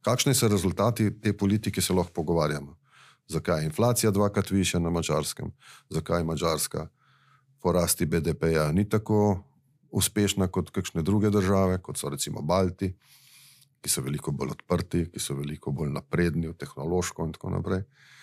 Kakšni 0.05 0.35
so 0.35 0.49
rezultati 0.49 1.11
te 1.21 1.33
politike, 1.33 1.81
se 1.81 1.93
lahko 1.93 2.13
pogovarjamo. 2.13 2.77
Zakaj 3.29 3.61
je 3.61 3.67
inflacija 3.67 4.11
dvakrat 4.11 4.51
više 4.51 4.81
na 4.81 4.91
mačarskem, 4.91 5.51
zakaj 5.91 6.21
je 6.21 6.25
mačarska 6.25 6.89
porasti 7.63 8.07
BDP-ja 8.07 8.73
ni 8.73 8.89
tako 8.89 9.43
uspešna 9.91 10.47
kot 10.47 10.71
kakšne 10.71 11.03
druge 11.03 11.31
države, 11.31 11.83
kot 11.83 11.99
so 11.99 12.09
recimo 12.09 12.43
Balti, 12.43 12.95
ki 13.81 13.91
so 13.91 14.03
veliko 14.03 14.31
bolj 14.33 14.51
odprti, 14.51 15.09
ki 15.13 15.21
so 15.21 15.35
veliko 15.35 15.73
bolj 15.73 15.91
napredni, 15.93 16.53
tehnološko 16.55 17.27
in 17.27 17.33
tako 17.33 17.51
naprej. 17.51 17.79
Uh, 17.79 18.18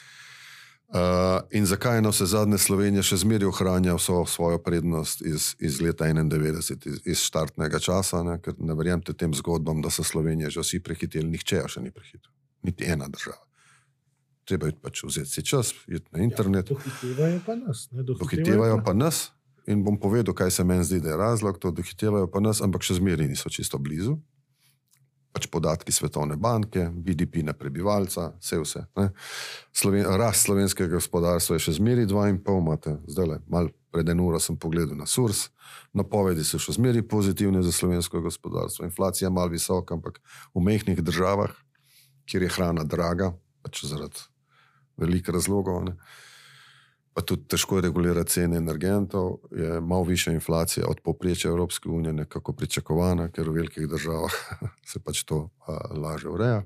in 1.51 1.65
zakaj 1.65 2.01
na 2.01 2.09
vse 2.09 2.25
zadnje 2.25 2.57
Slovenija 2.57 3.03
še 3.03 3.17
zmeraj 3.17 3.49
ohranja 3.49 3.95
vso 3.97 4.21
svojo 4.29 4.59
prednost 4.63 5.21
iz, 5.25 5.55
iz 5.59 5.81
leta 5.81 6.05
91, 6.05 6.59
iz, 6.61 6.99
iz 7.05 7.23
štartnega 7.25 7.79
časa, 7.79 8.23
ne? 8.23 8.37
ker 8.41 8.53
ne 8.59 8.75
verjamete 8.77 9.13
tem 9.13 9.33
zgodbam, 9.33 9.81
da 9.81 9.89
so 9.89 10.03
Slovenije 10.03 10.53
že 10.53 10.61
vsi 10.61 10.79
prehiteli, 10.85 11.27
nihče 11.29 11.63
še 11.67 11.81
ni 11.81 11.91
prehitel, 11.91 12.31
niti 12.63 12.85
ena 12.85 13.09
država. 13.09 13.41
Treba 14.45 14.69
je 14.69 14.77
pač 14.77 15.01
vzeti 15.03 15.31
si 15.31 15.41
čas, 15.41 15.73
iti 15.89 16.05
na 16.13 16.21
internet. 16.21 16.69
Ja, 16.69 16.77
dohitevajo 16.77 17.41
pa 17.45 17.55
nas. 17.57 17.87
Dohitevajo 17.91 18.77
pa 18.85 18.93
nas. 18.93 19.31
In 19.65 19.81
bom 19.81 19.97
povedal, 19.97 20.35
kaj 20.37 20.51
se 20.53 20.63
meni 20.63 20.85
zdi, 20.85 20.99
da 21.01 21.15
je 21.15 21.17
razlog, 21.17 21.57
to 21.57 21.71
dohitevajo 21.73 22.29
pa 22.29 22.39
nas, 22.45 22.61
ampak 22.61 22.85
še 22.85 22.99
zmeraj 23.01 23.31
niso 23.31 23.49
čisto 23.49 23.81
blizu 23.81 24.19
pač 25.35 25.49
podatki 25.51 25.91
Svetovne 25.91 26.37
banke, 26.39 26.87
BDP 26.87 27.43
na 27.43 27.53
prebivalca, 27.53 28.31
vse 28.39 28.59
vse. 28.61 28.83
Sloven, 29.75 30.07
rast 30.15 30.47
slovenskega 30.47 30.87
gospodarstva 30.95 31.57
je 31.57 31.65
še 31.67 31.75
zmeri 31.81 32.07
2,5, 32.07 32.39
imate 32.55 32.95
zdaj 33.11 33.27
le, 33.27 33.39
malo 33.51 33.73
pred 33.95 34.09
eno 34.11 34.27
uro 34.27 34.39
sem 34.43 34.57
pogledal 34.59 34.97
na 34.99 35.07
SURS, 35.07 35.49
napovedi 35.95 36.43
so 36.43 36.59
še 36.59 36.75
zmeri 36.75 37.03
pozitivne 37.03 37.61
za 37.63 37.71
slovensko 37.71 38.19
gospodarstvo. 38.23 38.87
Inflacija 38.87 39.27
je 39.27 39.35
malo 39.35 39.51
visoka, 39.51 39.95
ampak 39.95 40.19
v 40.55 40.63
mehkih 40.63 40.99
državah, 41.03 41.51
kjer 42.27 42.47
je 42.47 42.53
hrana 42.55 42.83
draga, 42.83 43.31
pač 43.63 43.85
zaradi 43.87 44.27
velikih 44.99 45.35
razlogov. 45.35 45.83
Ne, 45.87 45.95
pa 47.15 47.21
tudi 47.23 47.47
težko 47.47 47.79
regulirati 47.79 48.31
cene 48.31 48.57
energentov, 48.57 49.37
je 49.51 49.81
malo 49.81 50.03
više 50.03 50.33
inflacija 50.33 50.87
od 50.87 50.99
poprečja 51.03 51.49
Evropske 51.49 51.89
unije, 51.89 52.13
nekako 52.13 52.53
pričakovana, 52.53 53.29
ker 53.31 53.49
v 53.49 53.53
velikih 53.61 53.87
državah 53.87 54.33
se 54.91 54.99
pač 54.99 55.23
to 55.23 55.49
a, 55.67 55.77
laže 55.95 56.29
ureja. 56.29 56.63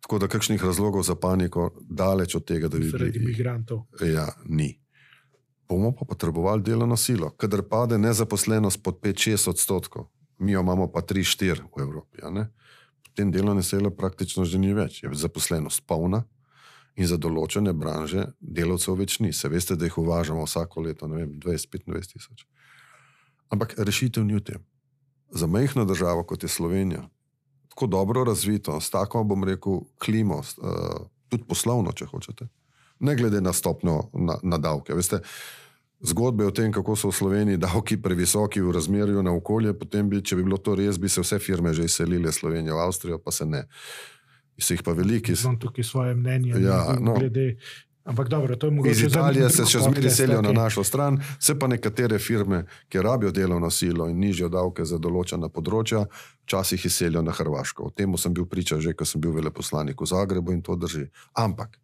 Tako 0.00 0.18
da 0.18 0.28
kakšnih 0.28 0.64
razlogov 0.64 1.02
za 1.02 1.14
paniko, 1.14 1.70
daleč 1.80 2.34
od 2.34 2.44
tega, 2.44 2.68
da 2.68 2.78
bi 2.78 2.88
bili. 2.88 2.98
Zaradi 2.98 3.18
imigrantov. 3.18 3.84
Ja, 4.00 4.32
ni. 4.48 4.80
Bomo 5.68 5.92
pa 5.92 6.08
potrebovali 6.08 6.62
delovno 6.62 6.96
silo. 6.96 7.30
Kadar 7.30 7.62
pade 7.68 7.98
nezaposlenost 7.98 8.82
pod 8.82 9.00
5-6 9.00 9.48
odstotkov, 9.50 10.08
mi 10.38 10.52
jo 10.52 10.60
imamo 10.60 10.88
pa 10.92 11.00
3-4 11.00 11.68
v 11.76 11.82
Evropi, 11.82 12.18
potem 13.04 13.30
delovne 13.32 13.62
sile 13.62 13.90
praktično 13.92 14.44
že 14.44 14.58
ni 14.58 14.72
več. 14.72 15.02
Je 15.02 15.10
zaposlenost 15.12 15.84
polna, 15.86 16.24
in 16.96 17.08
za 17.08 17.16
določene 17.16 17.72
branže 17.72 18.26
delavcev 18.40 18.98
več 18.98 19.18
ni. 19.20 19.32
Se 19.32 19.48
veste, 19.48 19.76
da 19.76 19.88
jih 19.88 19.98
uvažamo 20.02 20.44
vsako 20.44 20.84
leto, 20.88 21.08
ne 21.08 21.22
vem, 21.22 21.38
20-25 21.40 22.12
tisoč. 22.12 22.44
Ampak 23.52 23.76
rešitev 23.78 24.24
ni 24.24 24.36
v 24.38 24.44
tem. 24.44 24.60
za 25.32 25.46
majhno 25.48 25.86
državo, 25.88 26.26
kot 26.28 26.42
je 26.42 26.48
Slovenija, 26.48 27.08
tako 27.72 27.86
dobro 27.86 28.24
razvito, 28.24 28.80
s 28.80 28.90
tako, 28.90 29.22
bom 29.24 29.44
rekel, 29.44 29.80
klimo, 29.98 30.38
uh, 30.38 31.06
tudi 31.28 31.44
poslovno, 31.48 31.92
če 31.92 32.04
hočete, 32.10 32.48
ne 33.00 33.14
glede 33.16 33.40
na 33.40 33.52
stopnjo 33.52 34.10
na, 34.12 34.36
na 34.42 34.58
davke. 34.58 34.92
Veste, 34.92 35.22
zgodbe 36.04 36.46
o 36.46 36.52
tem, 36.52 36.72
kako 36.72 36.96
so 36.96 37.08
v 37.08 37.16
Sloveniji 37.16 37.62
davki 37.62 37.96
previsoki 38.02 38.60
v 38.60 38.74
razmerju 38.76 39.22
na 39.22 39.32
okolje, 39.32 39.72
potem 39.78 40.10
bi, 40.10 40.20
če 40.20 40.36
bi 40.36 40.44
bilo 40.44 40.60
to 40.60 40.76
res, 40.76 41.00
bi 41.00 41.08
se 41.08 41.24
vse 41.24 41.38
firme 41.40 41.72
že 41.72 41.88
izselile 41.88 42.32
Slovenijo 42.32 42.76
v 42.76 42.84
Avstrijo, 42.84 43.18
pa 43.18 43.32
se 43.32 43.46
ne. 43.46 43.64
Se 44.58 44.74
jih 44.74 44.82
pa 44.84 44.92
veliki. 44.92 45.34
Imam 45.44 45.58
tukaj 45.58 45.84
svoje 45.84 46.14
mnenje. 46.14 46.54
Ja, 46.60 46.96
no. 47.00 47.14
glede, 47.18 47.56
Ampak 48.04 48.28
dobro, 48.28 48.56
to 48.56 48.66
je 48.66 48.70
mogoče. 48.70 48.90
Iz 48.90 49.02
Italije 49.02 49.50
se 49.50 49.64
še 49.66 49.78
zmeraj 49.78 50.10
selijo 50.10 50.42
na 50.42 50.52
našo 50.52 50.82
stran, 50.84 51.20
se 51.38 51.54
pa 51.58 51.68
nekatere 51.70 52.18
firme, 52.18 52.64
ki 52.90 53.02
rabijo 53.02 53.30
delovno 53.30 53.70
silo 53.70 54.08
in 54.10 54.18
nižjo 54.18 54.48
davke 54.50 54.84
za 54.84 54.98
določena 54.98 55.48
področja, 55.48 56.02
včasih 56.42 56.86
izselijo 56.90 57.22
na 57.22 57.34
Hrvaško. 57.36 57.86
O 57.86 57.94
tem 57.94 58.16
sem 58.18 58.34
bil 58.34 58.48
priča 58.50 58.80
že, 58.82 58.96
ko 58.98 59.06
sem 59.06 59.22
bil 59.22 59.36
veleposlanik 59.38 60.02
v 60.02 60.10
Zagrebu 60.10 60.52
in 60.52 60.62
to 60.66 60.74
drži. 60.76 61.06
Ampak 61.38 61.78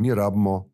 mi 0.00 0.14
rabimo 0.16 0.64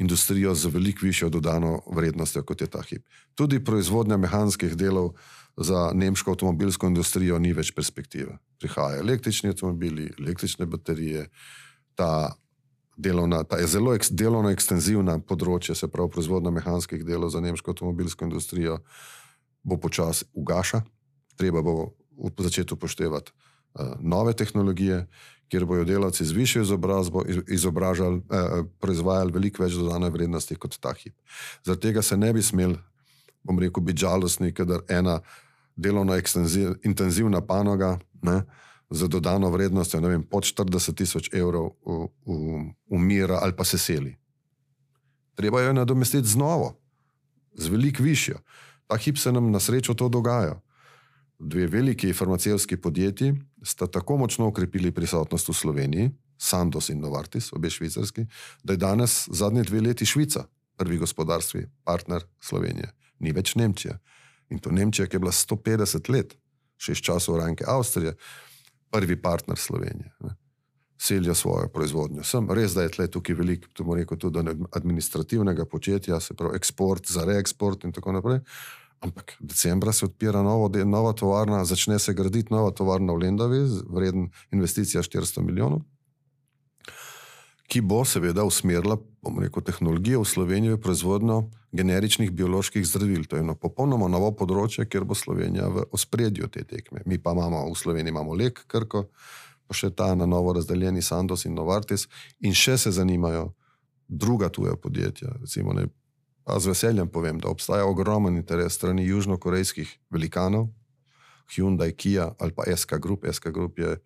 industrijo 0.00 0.54
z 0.54 0.72
veliko 0.72 1.04
višjo 1.04 1.28
dodano 1.28 1.82
vrednostjo, 1.92 2.42
kot 2.42 2.60
je 2.64 2.66
ta 2.66 2.80
hip. 2.88 3.04
Tudi 3.36 3.60
proizvodnja 3.60 4.16
mehanskih 4.16 4.72
delov 4.72 5.12
za 5.56 5.90
nemško 5.94 6.30
avtomobilsko 6.30 6.86
industrijo 6.86 7.38
ni 7.38 7.52
več 7.52 7.72
perspektive. 7.76 8.38
Prihajajo 8.60 9.00
električni 9.00 9.50
avtomobili, 9.50 10.10
električne 10.18 10.66
baterije, 10.66 11.26
ta 11.94 12.32
delovna, 12.96 13.42
ta 13.44 13.58
je 13.60 13.66
zelo 13.66 13.94
eks, 13.94 14.12
delovno 14.12 14.52
ekstenzivna 14.52 15.18
področje, 15.24 15.74
se 15.74 15.88
pravi 15.88 16.12
proizvodnja 16.12 16.52
mehanskih 16.54 17.04
delov 17.04 17.32
za 17.34 17.40
nemško 17.40 17.74
avtomobilsko 17.74 18.28
industrijo, 18.28 18.80
bo 19.62 19.76
počasi 19.80 20.28
ugaša, 20.32 20.82
treba 21.40 21.62
bo 21.62 21.92
začeti 22.38 22.74
upoštevati 22.74 23.32
uh, 23.32 23.96
nove 24.00 24.32
tehnologije, 24.36 25.06
kjer 25.50 25.64
bodo 25.66 25.84
delavci 25.84 26.24
z 26.24 26.36
višjo 26.36 26.62
izobrazbo 26.62 27.24
izobražali, 27.48 28.20
eh, 28.30 28.62
proizvajali 28.78 29.32
veliko 29.34 29.64
več 29.64 29.74
dodane 29.74 30.10
vrednosti 30.10 30.54
kot 30.54 30.76
ta 30.78 30.92
hip. 30.94 31.16
Zaradi 31.66 31.88
tega 31.88 32.02
se 32.06 32.16
ne 32.16 32.32
bi 32.32 32.42
smel, 32.42 32.76
bom 33.42 33.58
rekel, 33.58 33.82
biti 33.82 34.00
žalostni, 34.00 34.52
ker 34.52 34.80
ena 34.88 35.20
delovno 35.76 36.16
intenzivna 36.84 37.40
panoga. 37.40 37.98
Ne, 38.22 38.42
za 38.90 39.06
dodano 39.06 39.50
vrednost, 39.50 39.94
ne 39.94 40.08
vem, 40.08 40.22
pod 40.22 40.44
40 40.44 40.94
tisoč 40.94 41.30
evrov 41.32 41.70
umira 42.90 43.38
ali 43.42 43.56
pa 43.56 43.64
se 43.64 43.78
seli. 43.78 44.16
Treba 45.34 45.62
jo 45.62 45.72
nadomestiti 45.72 46.28
z 46.28 46.36
novo, 46.36 46.74
z 47.54 47.68
veliko 47.68 48.02
višjo. 48.02 48.38
Ta 48.86 48.96
hip 48.96 49.18
se 49.18 49.32
nam 49.32 49.50
na 49.50 49.60
srečo 49.60 49.94
to 49.94 50.08
dogaja. 50.08 50.60
Dve 51.38 51.66
veliki 51.66 52.12
farmacevski 52.12 52.76
podjetji 52.76 53.34
sta 53.62 53.86
tako 53.86 54.16
močno 54.16 54.48
ukrepili 54.48 54.92
prisotnost 54.92 55.48
v 55.48 55.52
Sloveniji, 55.52 56.10
Sandos 56.38 56.88
in 56.88 57.00
Novartis, 57.00 57.52
obe 57.52 57.70
švicarski, 57.70 58.26
da 58.64 58.72
je 58.72 58.76
danes 58.76 59.28
zadnje 59.30 59.62
dve 59.62 59.80
leti 59.80 60.06
Švica, 60.06 60.44
prvi 60.76 60.98
gospodarstvi, 60.98 61.66
partner 61.84 62.24
Slovenije. 62.40 62.92
Ni 63.20 63.32
več 63.36 63.54
Nemčija. 63.56 63.98
In 64.50 64.58
to 64.58 64.72
Nemčija, 64.74 65.06
ki 65.06 65.16
je 65.18 65.22
bila 65.22 65.32
150 65.34 66.10
let, 66.12 66.34
še 66.80 66.96
iz 66.96 67.02
časov 67.04 67.38
Ranke 67.38 67.66
Avstrije, 67.68 68.16
prvi 68.90 69.16
partner 69.22 69.58
Slovenije. 69.58 70.12
Ne. 70.26 70.34
Selijo 71.00 71.34
svojo 71.34 71.68
proizvodnjo. 71.72 72.24
Sem 72.28 72.50
res, 72.52 72.74
da 72.76 72.84
je 72.84 72.92
tle 72.96 73.06
tukaj 73.08 73.36
veliko, 73.38 73.70
to 73.72 73.86
moram 73.88 74.02
reči, 74.02 74.18
tudi 74.20 74.42
administrativnega 74.76 75.64
početja, 75.64 76.18
se 76.20 76.36
pravi 76.36 76.58
eksport 76.60 77.08
za 77.08 77.24
reeksport 77.24 77.86
in 77.88 77.94
tako 77.96 78.12
naprej. 78.18 78.42
Ampak 79.00 79.32
decembra 79.40 79.94
se 79.96 80.04
odpira 80.04 80.42
novo, 80.44 80.68
nova 80.84 81.14
tovarna, 81.16 81.62
začne 81.64 81.98
se 81.98 82.12
graditi 82.14 82.52
nova 82.52 82.74
tovarna 82.76 83.14
v 83.16 83.22
Lendavi, 83.22 83.62
vreden 83.88 84.28
investicija 84.52 85.02
400 85.02 85.40
milijonov, 85.40 85.80
ki 87.70 87.80
bo 87.80 88.02
seveda 88.04 88.44
usmerila, 88.44 88.98
bom 89.24 89.40
rekel, 89.40 89.64
tehnologijo 89.64 90.20
v 90.20 90.28
Slovenijo 90.28 90.76
proizvodnjo 90.76 91.46
generičnih 91.72 92.30
bioloških 92.30 92.86
zdravil. 92.86 93.24
To 93.24 93.36
je 93.36 93.44
eno 93.44 93.54
popolnoma 93.54 94.08
novo 94.08 94.32
področje, 94.34 94.86
kjer 94.90 95.04
bo 95.04 95.14
Slovenija 95.14 95.68
v 95.70 95.86
ospredju 95.94 96.48
te 96.50 96.64
tekme. 96.64 97.04
Mi 97.06 97.18
pa 97.18 97.32
imamo 97.36 97.66
v 97.70 97.76
Sloveniji 97.78 98.14
imamo 98.14 98.34
lek, 98.34 98.64
krko, 98.66 99.06
pa 99.66 99.76
še 99.76 99.92
ta 99.94 100.14
na 100.14 100.26
novo 100.26 100.54
razdeljeni 100.56 101.02
Sandos 101.02 101.46
in 101.46 101.54
Novartis 101.54 102.08
in 102.40 102.54
še 102.54 102.76
se 102.78 102.90
zanimajo 102.90 103.52
druga 104.08 104.50
tuja 104.50 104.74
podjetja. 104.74 105.36
Recimo, 105.40 105.72
ne, 105.72 105.86
pa 106.44 106.58
z 106.58 106.72
veseljem 106.72 107.08
povem, 107.08 107.38
da 107.38 107.52
obstaja 107.52 107.86
ogromen 107.86 108.36
interes 108.36 108.74
strani 108.74 109.06
južnokorejskih 109.06 109.98
velikanov, 110.10 110.70
Hyundai, 111.50 111.90
Kia 111.98 112.30
ali 112.38 112.54
pa 112.54 112.66
SK 112.70 112.98
Group. 113.02 113.26
SK 113.26 113.50
Group 113.50 113.78
je 113.78 113.96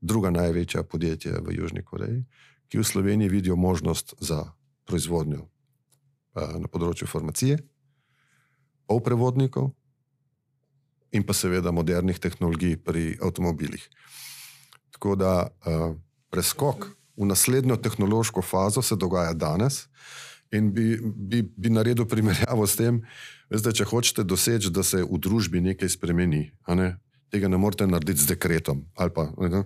druga 0.00 0.30
največja 0.30 0.82
podjetja 0.86 1.42
v 1.42 1.58
Južni 1.58 1.82
Koreji, 1.82 2.22
ki 2.70 2.78
v 2.78 2.86
Sloveniji 2.86 3.30
vidijo 3.30 3.56
možnost 3.56 4.14
za 4.22 4.54
proizvodnjo 4.86 5.46
na 6.36 6.68
področju 6.68 7.08
farmacije, 7.08 7.58
polprevodnikov 8.86 9.72
in 11.16 11.24
pa 11.26 11.34
seveda 11.34 11.72
modernih 11.74 12.18
tehnologij 12.20 12.76
pri 12.84 13.16
avtomobilih. 13.22 13.82
Tako 14.96 15.16
da 15.16 15.32
preskok 16.30 16.90
v 17.16 17.28
naslednjo 17.28 17.76
tehnološko 17.80 18.42
fazo 18.42 18.82
se 18.82 18.96
dogaja 18.96 19.32
danes 19.32 19.86
in 20.52 20.70
bi, 20.72 20.96
bi, 21.00 21.42
bi 21.42 21.72
naredil 21.72 22.06
primerjavo 22.06 22.66
s 22.66 22.76
tem, 22.78 23.00
veste, 23.50 23.72
če 23.72 23.88
hočete 23.88 24.24
doseči, 24.24 24.70
da 24.70 24.84
se 24.86 25.02
v 25.02 25.18
družbi 25.18 25.60
nekaj 25.72 25.90
spremeni, 25.96 26.50
ne? 26.68 26.94
tega 27.32 27.48
ne 27.50 27.58
morete 27.58 27.88
narediti 27.88 28.22
z 28.22 28.36
dekretom. 28.36 28.84
Pa, 28.94 29.24
ne? 29.42 29.64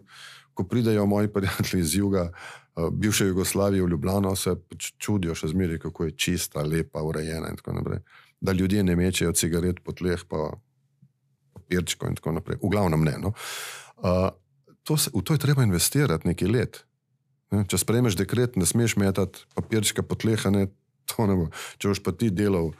Ko 0.56 0.64
pridejo 0.64 1.04
moji 1.06 1.28
prijatelji 1.28 1.82
iz 1.84 1.94
juga, 1.98 2.30
Eh, 2.30 2.59
bivše 2.76 3.26
Jugoslavije 3.26 3.84
v 3.84 3.88
Ljubljano, 3.88 4.34
se 4.36 4.54
pač 4.56 4.92
čudijo 4.98 5.34
še 5.34 5.50
zmeraj, 5.52 5.80
kako 5.82 6.08
je 6.08 6.16
čista, 6.16 6.62
lepa, 6.62 7.02
urejena 7.02 7.50
in 7.50 7.58
tako 7.60 7.78
naprej. 7.80 8.02
Da 8.40 8.52
ljudje 8.52 8.84
ne 8.84 8.96
mečejo 8.96 9.32
cigaret 9.36 9.82
po 9.84 9.92
tleh, 9.92 10.22
pa 10.28 10.50
papirčko 11.56 12.08
in 12.08 12.16
tako 12.16 12.32
naprej. 12.38 12.60
V 12.62 12.70
glavnem 12.72 13.04
ne. 13.04 13.16
No. 13.20 13.34
Uh, 14.00 14.30
to 14.82 14.96
se, 14.96 15.10
v 15.14 15.22
to 15.22 15.36
je 15.36 15.42
treba 15.42 15.66
investirati 15.66 16.28
nekaj 16.28 16.48
let. 16.48 16.84
Ne. 17.50 17.64
Če 17.66 17.82
sprejmeš 17.82 18.16
dekret, 18.18 18.56
ne 18.56 18.66
smeš 18.66 18.96
metati 18.96 19.44
papirčka 19.54 20.02
po 20.06 20.14
tleh, 20.14 20.40
ne, 20.54 20.68
to 21.10 21.26
ne 21.26 21.36
bo. 21.36 21.50
Če 21.82 21.92
boš 21.92 22.02
pa 22.06 22.14
ti 22.14 22.30
delal 22.30 22.72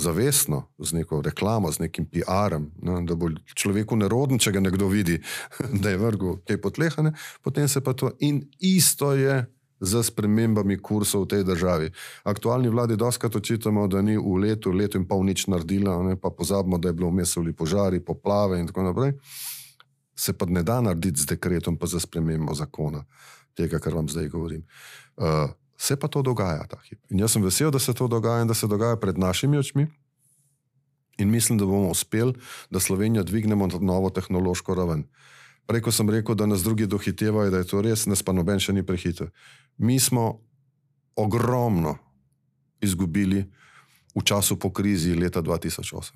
zavestno, 0.00 0.62
z 0.78 0.92
neko 0.92 1.20
reklamo, 1.22 1.72
z 1.72 1.78
nekim 1.78 2.06
PR-om, 2.06 2.70
ne, 2.82 3.02
da 3.06 3.14
bo 3.14 3.30
človeku 3.54 3.96
neroden, 3.96 4.38
če 4.38 4.52
ga 4.54 4.62
nekdo 4.62 4.88
vidi, 4.88 5.18
da 5.82 5.90
je 5.90 6.00
vrgel 6.00 6.38
te 6.46 6.58
potlehane, 6.60 7.12
potem 7.42 7.68
se 7.68 7.82
pa 7.84 7.92
to 7.92 8.12
in 8.20 8.44
isto 8.58 9.12
je. 9.12 9.46
Z 9.78 10.00
spremembami 10.02 10.74
kursov 10.82 11.22
v 11.22 11.30
tej 11.30 11.42
državi. 11.46 11.86
Aktualni 12.26 12.66
vladi 12.66 12.96
doskrat 12.98 13.36
očitamo, 13.38 13.86
da 13.86 14.02
ni 14.02 14.16
v 14.18 14.32
letu, 14.42 14.72
letu 14.74 14.98
in 14.98 15.04
pol 15.06 15.22
nič 15.22 15.46
naredila, 15.46 16.02
ne, 16.02 16.16
pa 16.18 16.34
pozabimo, 16.34 16.82
da 16.82 16.90
je 16.90 16.96
bilo 16.98 17.12
vmes 17.14 17.36
ali 17.38 17.54
požari, 17.54 18.02
poplave 18.02 18.58
in 18.58 18.66
tako 18.66 18.88
naprej. 18.90 19.14
Se 20.18 20.34
pa 20.34 20.50
ne 20.50 20.66
da 20.66 20.80
narediti 20.82 21.22
z 21.22 21.30
dekretom, 21.30 21.78
pa 21.78 21.86
za 21.86 22.02
spremembo 22.02 22.58
zakona, 22.58 23.04
tega, 23.54 23.78
kar 23.78 23.94
vam 23.94 24.10
zdaj 24.10 24.26
govorim. 24.34 24.66
Uh, 25.14 25.54
Se 25.78 25.96
pa 25.96 26.08
to 26.08 26.22
dogaja 26.22 26.66
ta 26.66 26.80
hip. 26.88 26.98
In 27.10 27.22
jaz 27.22 27.36
sem 27.36 27.42
vesel, 27.42 27.70
da 27.70 27.78
se 27.78 27.94
to 27.94 28.08
dogaja 28.08 28.42
in 28.42 28.50
da 28.50 28.54
se 28.54 28.66
dogaja 28.66 28.96
pred 28.96 29.18
našimi 29.18 29.58
očmi. 29.58 29.86
In 31.18 31.30
mislim, 31.30 31.58
da 31.58 31.66
bomo 31.66 31.90
uspeli, 31.90 32.34
da 32.70 32.80
Slovenijo 32.80 33.22
dvignemo 33.24 33.66
na 33.66 33.78
novo 33.80 34.10
tehnološko 34.10 34.74
raven. 34.74 35.04
Preko 35.66 35.92
sem 35.92 36.10
rekel, 36.10 36.34
da 36.34 36.46
nas 36.46 36.62
drugi 36.62 36.86
dohitevajo, 36.86 37.50
da 37.50 37.58
je 37.58 37.66
to 37.66 37.82
res, 37.82 38.06
nas 38.06 38.22
pa 38.22 38.32
noben 38.32 38.60
še 38.60 38.72
ni 38.72 38.82
prehitev. 38.86 39.30
Mi 39.76 40.00
smo 40.00 40.40
ogromno 41.16 41.98
izgubili 42.80 43.44
v 44.14 44.22
času 44.24 44.56
po 44.58 44.70
krizi 44.70 45.14
leta 45.14 45.42
2008. 45.42 46.14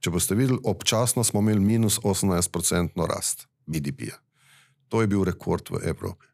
Če 0.00 0.10
boste 0.10 0.34
videli, 0.34 0.58
občasno 0.64 1.24
smo 1.24 1.40
imeli 1.40 1.60
minus 1.60 2.00
18% 2.02 3.06
rast 3.08 3.46
BDP-ja. 3.66 4.18
To 4.88 5.00
je 5.00 5.08
bil 5.10 5.24
rekord 5.24 5.70
v 5.70 5.82
Evropi. 5.88 6.26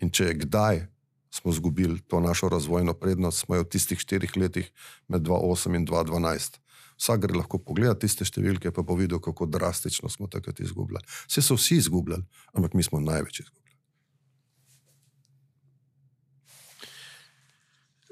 In 0.00 0.10
če 0.10 0.30
je 0.30 0.34
kdaj 0.44 0.86
smo 1.30 1.52
izgubili 1.52 2.00
to 2.00 2.20
našo 2.20 2.48
razvojno 2.48 2.94
prednost, 2.94 3.38
smo 3.38 3.54
jo 3.54 3.62
v 3.62 3.70
tistih 3.70 3.98
štirih 3.98 4.36
letih 4.36 4.72
med 5.08 5.22
2008 5.22 5.76
in 5.76 5.86
2012. 5.86 6.58
Vsak 7.00 7.20
gre 7.20 7.38
lahko 7.38 7.58
pogledati 7.58 8.04
tiste 8.04 8.26
številke, 8.28 8.74
pa 8.76 8.82
bo 8.84 8.94
videl, 8.98 9.22
kako 9.24 9.46
drastično 9.48 10.10
smo 10.12 10.28
takrat 10.28 10.60
izgubljali. 10.60 11.06
Vse 11.30 11.42
so 11.42 11.56
vsi 11.56 11.78
izgubljali, 11.80 12.26
ampak 12.52 12.74
mi 12.76 12.84
smo 12.84 13.00
največ 13.00 13.40
izgubljali. 13.40 13.60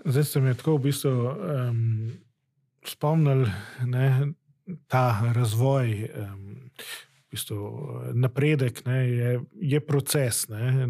Zdaj 0.09 0.25
se 0.25 0.41
mi 0.41 0.49
je 0.49 0.57
tako 0.57 0.79
v 0.79 0.83
bistvu 0.87 1.11
um, 1.11 1.83
spomnil 2.87 3.45
ne, 3.85 4.33
ta 4.89 5.33
razvoj, 5.37 5.93
um, 6.09 6.71
v 7.27 7.37
bistvu, 7.37 7.61
napredek 8.17 8.87
ne, 8.87 8.99
je, 9.09 9.33
je 9.75 9.81
proces. 9.85 10.47
Ne, 10.49 10.89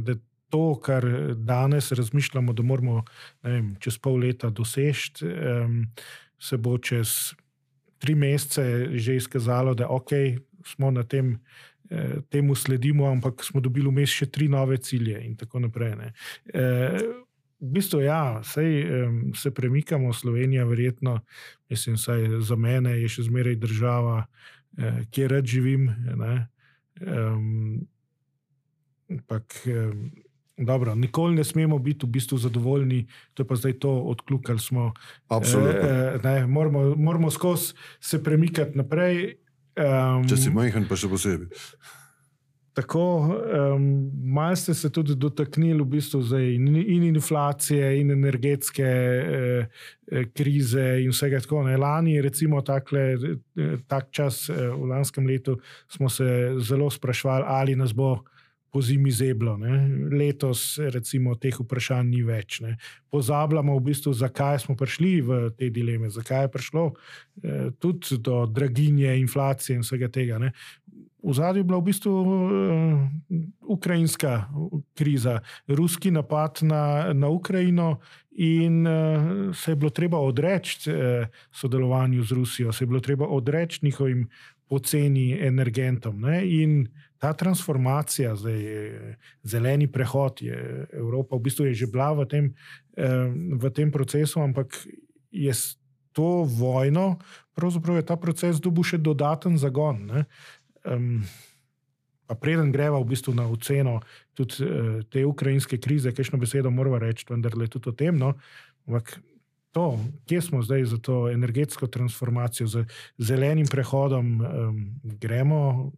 to, 0.50 0.80
kar 0.82 1.04
danes 1.34 1.92
razmišljamo, 1.92 2.52
da 2.52 2.62
moramo 2.62 3.02
vem, 3.42 3.74
čez 3.80 3.98
pol 3.98 4.18
leta 4.22 4.50
doseči, 4.50 5.26
um, 5.26 5.82
se 6.38 6.56
bo 6.56 6.78
čez 6.78 7.34
tri 7.98 8.14
mesece 8.14 8.88
že 8.98 9.16
izkazalo, 9.16 9.74
da 9.74 9.88
ok, 9.88 10.10
smo 10.64 10.90
na 10.90 11.02
tem, 11.02 11.38
eh, 11.90 12.20
temu 12.30 12.54
sledimo, 12.54 13.10
ampak 13.10 13.44
smo 13.44 13.60
dobili 13.60 13.88
vmes 13.88 14.10
še 14.10 14.26
tri 14.30 14.48
nove 14.48 14.76
cilje 14.76 15.20
in 15.26 15.36
tako 15.36 15.60
naprej. 15.60 16.12
Eh, 16.54 16.98
v 17.60 17.72
bistvu, 17.74 18.00
ja, 18.06 18.40
sej, 18.44 18.84
um, 18.86 19.34
se 19.34 19.50
premikamo, 19.50 20.12
Slovenija, 20.12 20.64
verjetno, 20.64 21.20
mislim, 21.70 21.96
za 22.40 22.56
mene 22.56 23.00
je 23.00 23.08
še 23.08 23.22
zmeraj 23.26 23.56
država, 23.56 24.26
eh, 24.78 25.02
kjer 25.10 25.30
rad 25.30 25.46
živim. 25.46 25.88
Um, 27.00 27.88
ampak. 29.10 29.62
Um, 29.66 30.27
Dobro, 30.58 30.94
nikoli 30.94 31.34
ne 31.34 31.44
smemo 31.44 31.78
biti 31.78 32.06
v 32.06 32.08
bistvu 32.08 32.38
zadovoljni, 32.38 33.06
to 33.34 33.42
je 33.42 33.46
pa 33.46 33.56
zdaj 33.56 33.78
to, 33.78 33.90
odkljukali 33.90 34.58
smo. 34.58 34.92
Absolutno. 35.28 35.88
E, 35.88 36.18
ne, 36.24 36.46
moramo 36.46 36.94
moramo 36.96 37.30
skozi 37.30 37.74
se 38.00 38.24
premikati 38.24 38.78
naprej. 38.78 39.36
Um, 39.78 40.26
Če 40.28 40.36
si 40.36 40.50
majhen, 40.50 40.88
pa 40.90 40.98
še 40.98 41.08
posebej. 41.08 41.48
Tako, 42.78 43.04
um, 43.74 43.86
malo 44.34 44.56
ste 44.56 44.74
se 44.74 44.90
tudi 44.94 45.14
dotaknili 45.18 45.82
v 45.82 45.86
bistvu 45.96 46.20
in, 46.38 46.76
in 46.76 47.06
inflacije, 47.08 48.00
in 48.00 48.10
energetske 48.14 48.86
eh, 48.86 50.26
krize, 50.34 50.84
in 51.02 51.10
vsega 51.10 51.40
tako. 51.42 51.64
Ne. 51.66 51.76
Lani, 51.76 52.20
recimo, 52.22 52.62
takle, 52.62 53.16
tak 53.86 54.10
čas 54.14 54.46
eh, 54.50 54.68
v 54.70 54.90
lanskem 54.94 55.26
letu, 55.26 55.58
smo 55.90 56.10
se 56.10 56.54
zelo 56.58 56.90
sprašvali, 56.90 57.44
ali 57.46 57.74
nas 57.76 57.94
bo 57.94 58.20
po 58.78 58.82
zimi 58.82 59.10
zeblo. 59.10 59.56
Ne. 59.58 59.90
Letos, 60.14 60.78
recimo, 60.78 61.34
teh 61.34 61.56
vprašanj 61.58 62.06
ni 62.06 62.22
več. 62.22 62.60
Ne. 62.62 62.76
Pozabljamo, 63.10 63.74
v 63.74 63.90
bistvu, 63.90 64.12
zakaj 64.14 64.62
smo 64.62 64.76
prišli 64.78 65.12
v 65.26 65.38
te 65.58 65.66
dileme, 65.74 66.06
zakaj 66.14 66.46
je 66.46 66.52
prišlo 66.54 66.84
eh, 66.86 67.74
tudi 67.82 68.20
do 68.22 68.44
draginje, 68.46 69.16
inflacije 69.18 69.74
in 69.74 69.82
vsega 69.82 70.06
tega. 70.14 70.38
Ne. 70.38 70.52
V 71.18 71.34
zadnjem 71.34 71.66
je 71.66 71.66
bila 71.66 71.80
v 71.82 71.86
bistvu 71.90 72.12
uh, 72.14 72.30
ukrajinska 73.66 74.46
kriza, 74.94 75.40
ruski 75.66 76.14
napad 76.14 76.62
na, 76.62 77.10
na 77.10 77.26
Ukrajino, 77.26 77.98
in 78.38 78.86
uh, 78.86 79.50
se 79.50 79.74
je 79.74 79.76
bilo 79.76 79.90
treba 79.90 80.22
odreči 80.22 80.86
uh, 80.86 81.26
sodelovanju 81.50 82.22
z 82.22 82.38
Rusijo, 82.38 82.72
se 82.72 82.86
je 82.86 82.86
bilo 82.86 83.02
treba 83.02 83.26
odreči 83.26 83.82
njihovim 83.82 84.28
poceni 84.68 85.32
energentom. 85.40 86.20
Ne? 86.20 86.42
In 86.62 86.88
ta 87.18 87.32
transformacija, 87.34 88.36
zdaj, 88.38 88.62
zeleni 89.42 89.88
prehod, 89.90 90.42
je 90.42 90.86
Evropa 90.92 91.36
v 91.36 91.48
bistvu 91.48 91.66
je 91.66 91.74
že 91.74 91.90
bila 91.90 92.12
v 92.14 92.26
tem, 92.30 92.54
v 93.58 93.70
tem 93.74 93.90
procesu, 93.90 94.40
ampak 94.40 94.76
je 95.30 95.50
s 95.54 95.78
to 96.12 96.42
vojno, 96.44 97.18
pravzaprav 97.54 97.96
je 97.96 98.06
ta 98.06 98.16
proces 98.16 98.58
dobil 98.58 98.82
še 98.82 98.98
dodaten 98.98 99.58
zagon. 99.58 100.24
Um, 100.82 101.22
pa 102.26 102.34
preden 102.34 102.72
greva 102.74 102.98
v 102.98 103.08
bistvu 103.14 103.34
na 103.38 103.46
oceno 103.46 104.00
tudi 104.34 104.66
uh, 104.66 104.98
te 105.06 105.22
ukrajinske 105.22 105.78
krize, 105.78 106.10
kajšno 106.12 106.40
besedo 106.42 106.72
moramo 106.74 106.98
reči, 106.98 107.26
vendar 107.30 107.54
le 107.54 107.70
tudi 107.70 107.90
o 107.90 107.94
tem. 107.94 108.18
No? 108.18 108.34
Ampak 108.88 109.14
to, 109.72 109.98
kje 110.26 110.42
smo 110.42 110.62
zdaj 110.62 110.84
za 110.84 110.98
to 110.98 111.28
energetsko 111.30 111.86
transformacijo, 111.86 112.66
z 112.66 112.84
zelenim 113.18 113.66
prehodom, 113.66 114.40
um, 114.40 115.00
gremo 115.02 115.92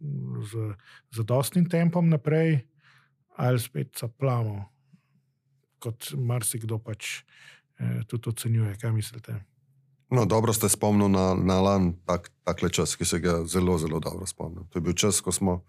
z, 0.51 0.73
z 1.11 1.23
dostnim 1.23 1.69
tempom 1.69 2.09
naprej, 2.09 2.59
ali 3.35 3.59
spet 3.59 3.97
zaplamo, 3.99 4.65
kot 5.79 6.13
marsikdo 6.17 6.77
pač 6.77 7.23
eh, 7.79 8.03
tudi 8.07 8.29
ocenjuje. 8.29 8.75
Kaj 8.81 8.91
mislite? 8.91 9.39
No, 10.11 10.25
dobro 10.25 10.53
ste 10.53 10.69
spomnili 10.69 11.09
na, 11.09 11.33
na 11.35 11.61
lan, 11.61 11.93
tak, 12.05 12.29
takle 12.43 12.69
čas, 12.69 12.95
ki 12.99 13.07
se 13.07 13.19
ga 13.23 13.41
zelo, 13.47 13.77
zelo 13.79 13.99
dobro 14.03 14.27
spomnim. 14.27 14.67
To 14.69 14.77
je 14.77 14.83
bil 14.83 14.93
čas, 14.93 15.21
ko 15.23 15.31
smo 15.31 15.63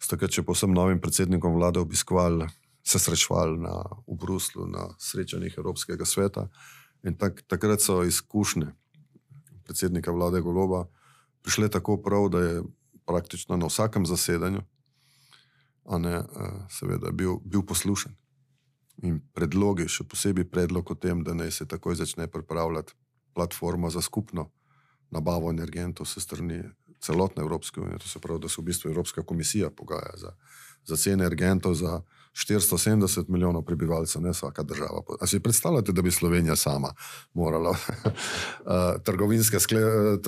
s 0.00 0.08
takrat, 0.08 0.32
če 0.32 0.42
posebno 0.42 0.80
novim 0.80 0.98
predsednikom 1.00 1.54
vlade 1.54 1.78
obiskovali, 1.78 2.48
se 2.82 2.98
srečevali 2.98 3.60
v 4.08 4.16
Bruslu 4.18 4.66
na 4.66 4.88
srečanjih 4.98 5.54
Evropskega 5.58 6.08
sveta. 6.08 6.48
In 7.02 7.16
tak, 7.18 7.42
takrat 7.46 7.82
so 7.82 8.02
izkušnje 8.06 8.72
predsednika 9.64 10.12
vlade 10.12 10.40
Goloba 10.40 10.86
prišle 11.42 11.68
tako 11.68 11.96
prav, 12.02 12.28
da 12.28 12.40
je 12.40 12.62
praktično 13.06 13.56
na 13.56 13.66
vsakem 13.66 14.06
zasedanju, 14.06 14.62
a 15.84 15.98
ne 15.98 16.14
eh, 16.14 16.26
seveda, 16.70 17.10
bil, 17.10 17.38
bil 17.44 17.62
poslušen. 17.66 18.14
In 19.02 19.18
predlogi, 19.34 19.88
še 19.88 20.04
posebej 20.06 20.46
predlog 20.50 20.90
o 20.90 20.94
tem, 20.94 21.24
da 21.26 21.34
naj 21.34 21.50
se 21.50 21.66
takoj 21.66 21.98
začne 21.98 22.28
pripravljati 22.30 22.94
platforma 23.34 23.90
za 23.90 24.02
skupno 24.02 24.50
nabavo 25.12 25.50
energentov 25.50 26.06
se 26.06 26.20
strani 26.20 26.62
celotne 27.00 27.42
Evropske 27.42 27.80
unije. 27.80 27.98
To 27.98 28.08
se 28.08 28.20
pravi, 28.20 28.40
da 28.40 28.48
se 28.48 28.60
v 28.62 28.64
bistvu 28.64 28.90
Evropska 28.90 29.22
komisija 29.22 29.70
pogaja 29.70 30.12
za, 30.16 30.32
za 30.84 30.96
cene 30.96 31.24
energentov 31.24 31.74
za 31.74 32.00
470 32.32 33.28
milijonov 33.28 33.62
prebivalcev, 33.62 34.22
ne 34.22 34.30
vsaka 34.30 34.62
država. 34.62 35.02
A 35.20 35.26
si 35.26 35.40
predstavljate, 35.40 35.92
da 35.92 36.02
bi 36.02 36.10
Slovenija 36.10 36.56
sama 36.56 36.94
morala 37.34 37.70
uh, 37.70 37.76
trgovinske 39.04 39.60
skle, 39.60 39.80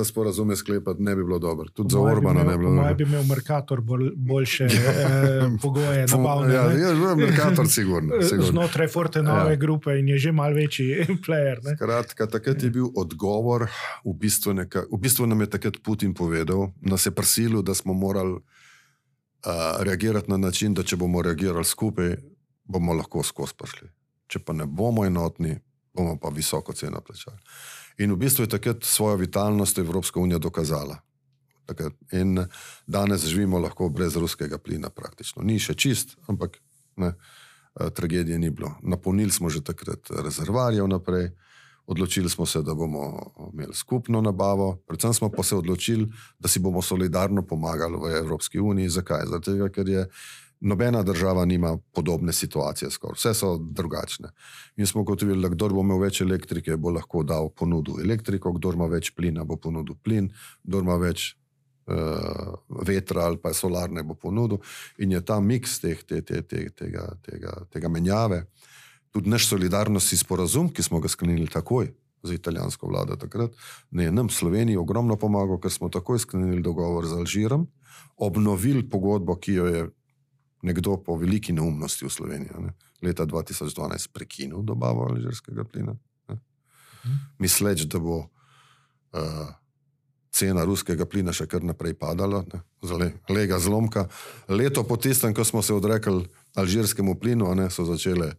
sporazume 0.05 0.57
sklepati, 0.57 1.03
ne 1.03 1.17
bi 1.17 1.25
bilo 1.25 1.39
dobro. 1.39 1.69
Tudi 1.69 1.93
za 1.93 2.01
Orbana 2.01 2.45
ne 2.45 2.51
bi 2.51 2.59
bilo 2.59 2.71
dobro. 2.71 2.85
Naj 2.85 2.95
bi 2.95 3.03
imel 3.03 3.25
Merkator 3.25 3.81
bolj, 3.81 4.11
boljše 4.17 4.65
eh, 4.75 5.51
pogoje. 5.63 6.07
Nabavne, 6.07 6.55
ja, 6.55 6.63
je 6.63 6.95
že 6.95 7.15
Merkator, 7.17 7.69
sigurno. 7.69 8.23
sigurno. 8.29 8.51
Znotraj 8.51 8.89
Forte 8.89 9.23
nove 9.23 9.53
ja. 9.53 9.57
grupe 9.57 9.99
in 9.99 10.09
je 10.09 10.19
že 10.19 10.33
mal 10.33 10.53
večji 10.53 11.07
player. 11.27 11.61
Skratka, 11.77 12.27
takrat 12.27 12.63
je 12.63 12.71
bil 12.71 12.91
odgovor, 12.97 13.69
v 14.05 14.13
bistvu, 14.13 14.53
neka, 14.53 14.85
v 14.93 15.01
bistvu 15.01 15.27
nam 15.27 15.41
je 15.41 15.51
takrat 15.51 15.81
Putin 15.83 16.15
povedal, 16.15 16.73
nas 16.81 17.07
je 17.07 17.11
prisilil, 17.11 17.63
da 17.63 17.75
smo 17.75 17.93
morali 17.93 18.41
reagirati 19.79 20.31
na 20.31 20.37
način, 20.37 20.75
da 20.75 20.83
če 20.83 20.97
bomo 20.97 21.23
reagirali 21.23 21.65
skupaj, 21.65 22.17
bomo 22.65 22.95
lahko 22.95 23.23
skozi 23.23 23.55
prišli. 23.59 23.89
Če 24.27 24.41
pa 24.41 24.53
ne 24.53 24.67
bomo 24.67 25.05
enotni, 25.05 25.59
bomo 25.95 26.17
pa 26.21 26.33
visoko 26.35 26.73
ceno 26.73 27.01
plačali. 27.01 27.39
In 27.99 28.13
v 28.13 28.19
bistvu 28.25 28.45
je 28.45 28.55
takrat 28.57 28.85
svojo 28.85 29.17
vitalnost 29.17 29.79
Evropska 29.79 30.21
unija 30.21 30.39
dokazala. 30.39 30.99
Takrat. 31.67 31.93
In 32.13 32.47
danes 32.87 33.25
živimo 33.25 33.59
lahko 33.59 33.89
brez 33.89 34.17
ruskega 34.17 34.59
plina, 34.59 34.91
praktično. 34.91 35.43
Ni 35.43 35.59
še 35.59 35.75
čist, 35.75 36.17
ampak 36.29 36.59
ne, 36.97 37.15
tragedije 37.75 38.39
ni 38.39 38.51
bilo. 38.51 38.75
Napolnili 38.83 39.31
smo 39.31 39.51
že 39.51 39.65
takrat 39.65 40.11
rezervarje 40.11 40.83
vnaprej. 40.83 41.31
Odločili 41.87 42.31
smo 42.31 42.47
se, 42.47 42.63
da 42.63 42.75
bomo 42.75 43.33
imeli 43.53 43.75
skupno 43.75 44.21
nabavo, 44.21 44.77
predvsem 44.87 45.15
smo 45.15 45.29
pa 45.29 45.43
se 45.43 45.57
odločili, 45.57 46.09
da 46.39 46.49
si 46.49 46.61
bomo 46.61 46.83
solidarno 46.83 47.43
pomagali 47.47 47.99
v 48.01 48.17
Evropski 48.17 48.61
uniji. 48.61 48.89
Zakaj? 48.89 49.27
Zato, 49.27 49.69
ker 49.69 49.89
je 49.89 50.07
nobena 50.61 51.03
država 51.03 51.45
nima 51.45 51.79
podobne 51.93 52.33
situacije, 52.33 52.91
skoraj. 52.91 53.15
vse 53.15 53.35
so 53.35 53.59
drugačne. 53.59 54.29
In 54.77 54.87
smo 54.87 55.03
gotovili, 55.03 55.43
da 55.43 55.49
kdo 55.49 55.69
bo 55.69 55.81
imel 55.81 55.99
več 55.99 56.21
elektrike, 56.21 56.77
bo 56.77 56.91
lahko 56.91 57.23
dal 57.23 57.51
ponudbo 57.51 58.01
elektriko, 58.01 58.53
kdo 58.53 58.73
ima 58.73 58.87
več 58.87 59.13
plina, 59.15 59.45
bo 59.45 59.57
ponudil 59.57 59.97
plin, 60.03 60.31
kdo 60.63 60.81
ima 60.81 60.97
več 60.97 61.37
uh, 61.87 62.55
vetra 62.87 63.27
ali 63.29 63.37
pa 63.37 63.53
solarne, 63.53 64.03
bo 64.03 64.15
ponudil. 64.15 64.63
In 64.99 65.13
je 65.13 65.21
ta 65.21 65.41
miks 65.41 65.81
teh, 65.81 66.01
te, 66.03 66.23
te, 66.23 66.43
te, 66.43 66.71
tega, 66.71 67.11
tega, 67.23 67.59
tega 67.71 67.89
menjave 67.89 68.47
tudi 69.15 69.31
naš 69.31 69.47
solidarnostni 69.49 70.19
sporazum, 70.19 70.69
ki 70.75 70.83
smo 70.83 70.99
ga 71.01 71.09
sklenili 71.09 71.47
takoj 71.47 71.93
z 72.25 72.35
italijansko 72.35 72.89
vlado 72.89 73.17
takrat, 73.17 73.53
ne 73.91 74.11
nam 74.11 74.31
Sloveniji 74.31 74.77
ogromno 74.77 75.17
pomagal, 75.17 75.61
ker 75.63 75.71
smo 75.71 75.89
takoj 75.89 76.19
sklenili 76.19 76.63
dogovor 76.63 77.07
z 77.07 77.21
Alžirom, 77.21 77.69
obnovili 78.17 78.83
pogodbo, 78.91 79.37
ki 79.37 79.55
jo 79.55 79.67
je 79.71 79.85
nekdo 80.67 80.97
po 80.97 81.17
veliki 81.21 81.53
neumnosti 81.53 82.07
v 82.07 82.11
Sloveniji 82.11 82.59
ne, 82.59 82.73
leta 83.03 83.27
2012 83.27 84.11
prekinil 84.13 84.65
dobavo 84.67 85.07
alžirskega 85.13 85.65
plina. 85.65 85.95
Ne, 86.29 86.41
misleč, 87.39 87.85
da 87.87 88.01
bo 88.01 88.17
uh, 88.25 89.53
cena 90.35 90.65
ruskega 90.65 91.07
plina 91.07 91.33
še 91.37 91.47
kar 91.47 91.63
naprej 91.63 91.95
padala, 92.01 92.43
zale, 92.83 93.13
lega 93.29 93.61
zlomka. 93.63 94.09
Leto 94.49 94.83
po 94.83 94.97
tistem, 94.97 95.37
ko 95.37 95.45
smo 95.45 95.63
se 95.63 95.77
odrekli 95.77 96.25
alžirskemu 96.59 97.15
plinu, 97.21 97.53
ne, 97.55 97.71
so 97.71 97.87
začele 97.87 98.33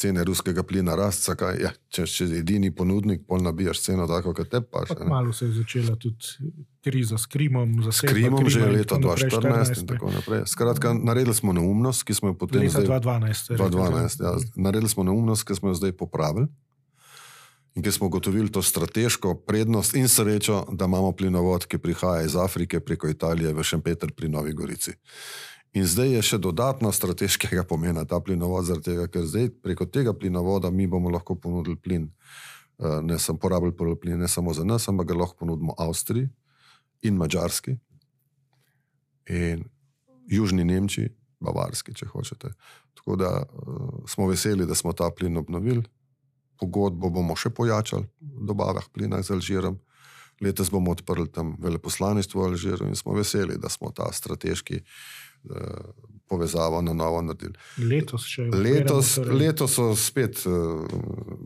cene 0.00 0.24
ruskega 0.24 0.62
plina 0.62 0.94
rasti, 0.96 1.32
ja, 1.60 1.70
če 1.92 2.06
si 2.08 2.26
edini 2.38 2.70
ponudnik, 2.74 3.26
pol 3.28 3.42
nabijaš 3.44 3.82
ceno 3.84 4.06
tako, 4.08 4.32
kot 4.36 4.48
te 4.52 4.62
paš. 4.64 4.94
Malo 5.08 5.32
se 5.36 5.50
je 5.50 5.58
začela 5.60 5.96
tudi 6.00 6.52
kriza 6.84 7.18
s 7.18 7.28
Krimom. 7.28 7.76
S 7.92 8.00
Krimom 8.08 8.48
že 8.48 8.64
leta 8.70 8.96
2014 8.96 9.82
in 9.82 9.90
tako 9.90 10.12
naprej. 10.14 10.46
Skratka, 10.48 10.94
naredili 10.96 11.36
smo 11.36 11.52
neumnost, 11.52 12.06
ki 12.08 12.16
smo 12.16 12.32
jo 12.32 12.38
potem. 12.40 12.64
Leta 12.64 12.80
2012. 12.80 13.56
2012 13.60 14.24
ja. 14.24 14.34
Naredili 14.56 14.88
smo 14.88 15.04
neumnost, 15.04 15.44
ki 15.44 15.58
smo 15.60 15.74
jo 15.74 15.80
zdaj 15.82 15.92
popravili. 15.92 16.48
In 17.78 17.84
ki 17.86 17.92
smo 17.94 18.08
ugotovili 18.10 18.50
to 18.50 18.62
strateško 18.62 19.34
prednost 19.46 19.94
in 19.94 20.08
srečo, 20.08 20.64
da 20.72 20.88
imamo 20.90 21.12
plinovod, 21.12 21.68
ki 21.70 21.78
prihaja 21.78 22.24
iz 22.26 22.34
Afrike 22.36 22.80
preko 22.80 23.08
Italije 23.08 23.52
v 23.54 23.62
Šempeter 23.62 24.10
pri 24.16 24.28
Novi 24.28 24.52
Gorici. 24.52 24.96
In 25.72 25.86
zdaj 25.86 26.08
je 26.16 26.22
še 26.22 26.38
dodatno 26.42 26.90
strateškega 26.90 27.62
pomena 27.68 28.02
ta 28.04 28.18
plinovod, 28.18 28.66
tega, 28.82 29.06
ker 29.06 29.22
zdaj 29.22 29.52
preko 29.62 29.86
tega 29.86 30.14
plinovoda 30.16 30.70
mi 30.70 30.88
bomo 30.90 31.12
lahko 31.14 31.36
ponudili 31.38 31.78
plin, 31.78 32.08
eh, 32.78 32.98
ne 33.02 33.18
samo 33.18 33.38
porabili 33.38 33.96
plin, 33.96 34.18
ne 34.18 34.28
samo 34.28 34.54
za 34.54 34.64
nas, 34.64 34.88
ampak 34.88 35.12
ga 35.12 35.14
lahko 35.14 35.36
ponudimo 35.38 35.74
Avstriji 35.78 36.28
in 37.02 37.16
Mačarski. 37.16 37.78
in 39.30 39.62
južni 40.26 40.64
Nemčiji, 40.64 41.08
bavarski, 41.40 41.94
če 41.94 42.06
hočete. 42.06 42.48
Tako 42.98 43.16
da 43.16 43.28
uh, 43.44 44.02
smo 44.08 44.26
veseli, 44.26 44.66
da 44.66 44.74
smo 44.74 44.92
ta 44.92 45.10
plin 45.10 45.36
obnovili. 45.36 45.84
Pogodbo 46.58 47.10
bomo 47.10 47.36
še 47.36 47.50
pojačali 47.54 48.08
v 48.20 48.46
dobavah 48.48 48.88
plina 48.90 49.22
z 49.22 49.36
Alžirom. 49.36 49.78
Letos 50.42 50.70
bomo 50.70 50.90
odprli 50.90 51.30
tam 51.30 51.54
veleposlaništvo 51.62 52.42
v 52.42 52.48
Alžiru 52.48 52.88
in 52.88 52.96
smo 52.96 53.14
veseli, 53.14 53.54
da 53.58 53.68
smo 53.68 53.92
ta 53.94 54.10
strateški 54.12 54.80
uh, 54.80 55.29
povezavo 56.30 56.82
na 56.82 56.92
novo 56.92 57.22
naredili. 57.22 57.54
Letos, 57.78 58.38
letos, 58.52 59.14
torej. 59.14 59.38
letos 59.38 59.74
so 59.74 59.96
spet 59.96 60.46
uh, 60.46 60.86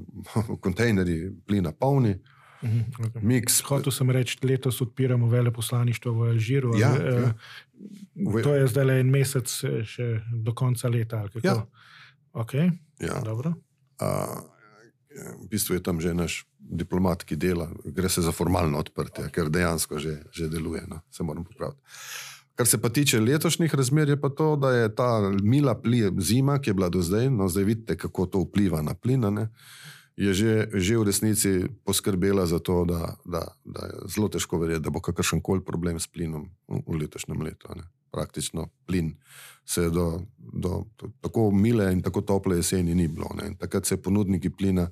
kontejnerji 0.65 1.31
plina 1.47 1.73
polni. 1.73 2.19
Mhm, 2.63 2.81
okay. 3.07 3.43
Hotel 3.65 3.93
sem 3.93 4.11
reči, 4.11 4.39
letos 4.43 4.81
odpiramo 4.81 5.29
veleposlaništvo 5.29 6.13
v 6.13 6.29
Alžiru. 6.29 6.77
Ja, 6.79 6.93
ali, 6.93 7.15
ja. 7.15 7.35
Uh, 8.25 8.43
to 8.43 8.55
je 8.55 8.67
zdaj 8.69 8.85
le 8.85 8.99
en 9.01 9.11
mesec, 9.13 9.53
še 9.85 10.09
do 10.33 10.55
konca 10.57 10.89
leta. 10.89 11.25
Ja. 11.43 11.63
Okay. 12.33 12.73
Ja. 13.01 13.21
Uh, 13.25 14.41
v 15.45 15.49
bistvu 15.49 15.79
je 15.79 15.83
tam 15.83 16.01
že 16.01 16.15
naš 16.15 16.45
diplomat, 16.59 17.25
ki 17.25 17.37
dela, 17.37 17.69
gre 17.85 18.09
se 18.09 18.25
za 18.25 18.33
formalno 18.33 18.81
odprtje, 18.81 19.29
ker 19.33 19.53
dejansko 19.53 20.01
že, 20.01 20.25
že 20.33 20.49
deluje. 20.49 20.85
No? 20.89 21.05
Se 21.13 21.23
moram 21.23 21.45
popraviti. 21.45 21.81
Kar 22.55 22.67
se 22.67 22.79
pa 22.79 22.89
tiče 22.89 23.21
letošnjih 23.21 23.75
razmer, 23.75 24.09
je 24.09 24.21
pa 24.21 24.29
to, 24.29 24.57
da 24.57 24.71
je 24.71 24.95
ta 24.95 25.31
mila 25.43 25.75
zima, 26.19 26.59
ki 26.59 26.71
je 26.71 26.75
bila 26.75 26.89
do 26.89 27.03
zdaj, 27.03 27.31
no 27.31 27.49
zdaj 27.49 27.65
vidite, 27.65 27.97
kako 27.97 28.27
to 28.27 28.45
vpliva 28.47 28.83
na 28.83 28.95
plin, 28.95 29.25
je 30.17 30.31
že, 30.35 30.71
že 30.75 30.99
v 30.99 31.03
resnici 31.11 31.67
poskrbela 31.83 32.47
za 32.47 32.63
to, 32.63 32.85
da, 32.87 33.19
da, 33.27 33.43
da 33.65 33.81
je 33.87 33.95
zelo 34.15 34.29
težko 34.31 34.59
verjeti, 34.63 34.87
da 34.87 34.91
bo 34.91 35.03
kakršen 35.03 35.43
koli 35.43 35.65
problem 35.65 35.99
s 35.99 36.07
plinom 36.07 36.47
v, 36.69 36.83
v 36.87 37.03
letošnjem 37.03 37.43
letu. 37.43 37.75
Ne. 37.75 37.83
Praktično 38.15 38.69
plin 38.87 39.17
se 39.67 39.83
je 39.83 39.91
do, 39.91 40.23
do 40.39 40.85
tako 41.21 41.51
mile 41.51 41.91
in 41.93 42.03
tako 42.03 42.21
tople 42.23 42.57
jeseni 42.57 42.95
ni 42.95 43.09
bilo. 43.09 43.35
Ne. 43.35 43.57
Takrat 43.59 43.87
se 43.87 43.99
ponudniki 44.03 44.51
plina 44.51 44.87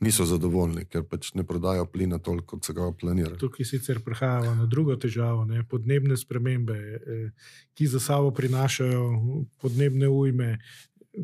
niso 0.00 0.24
zadovoljni, 0.24 0.86
ker 0.88 1.04
pač 1.04 1.34
ne 1.36 1.44
prodajo 1.46 1.84
plina 1.92 2.18
toliko, 2.18 2.56
kot 2.56 2.64
so 2.64 2.74
ga 2.76 2.88
planirali. 2.96 3.38
Tukaj 3.40 3.68
sicer 3.68 4.00
prehajamo 4.04 4.54
na 4.62 4.66
drugo 4.66 4.96
težavo, 4.96 5.44
ne? 5.44 5.62
podnebne 5.68 6.16
spremembe, 6.16 6.76
eh, 6.76 7.50
ki 7.76 7.86
za 7.86 8.00
sabo 8.00 8.30
prinašajo 8.32 9.02
podnebne 9.60 10.08
ujme, 10.08 10.54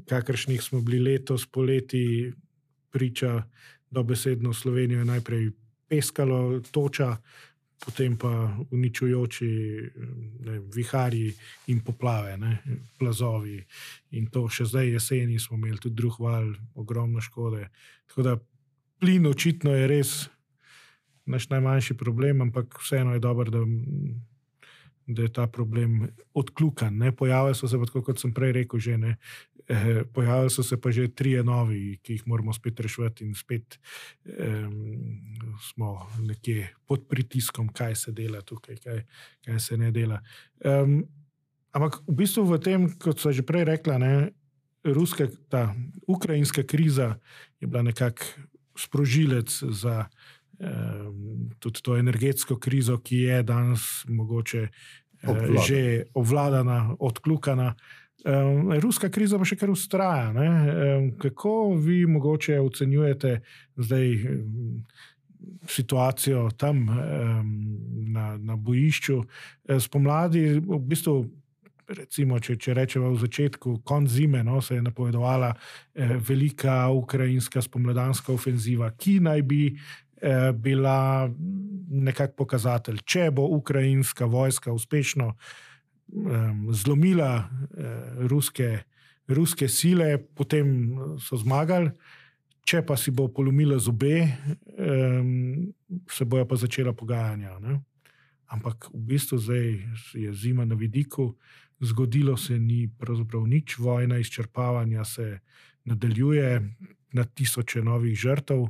kakršnih 0.09 0.62
smo 0.62 0.81
bili 0.85 1.01
letos 1.12 1.47
poleti, 1.47 2.33
priča 2.91 3.43
dobesedno 3.91 4.53
Slovenijo 4.53 5.05
najprej 5.05 5.51
peskalo, 5.89 6.61
toča. 6.70 7.16
Potem 7.77 8.16
pa 8.16 8.57
uničujoči 8.72 9.49
ne, 10.41 10.61
viharji 10.74 11.35
in 11.68 11.83
poplave, 11.85 12.37
ne, 12.41 12.62
plazovi. 12.99 13.59
In 14.16 14.31
to 14.33 14.47
še 14.49 14.64
zdaj 14.64 14.95
jeseni 14.95 15.37
smo 15.39 15.59
imeli 15.61 15.77
tudi 15.79 16.01
drug 16.01 16.16
val, 16.24 16.55
ogromno 16.74 17.20
škode. 17.20 17.68
Tako 18.09 18.24
da 18.24 18.37
plin 19.01 19.26
očitno 19.26 19.74
je 19.74 19.86
res 19.86 20.14
naš 21.26 21.49
najmanjši 21.51 21.97
problem, 21.99 22.40
ampak 22.40 22.78
vseeno 22.80 23.14
je 23.14 23.20
dobro, 23.20 23.51
da, 23.51 23.64
da 25.07 25.22
je 25.22 25.32
ta 25.32 25.47
problem 25.47 26.09
odkljukan. 26.34 27.12
Pojavili 27.16 27.55
so 27.55 27.68
se, 27.68 27.78
tako, 27.86 28.03
kot 28.03 28.22
sem 28.22 28.34
prej 28.34 28.53
rekel, 28.61 28.80
že 28.80 28.99
ne. 28.99 29.16
Eh, 29.68 30.05
pojavili 30.14 30.51
so 30.51 30.62
se 30.62 30.80
pa 30.80 30.90
že 30.90 31.09
tri 31.09 31.34
novi, 31.42 31.99
ki 32.03 32.12
jih 32.12 32.26
moramo 32.26 32.53
spet 32.53 32.80
rešiti, 32.80 33.24
in 33.24 33.34
spet 33.34 33.78
eh, 34.24 34.68
smo 35.72 36.07
nekje 36.22 36.70
pod 36.86 37.09
pritiskom, 37.09 37.68
kaj 37.68 37.94
se 37.94 38.12
dela 38.12 38.40
tukaj, 38.40 38.76
kaj, 38.76 39.03
kaj 39.44 39.61
se 39.61 39.76
ne 39.76 39.90
dela. 39.90 40.20
Um, 40.64 41.03
ampak 41.74 41.99
v 42.07 42.14
bistvu 42.14 42.47
v 42.47 42.59
tem, 42.62 42.86
kot 42.99 43.18
so 43.18 43.32
že 43.34 43.42
prej 43.42 43.66
rekla, 43.66 43.99
ne, 43.99 44.30
ruska, 44.86 45.26
ta 45.51 45.74
ukrajinska 46.07 46.62
kriza 46.62 47.18
je 47.61 47.66
bila 47.66 47.82
nekako 47.82 48.22
sprožilec 48.79 49.62
za 49.70 50.07
um, 50.59 51.51
tudi 51.59 51.83
to 51.83 51.97
energetsko 51.97 52.59
krizo, 52.59 52.99
ki 52.99 53.16
je 53.16 53.43
danes 53.43 54.05
mogoče 54.09 54.62
eh, 54.62 55.31
Obvlada. 55.31 55.62
že 55.68 56.05
obvladana, 56.14 56.97
odkljukana. 56.99 57.74
Um, 58.27 58.72
ruska 58.81 59.09
kriza 59.09 59.39
pa 59.39 59.47
še 59.47 59.57
kar 59.57 59.70
ustraja. 59.70 60.31
Um, 60.33 61.11
kako 61.18 61.74
vi 61.79 62.07
mogoče 62.07 62.61
ocenjujete 62.61 63.41
zdaj 63.77 64.16
situacijo 65.68 66.49
tam 66.57 66.87
na, 68.09 68.37
na 68.37 68.57
bojišču? 68.57 69.20
Spomladi, 69.79 70.59
v 70.59 70.79
bistvu 70.81 71.20
recimo, 71.89 72.39
če, 72.41 72.57
če 72.61 72.74
rečemo 72.74 73.11
v 73.12 73.20
začetku, 73.20 73.80
konc 73.87 74.11
zime, 74.11 74.43
no, 74.45 74.61
se 74.62 74.78
je 74.78 74.82
napovedovala 74.82 75.53
eh, 75.53 76.16
velika 76.28 76.89
ukrajinska 76.91 77.62
spomladanska 77.62 78.32
ofenziva, 78.32 78.91
ki 78.99 79.20
naj 79.20 79.43
bi 79.47 79.62
eh, 79.70 80.51
bila 80.53 81.28
nekakšen 81.87 82.37
pokazatelj, 82.37 83.01
če 83.07 83.30
bo 83.34 83.47
ukrajinska 83.57 84.26
vojska 84.26 84.72
uspešno 84.72 85.32
eh, 85.32 86.53
zlomila 86.72 87.32
eh, 87.47 87.97
ruske, 88.28 88.70
ruske 89.28 89.68
sile, 89.68 90.16
potem 90.18 90.97
so 91.22 91.39
zmagali. 91.39 91.91
Če 92.66 92.80
pa 92.82 92.97
si 92.99 93.12
bo 93.14 93.28
polomila 93.30 93.76
zobe, 93.78 94.24
um, 94.74 95.68
se 96.11 96.24
bojo 96.26 96.49
pa 96.51 96.57
začela 96.59 96.91
pogajanja. 96.99 97.53
Ne? 97.62 97.76
Ampak 98.51 98.89
v 98.91 99.03
bistvu 99.12 99.39
zdaj 99.39 99.68
je 100.18 100.32
zima 100.34 100.66
na 100.66 100.74
vidiku, 100.74 101.28
zgodilo 101.81 102.37
se 102.37 102.59
ni 102.59 102.89
pravzaprav 102.99 103.47
nič, 103.47 103.79
vojna 103.79 104.18
izčrpavanja 104.18 105.05
se 105.05 105.39
nadaljuje, 105.85 106.77
na 107.12 107.24
tisoče 107.24 107.83
novih 107.83 108.16
žrtev, 108.18 108.66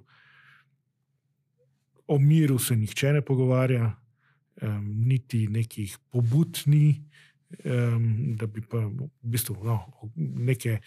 o 2.06 2.18
miru 2.18 2.58
se 2.58 2.76
nihče 2.76 3.12
ne 3.12 3.22
pogovarja, 3.22 3.90
um, 4.62 4.92
niti 5.06 5.46
nekih 5.48 5.98
pobud 6.10 6.62
ni, 6.66 7.02
um, 7.64 8.36
da 8.36 8.46
bi 8.46 8.62
pa 8.62 8.84
v 8.86 9.08
bistvu 9.22 9.56
no, 9.64 9.80
neke 10.16 10.78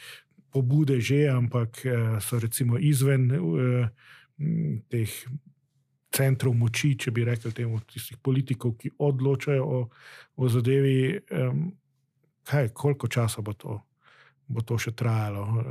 pobude 0.49 1.01
že, 1.01 1.27
ampak 1.29 1.81
uh, 1.85 2.17
so 2.23 2.39
recimo 2.39 2.79
izven 2.79 3.31
uh, 3.31 3.87
teh. 4.89 5.21
Centrov 6.09 6.55
moči, 6.57 6.95
če 6.97 7.11
bi 7.13 7.21
rekel 7.21 7.51
temu, 7.53 7.77
tistih 7.85 8.17
politikov, 8.17 8.71
ki 8.81 8.89
odločajo 8.97 9.61
o, 9.61 9.81
o 10.41 10.47
zadevi, 10.49 11.19
um, 11.37 11.67
kaj, 12.43 12.69
koliko 12.73 13.07
časa 13.07 13.41
bo 13.41 13.53
to, 13.53 13.81
bo 14.47 14.61
to 14.61 14.77
še 14.77 14.91
trajalo, 14.91 15.63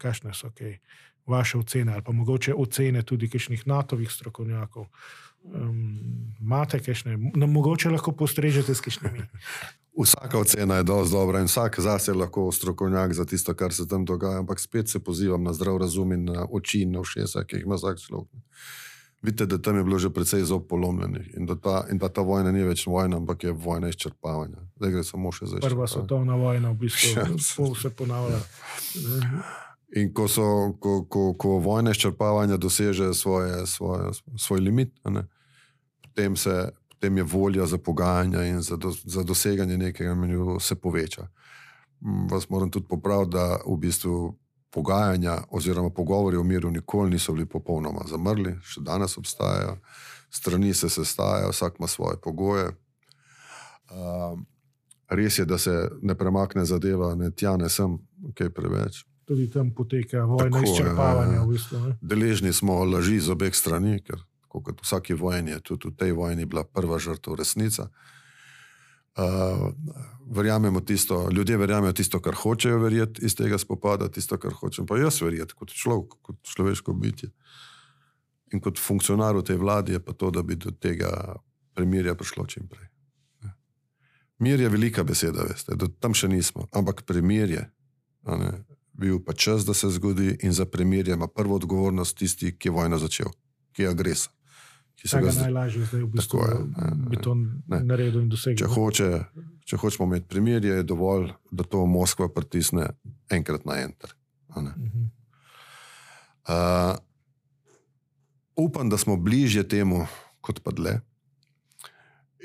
kakšne 0.00 0.34
so 0.34 0.50
kaj, 0.54 0.78
vaše 1.26 1.58
ocene 1.58 1.92
ali 1.92 2.02
pa 2.06 2.12
mogoče 2.12 2.54
ocene 2.54 3.02
tudi 3.02 3.28
kakšnih 3.30 3.66
NATO-vih 3.66 4.10
strokovnjakov. 4.12 4.86
Imate 6.40 6.78
um, 6.78 6.84
kakšne, 6.86 7.16
no, 7.34 7.46
mogoče 7.46 7.90
lahko 7.90 8.12
postrežete 8.12 8.74
s 8.74 8.80
kakšnimi. 8.80 9.26
Vsaka 9.96 10.38
ocena 10.38 10.76
je 10.76 10.84
dovolj 10.84 11.08
dobra 11.08 11.40
in 11.40 11.48
vsak 11.48 11.80
zase 11.80 12.10
je 12.10 12.18
lahko 12.20 12.50
strokovnjak 12.52 13.14
za 13.16 13.24
tisto, 13.24 13.54
kar 13.54 13.72
se 13.72 13.88
tam 13.88 14.04
dogaja, 14.04 14.42
ampak 14.42 14.60
spet 14.60 14.88
se 14.88 15.00
pozivam 15.00 15.42
na 15.42 15.52
zdrav 15.56 15.78
razum 15.80 16.12
in 16.12 16.24
na 16.24 16.44
oči 16.44 16.82
in 16.84 16.92
na 16.92 17.00
všesa, 17.00 17.46
ki 17.48 17.56
jih 17.56 17.64
ima 17.64 17.78
vsak 17.80 18.02
človek 18.04 18.28
vidite, 19.22 19.46
da 19.46 19.58
tam 19.58 19.76
je 19.76 19.84
bilo 19.84 19.98
že 19.98 20.10
precej 20.10 20.44
zob 20.44 20.66
polomljenih 20.68 21.34
in 21.36 21.46
da, 21.46 21.54
ta, 21.54 21.84
in 21.90 21.98
da 21.98 22.08
ta 22.08 22.20
vojna 22.20 22.52
ni 22.52 22.62
več 22.62 22.86
vojna, 22.86 23.16
ampak 23.16 23.44
je 23.44 23.52
vojna 23.52 23.88
izčrpavanja. 23.88 24.62
Zdaj 24.76 24.90
gre 24.90 25.04
samo 25.04 25.32
še 25.32 25.46
za. 25.46 25.60
Prva 25.62 25.86
svetovna 25.86 26.36
vojna, 26.36 26.70
v 26.70 26.86
bistvu, 26.86 27.12
ja, 27.16 27.26
pol 27.56 27.74
se 27.74 27.90
ponavlja. 27.90 28.40
In 29.96 30.10
ko, 30.14 30.26
so, 30.28 30.74
ko, 30.82 31.04
ko, 31.08 31.32
ko 31.38 31.58
vojna 31.62 31.94
izčrpavanja 31.94 32.58
doseže 32.60 33.12
svoje, 33.14 33.66
svoje, 33.66 34.12
svoj 34.36 34.60
limit, 34.60 34.92
ne, 35.08 35.24
potem, 36.02 36.36
se, 36.36 36.70
potem 36.90 37.22
je 37.22 37.24
volja 37.24 37.66
za 37.66 37.78
pogajanja 37.78 38.44
in 38.44 38.60
za, 38.62 38.76
do, 38.76 38.90
za 38.90 39.22
doseganje 39.22 39.78
nekega 39.78 40.14
menu 40.14 40.60
se 40.60 40.74
poveča. 40.74 41.28
Vas 42.30 42.50
moram 42.50 42.70
tudi 42.70 42.86
popraviti, 42.88 43.32
da 43.38 43.62
v 43.64 43.78
bistvu 43.80 44.36
pogajanja 44.70 45.38
oziroma 45.50 45.90
pogovori 45.90 46.36
o 46.36 46.42
miru 46.42 46.70
nikoli 46.70 47.10
niso 47.10 47.32
bili 47.32 47.46
popolnoma 47.46 48.04
zamrli, 48.10 48.56
še 48.62 48.82
danes 48.84 49.18
obstajajo, 49.18 49.78
strani 50.30 50.74
se 50.74 50.88
sestajajo, 50.88 51.50
vsak 51.50 51.78
ima 51.78 51.88
svoje 51.88 52.20
pogoje. 52.22 52.70
Uh, 53.90 54.38
res 55.08 55.38
je, 55.38 55.44
da 55.44 55.58
se 55.58 55.74
ne 56.02 56.14
premakne 56.14 56.64
zadeva, 56.64 57.14
ne 57.14 57.30
tjane 57.30 57.68
sem, 57.68 57.98
kaj 58.34 58.50
preveč. 58.50 59.04
Tudi 59.26 59.48
tam 59.50 59.72
poteka 59.74 60.24
vojna 60.24 60.62
izčrpavanja. 60.62 61.42
V 61.42 61.54
bistvu, 61.54 61.94
Deležni 62.00 62.52
smo 62.52 62.84
laži 62.84 63.18
z 63.20 63.32
obeh 63.34 63.54
strani, 63.54 64.00
ker 64.02 64.22
kot 64.48 64.80
vsaki 64.82 65.14
vojni 65.14 65.52
je 65.52 65.60
tudi 65.60 65.90
v 65.90 65.96
tej 65.98 66.12
vojni 66.16 66.46
bila 66.46 66.64
prva 66.64 66.98
žrtev 67.02 67.34
resnica. 67.38 67.88
Uh, 67.90 68.15
verjamemo 70.26 70.80
tisto, 70.80 71.28
ljudje 71.32 71.56
verjamejo 71.56 71.92
tisto, 71.92 72.20
kar 72.20 72.34
hočejo 72.34 72.78
verjeti 72.78 73.24
iz 73.24 73.34
tega 73.34 73.58
spopada, 73.58 74.08
tisto, 74.08 74.38
kar 74.38 74.52
hočem 74.52 74.86
pa 74.86 74.98
jaz 74.98 75.20
verjeti 75.22 75.54
kot 75.54 75.72
človek, 75.72 76.18
kot 76.22 76.36
človeško 76.42 76.92
bitje. 76.92 77.30
In 78.52 78.60
kot 78.60 78.78
funkcionar 78.78 79.36
v 79.36 79.42
tej 79.42 79.56
vladi 79.58 79.96
je 79.96 80.00
pa 80.00 80.12
to, 80.12 80.30
da 80.30 80.42
bi 80.42 80.54
do 80.54 80.70
tega 80.70 81.36
premirja 81.74 82.14
prišlo 82.14 82.46
čim 82.46 82.68
prej. 82.68 82.88
Mir 84.38 84.60
je 84.60 84.68
velika 84.68 85.04
beseda, 85.04 85.46
veste, 85.48 85.74
da 85.74 85.88
tam 86.00 86.14
še 86.14 86.28
nismo, 86.28 86.66
ampak 86.72 87.06
premir 87.08 87.50
je. 87.50 87.64
Bil 88.92 89.20
pa 89.24 89.32
čas, 89.32 89.64
da 89.64 89.74
se 89.74 89.88
zgodi, 89.90 90.36
in 90.42 90.52
za 90.52 90.66
premir 90.66 91.08
ima 91.08 91.28
prvo 91.28 91.56
odgovornost 91.56 92.16
tisti, 92.18 92.52
ki 92.58 92.68
je 92.68 92.72
vojno 92.72 92.98
začel, 92.98 93.32
ki 93.72 93.82
je 93.82 93.88
agresor. 93.88 94.35
Kaj 95.02 95.26
je 95.26 95.32
najlažje 95.40 95.84
zdaj 95.84 96.02
v 96.02 96.06
bistvu, 96.06 96.38
da 96.72 96.90
bi 97.10 97.16
to 97.20 97.36
naredil 97.68 98.22
in 98.24 98.30
dosegel? 98.32 98.64
Če, 98.64 98.68
hoče, 98.72 99.08
če 99.68 99.76
hočemo 99.76 100.06
imeti 100.08 100.26
premir, 100.30 100.64
je 100.64 100.82
dovolj, 100.82 101.30
da 101.52 101.64
to 101.68 101.84
Moskva 101.86 102.28
pritisne 102.32 102.88
enkrat 103.30 103.66
na 103.68 103.76
enter. 103.84 104.14
Uh, 104.56 104.64
upam, 108.56 108.88
da 108.88 108.98
smo 108.98 109.16
bližje 109.20 109.68
temu, 109.68 110.06
kot 110.40 110.62
pa 110.64 110.72
dlje. 110.72 111.00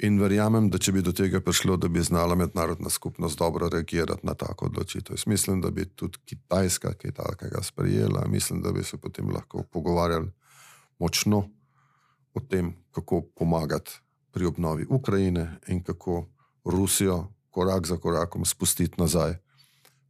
In 0.04 0.20
verjamem, 0.20 0.70
da 0.74 0.78
če 0.82 0.92
bi 0.96 1.02
do 1.06 1.12
tega 1.16 1.40
prišlo, 1.46 1.78
da 1.78 1.88
bi 1.88 2.02
znala 2.04 2.36
mednarodna 2.36 2.90
skupnost 2.90 3.40
dobro 3.40 3.70
reagirati 3.70 4.28
na 4.28 4.34
tako 4.34 4.66
odločitev. 4.66 5.16
Jaz 5.16 5.28
mislim, 5.28 5.62
da 5.62 5.72
bi 5.72 5.86
tudi 5.86 6.18
Kitajska 6.26 6.94
kaj 7.00 7.12
takega 7.16 7.64
sprejela, 7.64 8.26
mislim, 8.28 8.62
da 8.62 8.72
bi 8.76 8.84
se 8.84 8.98
potem 8.98 9.30
lahko 9.32 9.64
pogovarjali 9.64 10.32
močno 11.00 11.48
o 12.34 12.40
tem, 12.40 12.74
kako 12.92 13.22
pomagati 13.36 13.92
pri 14.32 14.46
obnovi 14.46 14.86
Ukrajine 14.90 15.60
in 15.68 15.84
kako 15.84 16.28
Rusijo 16.66 17.28
korak 17.50 17.88
za 17.88 17.98
korakom 17.98 18.46
spustiti 18.46 19.02
nazaj 19.02 19.36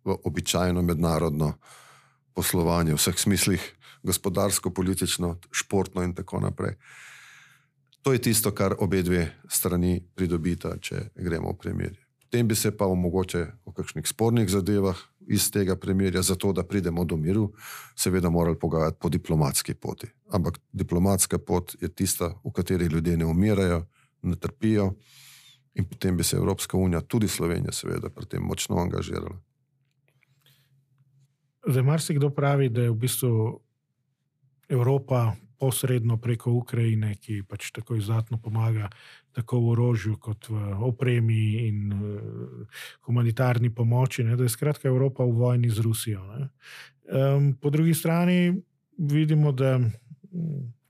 v 0.03 0.15
običajno 0.23 0.81
mednarodno 0.81 1.53
poslovanje, 2.33 2.93
v 2.93 2.97
vseh 2.97 3.17
smislih, 3.17 3.61
gospodarsko, 4.03 4.69
politično, 4.69 5.37
športno 5.51 6.03
in 6.03 6.13
tako 6.15 6.39
naprej. 6.39 6.75
To 8.01 8.13
je 8.13 8.21
tisto, 8.21 8.51
kar 8.51 8.75
obe 8.79 9.03
dve 9.03 9.27
strani 9.49 10.01
pridobita, 10.15 10.77
če 10.81 11.11
gremo 11.15 11.53
v 11.53 11.57
premirje. 11.57 12.01
Potem 12.21 12.47
bi 12.47 12.55
se 12.55 12.71
pa 12.77 12.85
omogoče 12.89 13.45
o 13.65 13.73
kakšnih 13.73 14.07
spornih 14.07 14.49
zadevah 14.49 14.97
iz 15.27 15.51
tega 15.51 15.75
premirja, 15.75 16.21
zato 16.21 16.53
da 16.53 16.63
pridemo 16.63 17.05
do 17.05 17.17
miru, 17.17 17.51
seveda 17.95 18.29
morali 18.29 18.59
pogajati 18.59 18.97
po 18.99 19.09
diplomatski 19.09 19.73
poti. 19.73 20.07
Ampak 20.29 20.59
diplomatska 20.71 21.37
pot 21.37 21.75
je 21.81 21.89
tista, 21.89 22.33
v 22.43 22.51
kateri 22.51 22.85
ljudje 22.85 23.17
ne 23.17 23.25
umirajo, 23.25 23.85
ne 24.21 24.35
trpijo, 24.35 24.93
in 25.73 25.85
potem 25.85 26.17
bi 26.17 26.23
se 26.23 26.37
Evropska 26.37 26.77
unija, 26.77 27.01
tudi 27.01 27.27
Slovenija, 27.27 27.71
seveda, 27.71 28.09
pri 28.09 28.25
tem 28.25 28.43
močno 28.43 28.77
angažirala. 28.77 29.37
Zdaj, 31.67 31.83
marsikdo 31.83 32.29
pravi, 32.29 32.69
da 32.69 32.81
je 32.81 32.89
v 32.89 32.95
bistvu 32.95 33.59
Evropa 34.69 35.35
posredno 35.61 36.17
preko 36.17 36.55
Ukrajine, 36.57 37.13
ki 37.21 37.43
pač 37.45 37.69
tako 37.75 37.99
izdatno 37.99 38.39
pomaga, 38.41 38.89
tako 39.37 39.59
v 39.61 39.73
orožju, 39.75 40.17
kot 40.17 40.49
v 40.49 40.81
opremi 40.87 41.43
in 41.67 41.93
uh, 41.93 42.81
humanitarni 43.05 43.69
pomoči, 43.69 44.25
ne, 44.25 44.35
da 44.35 44.47
je 44.47 44.53
skratka 44.53 44.89
Evropa 44.89 45.23
v 45.27 45.37
vojni 45.37 45.69
z 45.69 45.85
Rusijo. 45.85 46.25
Um, 46.25 47.53
po 47.61 47.69
drugi 47.69 47.93
strani 47.93 48.55
vidimo, 48.97 49.51
da 49.51 49.77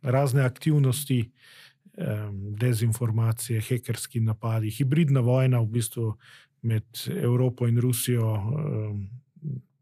razne 0.01 0.45
aktivnosti, 0.47 1.19
um, 1.27 2.39
dezinformacije, 2.55 3.61
hekerski 3.61 4.23
napadi, 4.23 4.71
hibridna 4.71 5.19
vojna 5.19 5.59
v 5.59 5.67
bistvu 5.77 6.13
med 6.61 6.85
Evropo 7.09 7.67
in 7.67 7.81
Rusijo. 7.81 8.33
Um, 8.33 9.09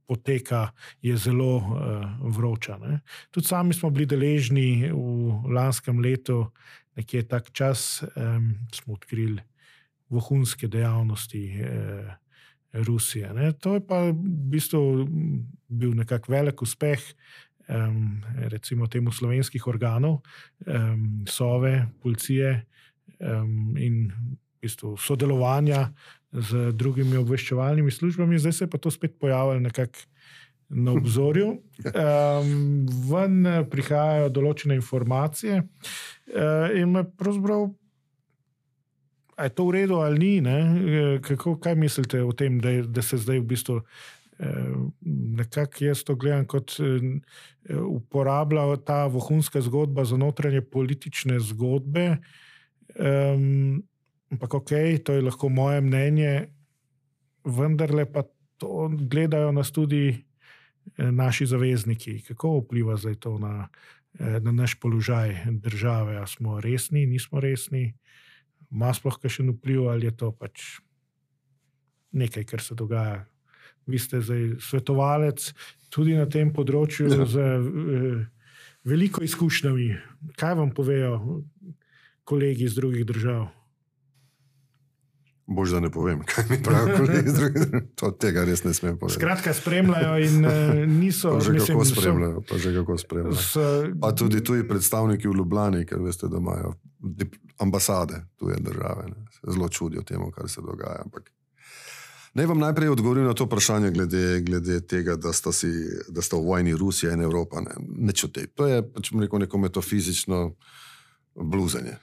poteka, 0.10 0.72
je 1.06 1.14
zelo 1.18 1.58
uh, 1.58 1.76
vroča. 2.34 2.78
Ne. 2.82 3.00
Tudi 3.32 3.48
sami 3.48 3.78
smo 3.78 3.92
bili 3.94 4.08
deležni 4.10 4.90
v 4.90 5.54
lanskem 5.54 6.02
letu, 6.02 6.48
nekje 6.98 7.28
tak 7.30 7.52
čas, 7.54 8.02
um, 8.18 8.56
smo 8.74 8.98
odkrili 8.98 9.42
vohunske 10.10 10.68
dejavnosti 10.68 11.44
uh, 11.62 12.10
Rusije. 12.74 13.30
Ne. 13.34 13.54
To 13.62 13.78
je 13.78 13.86
pa 13.86 14.10
v 14.10 14.18
bistvu 14.50 15.06
bil 15.70 15.94
nekak 15.98 16.30
velik 16.30 16.62
uspeh. 16.62 17.02
Um, 17.70 18.26
recimo 18.50 18.88
temu 18.90 19.12
slovenskih 19.14 19.62
organov, 19.70 20.24
um, 20.66 21.22
sove, 21.30 21.86
policije 22.02 22.66
um, 23.22 23.78
in 23.78 24.10
v 24.10 24.66
bistvu 24.66 24.96
sodelovanja 24.98 25.92
z 26.32 26.72
drugimi 26.78 27.18
obveščevalnimi 27.18 27.92
službami, 27.92 28.40
zdaj 28.40 28.54
se 28.54 28.64
je 28.66 28.70
pa 28.70 28.78
to 28.78 28.92
spet 28.92 29.16
pojavilo 29.20 29.60
nekako 29.60 30.00
na 30.70 30.92
obzorju. 30.92 31.58
Um, 31.80 32.88
ven 33.08 33.48
prihajajo 33.72 34.28
določene 34.36 34.76
informacije, 34.76 35.62
uh, 35.64 36.74
in 36.76 36.92
me 36.92 37.06
pravzaprav. 37.08 37.70
A 39.40 39.48
je 39.48 39.54
to 39.56 39.66
v 39.70 39.76
redu 39.78 40.02
ali 40.04 40.20
ni? 40.20 41.20
Kako, 41.24 41.56
kaj 41.64 41.78
mislite 41.80 42.20
o 42.24 42.34
tem, 42.36 42.60
da, 42.60 42.82
da 42.84 43.02
se 43.02 43.18
zdaj 43.18 43.40
v 43.40 43.46
bistvu 43.48 43.78
eh, 43.80 44.74
nekako 45.40 45.86
jaz 45.86 46.04
to 46.04 46.18
gledam 46.20 46.44
kot 46.44 46.76
eh, 46.84 47.78
uporablja 47.80 48.66
ta 48.84 49.06
vohunska 49.08 49.62
zgodba 49.64 50.04
za 50.04 50.20
notranje 50.20 50.62
politične 50.62 51.40
zgodbe? 51.40 52.18
Um, 53.00 53.80
Ampak, 54.30 54.54
ok, 54.54 54.72
to 55.04 55.14
je 55.14 55.26
lahko 55.26 55.50
moje 55.50 55.82
mnenje, 55.82 56.50
vendarle 57.46 58.06
pa 58.06 58.24
to 58.58 58.90
gledajo 58.92 59.52
nas 59.52 59.72
tudi 59.72 60.10
eh, 60.14 61.12
naši 61.12 61.46
zavezniki. 61.46 62.20
Kako 62.28 62.60
vpliva 62.60 62.98
zdaj 62.98 63.16
to 63.16 63.38
na, 63.40 63.70
eh, 64.20 64.40
na 64.40 64.52
naš 64.52 64.76
položaj 64.80 65.50
države? 65.50 66.18
Ali 66.18 66.28
smo 66.28 66.62
resni, 66.62 67.06
nismo 67.06 67.40
resni, 67.40 67.94
ima 68.72 68.94
sploh 68.94 69.18
kakšen 69.18 69.50
vpliv 69.50 69.90
ali 69.90 70.06
je 70.06 70.18
to 70.18 70.32
pač 70.32 70.62
nekaj, 72.12 72.44
kar 72.44 72.62
se 72.62 72.76
dogaja. 72.76 73.26
Vi 73.86 74.00
ste 74.00 74.22
zdaj 74.22 74.60
svetovalec 74.62 75.54
tudi 75.90 76.14
na 76.14 76.30
tem 76.30 76.54
področju 76.54 77.10
ja. 77.10 77.26
z 77.26 77.40
eh, 77.40 78.26
veliko 78.86 79.24
izkušnjami. 79.24 79.96
Kaj 80.38 80.54
vam 80.60 80.74
povejo 80.76 81.42
kolegi 82.30 82.70
iz 82.70 82.78
drugih 82.78 83.08
držav? 83.10 83.59
Bož, 85.50 85.72
da 85.72 85.80
ne 85.80 85.90
povem, 85.90 86.22
kaj 86.26 86.44
mi 86.50 86.64
pravijo 86.64 86.98
kolegi. 86.98 87.32
To 88.00 88.12
tega 88.12 88.44
res 88.46 88.62
ne 88.64 88.74
smem 88.74 88.98
povedati. 89.00 89.18
Skratka, 89.20 89.54
spremljajo 89.54 90.18
in 90.22 90.46
uh, 90.46 90.52
niso. 90.86 91.32
Pa 91.34 91.40
že 91.40 91.54
mislim, 91.54 91.78
kako 91.78 91.86
spremljajo. 91.86 92.42
Pa 92.50 92.58
že 92.58 92.74
kako 92.76 92.98
spremljajo. 92.98 93.36
S, 93.36 93.54
pa 94.02 94.12
tudi 94.16 94.44
tuji 94.44 94.68
predstavniki 94.68 95.28
v 95.28 95.34
Ljubljani, 95.42 95.86
ker 95.90 96.04
veste, 96.06 96.30
da 96.30 96.38
imajo 96.38 96.76
ambasade 97.58 98.22
tuje 98.38 98.58
države. 98.60 99.08
Ne. 99.10 99.26
Zelo 99.54 99.70
čudijo 99.70 100.04
temu, 100.04 100.32
kar 100.32 100.50
se 100.50 100.62
dogaja. 100.62 101.02
Ampak. 101.06 101.32
Naj 102.34 102.46
vam 102.46 102.60
najprej 102.60 102.90
odgovorim 102.94 103.26
na 103.26 103.34
to 103.34 103.48
vprašanje, 103.50 103.90
glede, 103.92 104.42
glede 104.46 104.82
tega, 104.86 105.16
da 105.16 105.34
sta, 105.34 105.52
si, 105.52 105.72
da 106.10 106.22
sta 106.22 106.38
v 106.38 106.46
vojni 106.46 106.76
Rusija 106.78 107.14
in 107.14 107.26
Evropa. 107.26 107.62
Ne, 107.66 107.74
ne 108.06 108.14
čuti. 108.14 108.46
To 108.54 108.68
je 108.68 108.84
pač 108.94 109.10
rekel, 109.18 109.40
neko 109.48 109.58
metafizično 109.58 110.52
bluzenje 111.36 111.98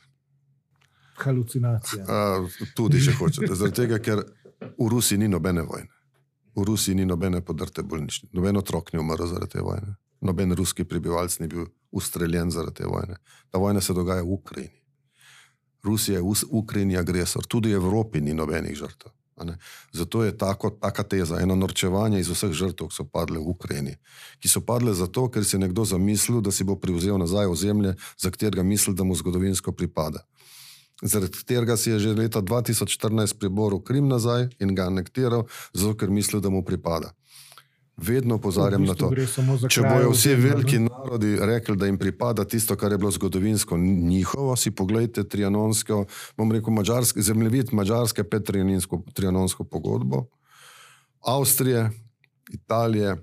halucinacija. 1.24 2.04
A, 2.08 2.46
tudi, 2.76 3.00
če 3.04 3.14
hočete. 3.18 3.54
Zaradi 3.54 3.82
tega, 3.82 3.98
ker 4.02 4.22
v 4.60 4.88
Rusiji 4.88 5.18
ni 5.18 5.28
nobene 5.28 5.62
vojne. 5.62 5.90
V 6.56 6.64
Rusiji 6.64 6.94
ni 6.94 7.06
nobene 7.06 7.42
podrte 7.44 7.82
bolnišnice. 7.82 8.32
Noben 8.36 8.56
otrok 8.56 8.92
ni 8.92 9.00
umrl 9.00 9.28
zaradi 9.28 9.58
te 9.58 9.64
vojne. 9.64 9.96
Noben 10.24 10.54
ruski 10.56 10.84
prebivalec 10.84 11.38
ni 11.38 11.48
bil 11.52 11.66
ustreljen 11.92 12.50
zaradi 12.50 12.82
te 12.82 12.88
vojne. 12.88 13.18
Ta 13.50 13.58
vojna 13.58 13.80
se 13.80 13.92
dogaja 13.92 14.22
v 14.22 14.32
Ukrajini. 14.32 14.80
Rusija 15.84 16.18
je 16.18 16.22
v 16.22 16.34
Ukrajini 16.50 16.96
agresor, 16.96 17.46
tudi 17.46 17.68
v 17.68 17.76
Evropi 17.76 18.20
ni 18.20 18.34
nobenih 18.34 18.74
žrtev. 18.74 19.12
Zato 19.92 20.24
je 20.24 20.32
tako, 20.38 20.70
taka 20.70 21.02
teza, 21.02 21.36
eno 21.40 21.54
norčevanje 21.54 22.20
iz 22.20 22.30
vseh 22.32 22.52
žrtev, 22.56 22.88
ki 22.88 22.96
so 22.96 23.04
padle 23.04 23.38
v 23.38 23.52
Ukrajini. 23.52 23.92
Ki 24.40 24.48
so 24.48 24.64
padle 24.64 24.94
zato, 24.96 25.28
ker 25.28 25.44
si 25.44 25.56
je 25.56 25.60
nekdo 25.60 25.84
zamislil, 25.84 26.40
da 26.40 26.50
si 26.50 26.64
bo 26.64 26.78
prevzel 26.80 27.20
nazaj 27.20 27.46
ozemlje, 27.46 27.94
za 28.16 28.32
katerega 28.32 28.64
misli, 28.64 28.94
da 28.94 29.04
mu 29.04 29.14
zgodovinsko 29.14 29.76
pripada 29.76 30.24
zaradi 31.02 31.32
katerega 31.32 31.76
si 31.76 31.90
je 31.90 31.98
že 31.98 32.14
leta 32.14 32.42
2014 32.42 33.38
priboril 33.38 33.80
Krim 33.80 34.08
nazaj 34.08 34.48
in 34.58 34.74
ga 34.74 34.86
anektiral, 34.86 35.46
zato 35.72 35.94
ker 35.96 36.10
misli, 36.10 36.40
da 36.40 36.50
mu 36.50 36.64
pripada. 36.64 37.12
Vedno 37.96 38.34
opozarjam 38.36 38.84
na 38.84 38.94
to. 38.94 39.08
Če 39.72 39.80
bojo 39.80 40.10
vsi 40.12 40.34
veliki 40.36 40.78
narodi 40.84 41.38
rekli, 41.40 41.76
da 41.80 41.86
jim 41.88 41.96
pripada 41.96 42.44
tisto, 42.44 42.76
kar 42.76 42.92
je 42.92 42.98
bilo 42.98 43.10
zgodovinsko 43.10 43.78
njihovo, 43.78 44.56
si 44.56 44.70
pogledajte 44.70 45.24
trianonsko, 45.24 46.04
bom 46.36 46.52
rekel, 46.52 46.74
mađarski, 46.76 47.22
zemljevid 47.22 47.72
mađarske 47.72 48.24
petrianonsko 48.24 49.64
pogodbo, 49.64 50.26
Avstrije, 51.26 51.90
Italije, 52.52 53.16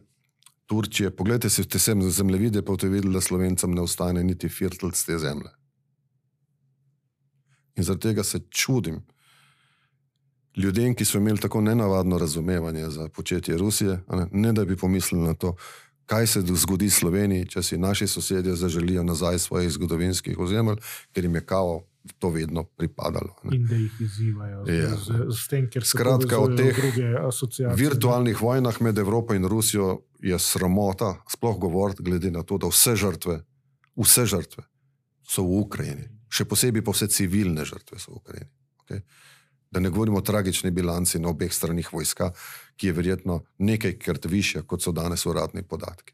Turčije. 0.66 1.12
Poglejte 1.16 1.50
si 1.50 1.64
te 1.70 1.80
zemljevide, 2.10 2.62
pa 2.62 2.72
boste 2.72 2.90
videli, 2.90 3.14
da 3.14 3.22
slovencem 3.22 3.72
ne 3.72 3.82
ostane 3.82 4.24
niti 4.24 4.50
firtl 4.50 4.90
z 4.94 5.06
te 5.06 5.20
zemlje. 5.20 5.54
In 7.76 7.84
zaradi 7.84 8.02
tega 8.02 8.24
se 8.24 8.40
čudim 8.50 9.02
ljudem, 10.58 10.96
ki 10.96 11.06
so 11.06 11.18
imeli 11.18 11.40
tako 11.40 11.62
nenavadno 11.62 12.18
razumevanje 12.18 12.90
za 12.90 13.10
početje 13.10 13.58
Rusije, 13.58 14.00
ne, 14.12 14.28
ne 14.32 14.54
da 14.54 14.66
bi 14.66 14.78
pomislili 14.78 15.24
na 15.24 15.34
to, 15.34 15.56
kaj 16.06 16.28
se 16.28 16.42
zgodi 16.42 16.90
Sloveniji, 16.90 17.48
če 17.48 17.64
si 17.64 17.78
naši 17.78 18.08
sosedje 18.08 18.56
zaželijo 18.56 19.04
nazaj 19.04 19.40
svojih 19.40 19.72
zgodovinskih 19.72 20.40
ozemelj, 20.40 20.78
ker 21.14 21.26
jim 21.26 21.36
je 21.36 21.46
kao 21.46 21.82
to 22.20 22.30
vedno 22.30 22.64
pripadalo. 22.64 23.36
Ne. 23.44 23.56
In 23.56 23.68
da 23.68 23.76
jih 23.76 23.92
izzivajo 24.02 24.66
Ja. 24.68 24.96
z, 24.96 25.24
z 25.32 25.48
tem, 25.48 25.70
ker 25.70 25.84
se 25.84 25.90
Skratka, 25.98 26.38
o 26.38 26.46
povezujejo 26.46 26.74
teh 26.74 26.82
druge 26.82 27.28
asociacije. 27.28 27.76
V 27.76 27.90
virtualnih 27.90 28.42
vojnah 28.42 28.82
med 28.82 28.98
Evropo 28.98 29.34
in 29.34 29.48
Rusijo 29.48 30.02
je 30.20 30.40
sramota 30.40 31.16
sploh 31.32 31.58
govoriti, 31.60 32.04
glede 32.04 32.32
na 32.32 32.44
to, 32.44 32.58
da 32.58 32.68
vse 32.68 32.96
žrtve, 32.96 33.40
vse 33.96 34.26
žrtve 34.26 34.64
so 35.24 35.44
v 35.44 35.64
Ukrajini, 35.64 36.10
še 36.34 36.48
posebej 36.50 36.82
pa 36.86 36.94
vse 36.96 37.10
civilne 37.14 37.66
žrtve 37.66 38.00
so 38.02 38.16
v 38.16 38.20
Ukrajini. 38.22 38.52
Okay? 38.84 39.06
Da 39.74 39.82
ne 39.82 39.90
govorimo 39.90 40.18
o 40.22 40.26
tragični 40.26 40.72
bilanci 40.72 41.22
na 41.22 41.30
obeh 41.30 41.54
stranih 41.54 41.94
vojska, 41.94 42.32
ki 42.78 42.90
je 42.90 42.98
verjetno 42.98 43.40
nekajkrat 43.58 44.26
višja, 44.30 44.66
kot 44.66 44.82
so 44.82 44.94
danes 44.94 45.26
uradni 45.26 45.64
podatki. 45.66 46.14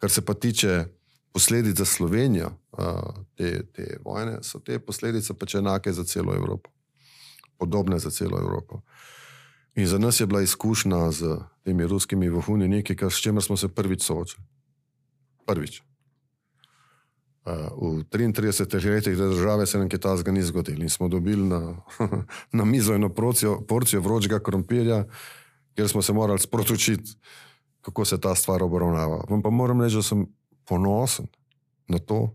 Kar 0.00 0.10
se 0.10 0.24
pa 0.24 0.34
tiče 0.34 0.84
posledic 1.32 1.78
za 1.78 1.84
Slovenijo 1.84 2.50
te, 3.36 3.62
te 3.72 3.96
vojne, 4.04 4.40
so 4.42 4.60
te 4.60 4.78
posledice 4.78 5.34
pač 5.38 5.54
enake 5.60 5.92
za 5.92 6.04
celo 6.04 6.34
Evropo, 6.36 6.70
podobne 7.56 7.98
za 7.98 8.10
celo 8.10 8.40
Evropo. 8.40 8.82
In 9.74 9.86
za 9.88 9.98
nas 9.98 10.20
je 10.20 10.26
bila 10.26 10.42
izkušnja 10.42 11.10
z 11.12 11.38
temi 11.64 11.86
ruskimi 11.88 12.28
vohuni 12.28 12.68
nekaj, 12.68 12.96
kar, 12.96 13.12
s 13.12 13.22
čimer 13.24 13.42
smo 13.42 13.56
se 13.56 13.68
prvič 13.68 14.04
soočili. 14.04 14.44
Prvič. 15.46 15.80
Uh, 17.42 17.98
v 17.98 18.04
33 18.06 18.90
letih 18.90 19.16
te 19.18 19.26
države 19.26 19.66
se 19.66 19.78
nam 19.78 19.88
kaj 19.90 19.98
takega 19.98 20.30
ni 20.32 20.42
zgodilo 20.42 20.82
in 20.82 20.90
smo 20.90 21.08
dobili 21.08 21.42
na, 21.42 21.74
na 22.58 22.64
mizo 22.64 22.94
eno 22.94 23.08
porcijo, 23.08 23.60
porcijo 23.66 24.00
vročega 24.00 24.38
krompirja, 24.38 25.04
kjer 25.74 25.88
smo 25.88 26.02
se 26.02 26.12
morali 26.12 26.38
sprotočiti, 26.38 27.16
kako 27.80 28.04
se 28.04 28.20
ta 28.20 28.34
stvar 28.34 28.62
obravnava. 28.62 29.24
Vam 29.30 29.42
pa 29.42 29.50
moram 29.50 29.82
reči, 29.82 29.96
da 29.96 30.02
sem 30.02 30.26
ponosen 30.64 31.26
na 31.88 31.98
to, 31.98 32.30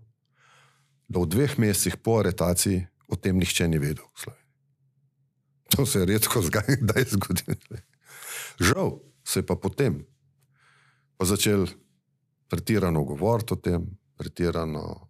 da 1.07 1.19
v 1.19 1.25
dveh 1.25 1.59
mesecih 1.59 1.95
po 2.03 2.19
aretaciji 2.19 2.83
o 3.07 3.15
tem 3.15 3.37
nihče 3.39 3.67
ni 3.67 3.79
vedel. 3.79 4.05
To 5.75 5.85
se 5.85 5.99
je 5.99 6.05
redko 6.05 6.41
zdaj 6.41 7.05
zgodilo. 7.15 7.79
Žal 8.59 8.99
se 9.23 9.39
je 9.39 9.45
pa 9.45 9.55
potem 9.55 10.03
pa 11.17 11.25
začel 11.25 11.65
pretirano 12.49 13.03
govoriti 13.03 13.53
o 13.53 13.57
tem, 13.57 13.87
pretirano 14.17 15.07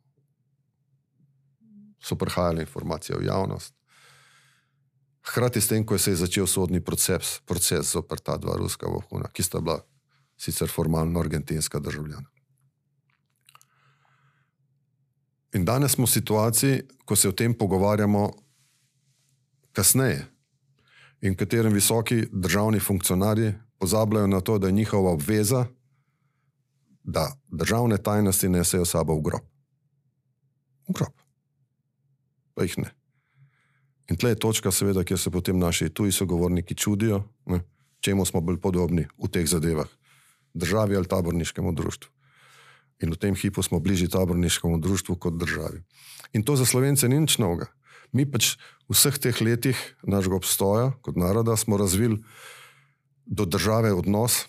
so 1.99 2.15
prihajale 2.15 2.61
informacije 2.61 3.17
v 3.17 3.25
javnost. 3.25 3.73
Hkrati 5.27 5.61
s 5.61 5.67
tem, 5.67 5.85
ko 5.85 5.97
se 5.97 6.11
je 6.11 6.23
začel 6.23 6.47
sodni 6.47 6.79
proces, 6.79 7.41
proces 7.45 7.91
zoper 7.91 8.19
ta 8.19 8.37
dva 8.37 8.55
ruska 8.55 8.87
vohuna, 8.87 9.27
ki 9.33 9.43
sta 9.43 9.59
bila 9.59 9.81
sicer 10.37 10.69
formalno 10.69 11.19
argentinska 11.19 11.79
državljana. 11.79 12.29
In 15.53 15.65
danes 15.65 15.91
smo 15.91 16.05
v 16.05 16.11
situaciji, 16.11 16.81
ko 17.05 17.15
se 17.15 17.29
o 17.29 17.31
tem 17.31 17.53
pogovarjamo 17.53 18.31
kasneje, 19.71 20.27
in 21.21 21.33
v 21.33 21.37
katerem 21.37 21.73
visoki 21.73 22.27
državni 22.31 22.79
funkcionarji 22.79 23.53
pozabljajo 23.79 24.27
na 24.27 24.41
to, 24.41 24.57
da 24.57 24.67
je 24.67 24.73
njihova 24.73 25.11
obveza, 25.11 25.65
da 27.07 27.31
državne 27.47 27.97
tajnosti 27.97 28.49
nesejo 28.49 28.85
sabo 28.85 29.15
v 29.15 29.23
grob. 29.23 29.45
V 30.89 30.93
grob. 30.93 31.15
Pa 32.53 32.67
jih 32.67 32.75
ne. 32.83 32.91
In 34.11 34.19
tle 34.19 34.35
je 34.35 34.39
točka, 34.39 34.71
seveda, 34.71 35.03
kjer 35.07 35.19
se 35.19 35.31
potem 35.31 35.59
naši 35.59 35.89
tuji 35.89 36.11
sogovorniki 36.11 36.75
čudijo, 36.75 37.23
ne, 37.45 37.61
čemu 38.03 38.25
smo 38.25 38.41
bolj 38.43 38.59
podobni 38.59 39.07
v 39.17 39.31
teh 39.31 39.47
zadevah, 39.47 39.87
državi 40.53 40.95
ali 40.95 41.07
taborniškemu 41.07 41.71
društvu. 41.71 42.11
In 43.03 43.13
v 43.13 43.19
tem 43.19 43.35
hipu 43.35 43.63
smo 43.63 43.79
bližji 43.79 44.09
taborniškemu 44.11 44.79
društvu 44.79 45.15
kot 45.15 45.39
državi. 45.39 45.83
In 46.33 46.43
to 46.43 46.55
za 46.55 46.65
slovence 46.65 47.07
ni 47.07 47.19
nič 47.19 47.37
novega. 47.37 47.71
Mi 48.11 48.25
pač 48.25 48.55
v 48.87 48.95
vseh 48.95 49.15
teh 49.19 49.35
letih 49.43 49.79
našega 50.03 50.39
obstoja 50.39 50.91
kot 51.03 51.15
naroda 51.15 51.55
smo 51.55 51.77
razvili 51.77 52.23
do 53.27 53.45
države 53.45 53.93
odnos, 53.93 54.47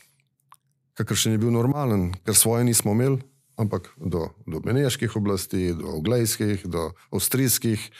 kakršen 0.99 1.37
je 1.37 1.43
bil 1.43 1.55
normalen, 1.55 2.11
ker 2.27 2.35
svoje 2.35 2.67
nismo 2.67 2.93
imeli, 2.93 3.21
ampak 3.59 3.91
do, 3.99 4.29
do 4.47 4.61
beneških 4.63 5.17
oblasti, 5.19 5.73
do 5.75 5.99
oglejskih, 5.99 6.67
do 6.67 6.91
avstrijskih, 7.11 7.91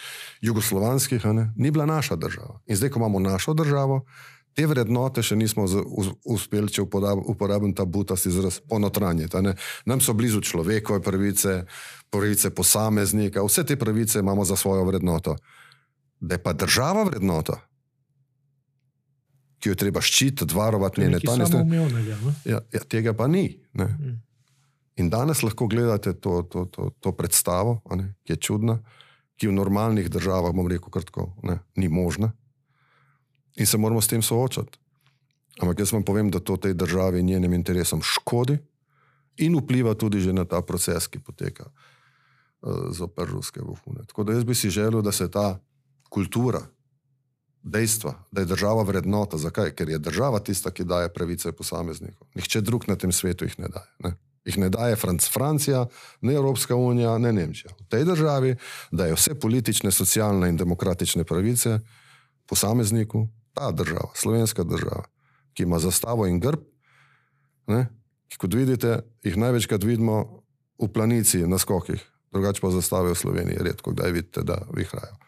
jugoslovanskih, 0.43 1.27
ne, 1.35 1.51
ni 1.57 1.71
bila 1.71 1.87
naša 1.87 2.17
država. 2.17 2.61
In 2.67 2.79
zdaj, 2.79 2.91
ko 2.95 3.03
imamo 3.03 3.23
našo 3.23 3.55
državo, 3.55 4.05
te 4.55 4.67
vrednote 4.67 5.23
še 5.23 5.37
nismo 5.39 5.67
z, 5.71 5.83
us, 5.87 6.11
uspeli, 6.27 6.71
če 6.71 6.83
uporab, 6.83 7.23
uporabim 7.31 7.75
ta 7.75 7.87
butast 7.87 8.27
izraz, 8.27 8.59
ponotranjiti. 8.71 9.43
Nam 9.87 10.03
so 10.03 10.15
blizu 10.19 10.43
človekove 10.43 11.03
pravice, 11.03 11.61
pravice 12.11 12.51
posameznika, 12.51 13.45
vse 13.47 13.67
te 13.67 13.79
pravice 13.79 14.23
imamo 14.23 14.47
za 14.47 14.59
svojo 14.59 14.87
vrednoto. 14.91 15.37
Da 16.19 16.35
je 16.35 16.43
pa 16.43 16.53
država 16.53 17.05
vrednota, 17.07 17.61
ki 19.59 19.69
jo 19.69 19.75
je 19.75 19.81
treba 19.81 20.01
ščititi, 20.01 20.55
varovati 20.55 21.03
njene 21.03 21.21
tajnosti. 21.21 21.57
samoumevnega. 21.57 22.17
ne? 22.25 22.35
Ja, 22.45 22.61
ja, 22.73 22.81
tega 22.89 23.15
pa 23.15 23.27
ni. 23.27 23.51
Ne. 23.73 23.85
Mm. 23.85 24.17
In 24.99 25.11
danes 25.11 25.43
lahko 25.43 25.69
gledate 25.71 26.13
to, 26.19 26.43
to, 26.51 26.65
to, 26.65 26.91
to 27.01 27.13
predstavo, 27.15 27.79
ne, 27.95 28.13
ki 28.27 28.35
je 28.35 28.43
čudna, 28.49 28.79
ki 29.39 29.51
v 29.51 29.55
normalnih 29.55 30.11
državah, 30.11 30.55
bom 30.55 30.67
rekel, 30.71 30.91
kratko, 30.91 31.29
ne, 31.47 31.61
ni 31.79 31.89
možna. 31.89 32.33
In 33.59 33.67
se 33.67 33.79
moramo 33.79 34.01
s 34.03 34.11
tem 34.11 34.23
soočati. 34.23 34.79
Ampak 35.59 35.79
jaz 35.83 35.93
vam 35.93 36.03
povem, 36.07 36.31
da 36.31 36.39
to 36.39 36.57
tej 36.57 36.75
državi 36.79 37.21
in 37.21 37.27
njenim 37.27 37.55
interesom 37.55 38.03
škodi 38.03 38.59
in 39.39 39.55
vpliva 39.59 39.95
tudi 39.95 40.21
že 40.21 40.33
na 40.33 40.45
ta 40.45 40.63
proces, 40.63 41.07
ki 41.07 41.19
poteka 41.19 41.67
uh, 41.67 42.91
zoper 42.95 43.27
ruske 43.27 43.63
vohune. 43.63 44.07
Tako 44.07 44.25
da 44.25 44.35
jaz 44.35 44.45
bi 44.45 44.55
si 44.55 44.71
želel, 44.71 45.03
da 45.03 45.13
se 45.13 45.31
ta 45.31 45.59
kultura, 46.11 46.63
dejstva, 47.63 48.15
da 48.33 48.41
je 48.41 48.47
država 48.47 48.83
vrednota. 48.83 49.39
Zakaj? 49.39 49.71
Ker 49.77 49.89
je 49.89 49.99
država 49.99 50.39
tista, 50.39 50.71
ki 50.71 50.85
daje 50.85 51.13
pravice 51.13 51.53
posameznikom. 51.53 52.29
Nihče 52.35 52.61
drug 52.61 52.89
na 52.89 52.97
tem 52.97 53.13
svetu 53.13 53.45
jih 53.45 53.59
ne 53.59 53.69
daje. 53.69 53.91
Ne? 54.05 54.15
Jih 54.45 54.59
ne 54.59 54.69
daje 54.73 54.97
Franc 54.97 55.29
Francija, 55.33 55.87
ne 56.21 56.35
Evropska 56.35 56.77
unija, 56.77 57.19
ne 57.19 57.33
Nemčija. 57.33 57.75
V 57.81 57.89
tej 57.89 58.05
državi 58.05 58.57
daje 58.91 59.15
vse 59.15 59.35
politične, 59.35 59.91
socialne 59.91 60.49
in 60.49 60.57
demokratične 60.57 61.25
pravice 61.25 61.81
posamezniku, 62.47 63.29
ta 63.55 63.71
država, 63.71 64.11
slovenska 64.15 64.65
država, 64.65 65.05
ki 65.55 65.63
ima 65.63 65.79
zastavo 65.79 66.27
in 66.27 66.41
grb, 66.41 66.61
ne? 67.67 67.89
ki, 68.29 68.39
kot 68.39 68.55
vidite, 68.55 69.01
jih 69.25 69.37
največkrat 69.37 69.85
vidimo 69.85 70.45
v 70.79 70.89
planici 70.89 71.43
na 71.47 71.59
skokih, 71.59 72.01
drugače 72.33 72.61
pa 72.61 72.71
zastave 72.71 73.13
v 73.13 73.19
Sloveniji, 73.19 73.65
redko 73.67 73.93
kdaj 73.93 74.13
vidite, 74.13 74.45
da 74.47 74.63
vihrajo. 74.73 75.28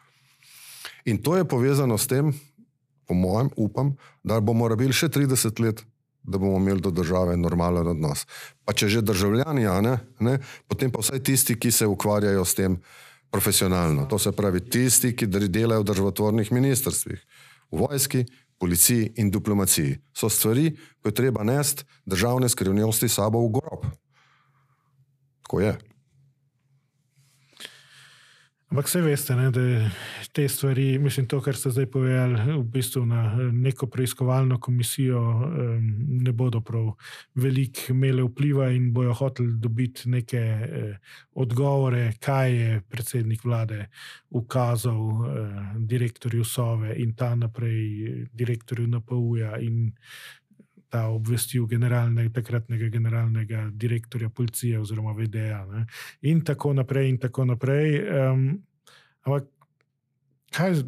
In 1.04 1.22
to 1.22 1.36
je 1.36 1.48
povezano 1.48 1.98
s 1.98 2.06
tem, 2.06 2.32
po 3.08 3.14
mojem, 3.14 3.50
upam, 3.56 3.94
da 4.22 4.40
bomo 4.40 4.68
rabili 4.68 4.94
še 4.94 5.08
30 5.08 5.60
let, 5.60 5.82
da 6.22 6.38
bomo 6.38 6.58
imeli 6.60 6.80
do 6.80 6.90
države 6.94 7.36
normalen 7.36 7.88
odnos. 7.90 8.26
Pa 8.64 8.72
če 8.76 8.88
že 8.88 9.02
državljani, 9.02 9.66
a 9.66 9.80
ne, 9.80 9.96
ne, 10.20 10.38
potem 10.68 10.92
pa 10.92 11.02
vsaj 11.02 11.22
tisti, 11.26 11.56
ki 11.58 11.72
se 11.72 11.88
ukvarjajo 11.90 12.44
s 12.44 12.54
tem 12.54 12.76
profesionalno. 13.30 14.06
To 14.10 14.18
se 14.18 14.32
pravi 14.32 14.60
tisti, 14.60 15.14
ki 15.16 15.26
delajo 15.26 15.82
v 15.82 15.88
državotvornih 15.90 16.52
ministrstvih, 16.52 17.18
v 17.70 17.82
vojski, 17.82 18.24
policiji 18.60 19.14
in 19.16 19.30
diplomaciji. 19.30 19.96
So 20.12 20.28
stvari, 20.28 20.74
ko 21.00 21.08
je 21.08 21.16
treba 21.16 21.44
nesti 21.46 21.86
državne 22.04 22.48
skrivnosti 22.48 23.08
sabo 23.08 23.40
v 23.46 23.54
grob. 23.56 23.86
Tako 25.42 25.60
je. 25.60 25.72
Ampak 28.70 28.86
vse 28.86 29.00
veste, 29.02 29.34
ne, 29.34 29.48
da 29.50 29.62
te 30.32 30.44
stvari, 30.48 30.98
mislim, 31.02 31.26
to, 31.26 31.40
kar 31.42 31.56
ste 31.58 31.72
zdaj 31.74 31.88
povedali, 31.90 32.52
v 32.54 32.62
bistvu 32.70 33.02
na 33.06 33.24
neko 33.50 33.88
preiskovalno 33.90 34.60
komisijo 34.62 35.22
ne 36.22 36.32
bodo 36.32 36.60
prav 36.62 36.92
veliko 37.34 37.90
imele 37.90 38.22
vpliva 38.22 38.68
in 38.70 38.92
bojo 38.94 39.16
hoteli 39.18 39.56
dobiti 39.58 40.10
neke 40.10 40.38
eh, 40.38 40.94
odgovore, 41.34 42.12
kaj 42.22 42.54
je 42.54 42.80
predsednik 42.80 43.44
vlade 43.44 43.88
ukazal 44.30 45.02
eh, 45.02 45.74
direktorju 45.76 46.44
Sove 46.44 46.94
in 46.96 47.16
ta 47.18 47.34
naprej 47.34 48.28
direktorju 48.32 48.86
NPU-ja 48.86 49.58
in 49.58 49.90
ta 50.90 51.06
obvestil 51.08 51.66
generalnega, 51.70 52.32
takratnega 52.40 52.88
generalnega 52.90 53.68
direktorja 53.72 54.28
policije 54.28 54.80
oziroma 54.80 55.14
VDA. 55.14 55.62
Ne, 55.70 55.86
in 56.26 56.42
tako 56.44 56.72
naprej, 56.74 57.08
in 57.08 57.18
tako 57.22 57.46
naprej. 57.52 58.00
Um, 58.02 58.46
ampak 59.22 59.48
kaj, 60.50 60.82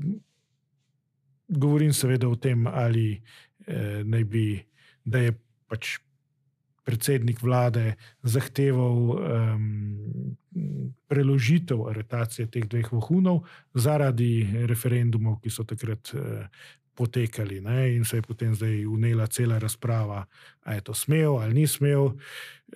govorim 1.49 1.93
seveda 1.93 2.29
o 2.29 2.37
tem, 2.37 2.67
ali 2.67 3.23
eh, 3.67 4.03
naj 4.05 4.25
bi, 4.25 4.47
da 5.05 5.19
je 5.19 5.37
pač 5.69 5.99
predsednik 6.83 7.43
vlade 7.43 7.95
zahteval 8.23 8.97
um, 9.15 10.35
preložitev 11.09 11.85
aretacije 11.89 12.49
teh 12.51 12.67
dveh 12.67 12.89
vohunov 12.91 13.45
zaradi 13.75 14.67
referendumov, 14.67 15.39
ki 15.43 15.51
so 15.51 15.65
takrat 15.69 16.11
uh, 16.17 16.43
potekali 16.95 17.61
ne? 17.61 17.97
in 17.97 18.05
se 18.05 18.17
je 18.17 18.23
potem 18.23 18.55
zdaj 18.55 18.87
unela 18.87 19.27
cela 19.27 19.59
razprava, 19.59 20.25
ali 20.63 20.77
je 20.77 20.81
to 20.81 20.95
smel 20.95 21.39
ali 21.39 21.55
ni 21.55 21.67
smel. 21.67 22.13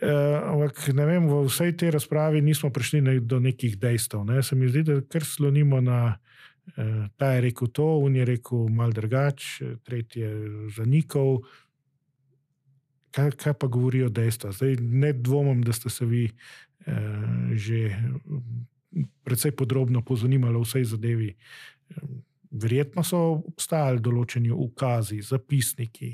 Eh, 0.01 0.41
ampak 0.45 0.89
ne 0.93 1.07
vem, 1.07 1.29
v 1.29 1.45
vsej 1.49 1.77
tej 1.77 1.91
razpravi 1.97 2.43
nismo 2.43 2.71
prišli 2.71 3.01
ne, 3.01 3.21
do 3.21 3.41
nekih 3.41 3.77
dejstev. 3.81 4.25
Ne? 4.25 4.43
Se 4.43 4.57
mi 4.57 4.69
zdi, 4.69 4.83
da 4.83 5.01
kar 5.01 5.25
slonimo 5.25 5.81
na. 5.81 6.19
Eh, 6.77 7.09
ta 7.17 7.33
je 7.33 7.41
rekel 7.41 7.69
to, 7.69 7.87
on 8.03 8.17
je 8.17 8.25
rekel 8.25 8.69
malo 8.69 8.93
drugače, 8.93 9.77
tretji 9.85 10.21
je 10.21 10.33
zanikal. 10.77 11.41
Kaj, 13.11 13.31
kaj 13.41 13.55
pa 13.55 13.67
govorijo 13.67 14.09
dejstva? 14.09 14.53
Zdaj, 14.53 14.77
ne 14.81 15.13
dvomim, 15.13 15.63
da 15.63 15.73
ste 15.73 15.91
se 15.91 16.05
vi 16.05 16.25
eh, 16.27 16.93
že 17.55 17.97
precej 19.25 19.53
podrobno 19.53 20.03
pozanimali 20.03 20.57
o 20.57 20.65
vsej 20.65 20.85
zadevi. 20.85 21.37
Verjetno 22.57 23.05
so 23.05 23.19
obstajali 23.51 24.01
določeni 24.01 24.51
ukazi, 24.53 25.20
zapisniki, 25.24 26.11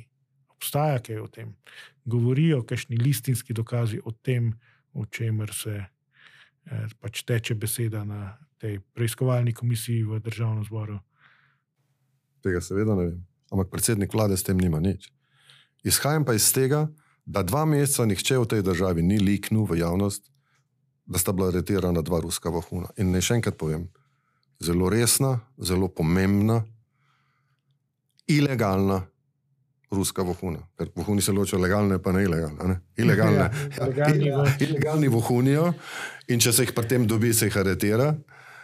obstaja 0.56 0.98
kaj 1.05 1.20
o 1.23 1.28
tem, 1.31 1.55
govorijo 2.05 2.62
kakšni 2.66 2.98
listinski 2.98 3.55
dokazi 3.55 4.01
o 4.05 4.12
tem, 4.12 4.52
o 4.93 5.06
čemer 5.06 5.52
se 5.55 5.77
eh, 5.78 6.86
pač 7.01 7.23
teče 7.27 7.55
beseda 7.55 8.05
na 8.05 8.35
tej 8.62 8.81
preiskovalni 8.94 9.55
komisiji 9.55 10.05
v 10.06 10.20
državnem 10.23 10.66
zboru. 10.66 10.98
Tega 12.43 12.60
seveda 12.62 12.94
ne 12.98 13.06
vem. 13.10 13.20
Ampak 13.52 13.70
predsednik 13.70 14.14
vlade 14.14 14.36
s 14.39 14.47
tem 14.47 14.59
nima 14.59 14.81
nič. 14.81 15.10
Izhajam 15.85 16.24
pa 16.24 16.35
iz 16.35 16.47
tega, 16.55 16.86
da 17.27 17.43
dva 17.47 17.64
meseca 17.69 18.06
nihče 18.06 18.39
v 18.39 18.51
tej 18.51 18.62
državi 18.66 19.02
ni 19.02 19.19
liknil 19.19 19.66
v 19.66 19.82
javnost, 19.82 20.31
da 21.06 21.19
sta 21.19 21.35
bila 21.35 21.51
aretirana 21.51 22.02
dva 22.02 22.23
ruska 22.23 22.51
vohuna. 22.51 22.90
In 22.97 23.10
naj 23.12 23.27
še 23.27 23.39
enkrat 23.39 23.59
povem, 23.59 23.90
zelo 24.61 24.91
resna, 24.91 25.41
zelo 25.59 25.89
pomembna, 25.89 26.62
ilegalna 28.27 29.03
ruska 29.93 30.23
vohuna. 30.23 30.59
Ker 30.79 30.89
vohuni 30.97 31.23
se 31.23 31.33
ločijo 31.33 31.61
legalne, 31.61 31.99
pa 32.03 32.12
ne 32.12 32.24
ilegalne. 32.24 32.69
Ne? 32.69 32.81
Ilegalne. 33.03 33.39
Ja, 33.39 33.87
ilegalni, 33.87 34.27
ja, 34.27 34.45
ilegalni 34.61 35.09
vohunijo 35.09 35.73
in 36.29 36.41
če 36.41 36.53
se 36.53 36.66
jih 36.66 36.73
pri 36.77 36.89
tem 36.89 37.07
dobi, 37.07 37.33
se 37.35 37.51
jih 37.51 37.59
aretira. 37.61 38.12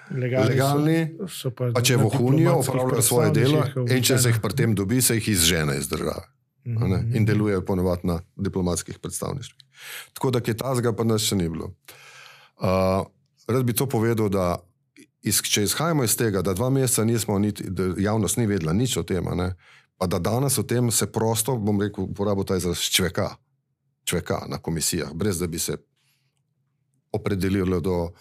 Legalni, 0.09 0.49
legalni 0.49 0.99
so, 1.27 1.29
so 1.37 1.51
pa, 1.53 1.69
pa 1.75 1.83
če 1.85 1.99
vohunijo, 2.01 2.55
opravljajo 2.63 3.03
svoje 3.05 3.33
delo 3.37 3.65
in 3.85 4.05
če 4.05 4.17
se 4.17 4.33
jih 4.33 4.41
pri 4.41 4.57
tem 4.57 4.75
dobi, 4.75 5.03
se 5.05 5.19
jih 5.19 5.29
izžene 5.35 5.77
iz 5.79 5.89
države. 5.89 6.25
Mm 6.65 6.77
-hmm. 6.77 7.17
In 7.17 7.25
delujejo 7.25 7.65
ponovadi 7.65 8.07
na 8.09 8.21
diplomatskih 8.37 8.99
predstavništvih. 8.99 9.67
Tako 10.13 10.31
da, 10.31 10.41
ki 10.41 10.51
je 10.51 10.57
ta 10.57 10.75
zga, 10.75 10.93
pa 10.93 11.05
nas 11.05 11.23
še 11.23 11.37
ni 11.37 11.49
bilo. 11.49 11.75
Uh, 12.61 13.07
rad 13.49 13.65
bi 13.65 13.73
to 13.73 13.87
povedal, 13.87 14.29
da 14.29 14.57
iz, 15.23 15.41
če 15.43 15.63
izhajamo 15.63 16.05
iz 16.05 16.17
tega, 16.17 16.43
da 16.43 16.55
dva 16.55 16.71
meseca 16.71 17.05
nismo, 17.05 17.39
niti, 17.39 17.67
da 17.71 17.93
javnost 17.99 18.39
ni 18.39 18.47
vedela 18.47 18.73
nič 18.73 18.97
o 18.97 19.03
tem, 19.03 19.25
ne, 19.37 19.53
pa 19.99 20.07
da 20.07 20.19
danes 20.19 20.59
o 20.59 20.63
tem 20.63 20.91
se 20.91 21.11
prosto, 21.13 21.57
bom 21.57 21.81
rekel, 21.83 22.05
uporabo 22.05 22.45
ta 22.45 22.57
izraz 22.57 22.79
čveka, 22.79 23.33
čveka 24.05 24.45
na 24.49 24.59
komisijah, 24.59 25.13
brez 25.15 25.39
da 25.39 25.47
bi 25.47 25.59
se 25.59 25.77
opredelili 27.13 27.83
do 27.83 28.13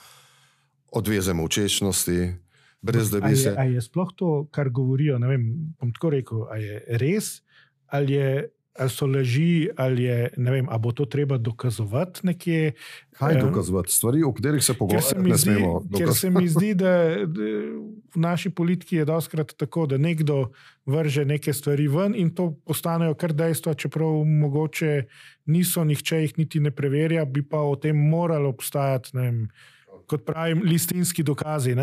odveze 0.91 1.33
molčečnosti. 1.33 2.33
Brez, 2.81 3.13
a, 3.13 3.27
je, 3.29 3.35
se... 3.35 3.55
a 3.57 3.63
je 3.63 3.81
sploh 3.81 4.11
to, 4.15 4.47
kar 4.51 4.69
govorijo, 4.69 5.17
ne 5.19 5.27
vem, 5.27 5.47
bom 5.79 5.91
tako 5.93 6.09
rekel, 6.13 6.45
ali 6.51 6.63
je 6.63 6.97
res, 7.01 7.41
ali 7.87 8.13
je 8.13 8.29
ali 8.77 8.89
so 8.89 9.05
leži, 9.05 9.69
ali 9.77 10.03
je, 10.03 10.29
ne 10.37 10.51
vem, 10.51 10.69
ali 10.69 10.79
bo 10.79 10.91
to 10.91 11.05
treba 11.05 11.37
dokazovati 11.37 12.19
nekje. 12.23 12.71
Kaj 13.17 13.33
je 13.33 13.41
dokazovati? 13.41 13.91
Stvari, 13.93 14.23
o 14.23 14.33
katerih 14.33 14.63
se 14.63 14.73
pogovarjamo, 14.73 15.27
ne 15.27 15.37
smemo 15.37 15.71
dokazovati. 15.83 16.03
Ker 16.03 16.13
se 16.13 16.29
mi 16.29 16.47
zdi, 16.55 16.73
da, 16.75 16.91
v 18.15 18.19
naši 18.21 18.49
politiki 18.49 18.95
je 18.95 19.05
doskrat 19.05 19.53
tako, 19.57 19.85
da 19.85 19.97
nekdo 19.97 20.51
vrže 20.85 21.25
neke 21.25 21.53
stvari 21.53 21.87
ven 21.87 22.15
in 22.15 22.29
to 22.35 22.51
postanejo 22.65 23.15
kar 23.15 23.33
dejstva, 23.33 23.73
čeprav 23.73 24.21
mogoče 24.25 25.07
niso, 25.45 25.83
nihče 25.83 26.21
jih 26.21 26.37
niti 26.37 26.59
ne 26.59 26.71
preverja, 26.71 27.25
bi 27.25 27.43
pa 27.43 27.61
o 27.61 27.75
tem 27.75 27.97
moralo 27.97 28.49
obstajati. 28.49 29.17
Vem, 29.17 29.47
Kot 30.07 30.21
pravim, 30.23 30.61
listinski 30.63 31.23
dokazi. 31.23 31.73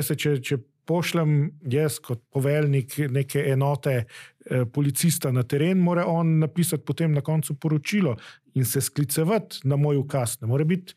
Se, 0.00 0.14
če, 0.14 0.36
če 0.38 0.58
pošljem 0.86 1.34
jaz, 1.70 1.98
kot 1.98 2.22
poveljnik 2.32 2.98
neke 3.10 3.44
enote, 3.50 4.04
eh, 4.04 4.64
policista 4.64 5.32
na 5.32 5.42
teren, 5.42 5.78
mora 5.78 6.06
on 6.06 6.38
napisati 6.38 6.84
potem 6.84 7.12
na 7.12 7.20
koncu 7.20 7.54
poročilo 7.54 8.16
in 8.54 8.64
se 8.64 8.80
sklicevati 8.80 9.64
na 9.64 9.76
moj 9.76 9.96
ukaz. 9.96 10.40
Ne 10.40 10.48
more 10.48 10.64
biti 10.64 10.94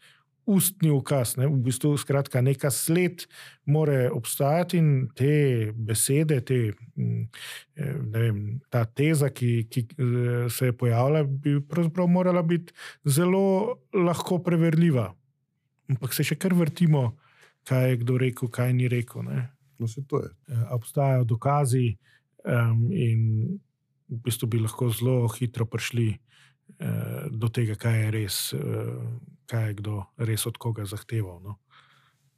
ustni 0.48 0.90
ukaz, 0.92 1.36
ne? 1.38 1.48
v 1.48 1.60
bistvu 1.66 1.98
skratka, 2.00 2.42
neka 2.42 2.72
sled 2.72 3.26
mora 3.68 4.08
obstajati 4.16 4.80
in 4.80 4.92
te 5.16 5.74
besede, 5.76 6.40
te, 6.48 6.60
eh, 6.72 7.92
vem, 8.14 8.40
ta 8.72 8.86
teza, 8.88 9.30
ki, 9.30 9.68
ki 9.70 9.84
eh, 9.84 10.48
se 10.50 10.72
je 10.72 10.78
pojavila, 10.78 11.26
bi 11.28 11.58
pravzaprav 11.60 12.08
morala 12.08 12.46
biti 12.48 12.74
zelo 13.04 13.84
lahko 13.94 14.40
preverljiva. 14.44 15.10
Ampak 15.92 16.16
se 16.16 16.24
še 16.28 16.40
kar 16.40 16.56
vrtimo, 16.56 17.10
kaj 17.68 17.92
je 17.92 18.02
kdo 18.06 18.18
rekel, 18.24 18.52
kaj 18.52 18.74
ni 18.76 18.88
rekel. 18.92 19.28
No, 19.80 19.88
se 19.88 20.02
to 20.08 20.24
je. 20.24 20.30
Eh, 20.48 20.64
obstajajo 20.74 21.24
dokazi, 21.24 21.98
um, 22.46 22.88
in 22.92 23.22
v 24.08 24.20
bistvu 24.24 24.48
bi 24.48 24.62
lahko 24.64 24.90
zelo 24.90 25.28
hitro 25.28 25.66
prišli 25.66 26.08
uh, 26.14 27.28
do 27.32 27.50
tega, 27.50 27.76
kaj 27.76 27.98
je 28.02 28.12
res, 28.12 28.38
uh, 28.56 29.04
kaj 29.46 29.68
je 29.68 29.78
kdo 29.82 30.04
res 30.18 30.46
od 30.48 30.58
koga 30.58 30.86
zahteval. 30.88 31.42
No. 31.44 31.58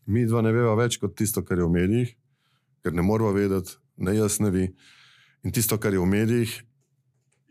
Mi 0.09 0.25
dva 0.25 0.41
ne 0.41 0.53
veva 0.55 0.73
več 0.79 0.97
kot 0.97 1.15
tisto, 1.17 1.43
kar 1.45 1.61
je 1.61 1.67
v 1.67 1.75
medijih, 1.75 2.15
ker 2.83 2.95
ne 2.95 3.05
moramo 3.05 3.35
vedeti, 3.35 3.77
ne 4.01 4.15
jaz, 4.17 4.39
ne 4.41 4.49
vi. 4.53 4.65
In 5.45 5.53
tisto, 5.55 5.77
kar 5.77 5.93
je 5.93 6.01
v 6.01 6.09
medijih, 6.09 6.55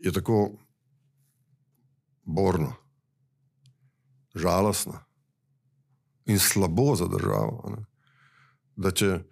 je 0.03 0.11
tako 0.15 0.59
borno, 2.23 2.75
žalostno 4.35 4.99
in 6.29 6.39
slabo 6.39 6.95
za 6.95 7.07
državo. 7.09 7.71
Ne. 7.73 7.85
Da 8.75 8.91
če 8.91 9.23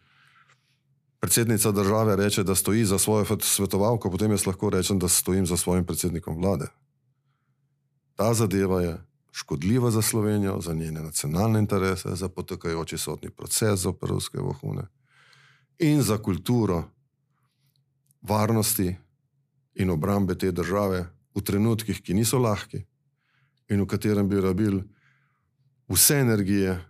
predsednica 1.20 1.72
države 1.72 2.16
reče, 2.16 2.44
da 2.44 2.56
stoji 2.56 2.86
za 2.86 3.00
svojo 3.00 3.26
svetovalko, 3.42 4.12
potem 4.12 4.32
jaz 4.32 4.46
lahko 4.46 4.70
rečem, 4.70 5.00
da 5.00 5.08
stojim 5.08 5.46
za 5.46 5.58
svojim 5.58 5.86
predsednikom 5.86 6.38
vlade. 6.38 6.68
Ta 8.16 8.34
zadeva 8.34 8.82
je 8.82 8.98
škodljiva 9.32 9.92
za 9.92 10.02
Slovenijo, 10.02 10.62
za 10.62 10.74
njene 10.74 11.02
nacionalne 11.02 11.60
interese, 11.60 12.16
za 12.16 12.30
potekajoči 12.30 12.98
sodni 12.98 13.30
proces 13.30 13.80
za 13.80 13.94
peruske 13.94 14.40
vohune 14.40 14.88
in 15.80 16.02
za 16.02 16.18
kulturo 16.18 16.84
varnosti 18.22 18.96
in 19.76 19.90
obrambe 19.90 20.38
te 20.38 20.52
države 20.52 21.06
v 21.36 21.42
trenutkih, 21.42 22.02
ki 22.02 22.14
niso 22.14 22.40
lahki 22.40 22.82
in 23.70 23.82
v 23.82 23.86
katerem 23.86 24.30
bi 24.30 24.42
rabili 24.42 24.84
vse 25.88 26.20
energije, 26.20 26.86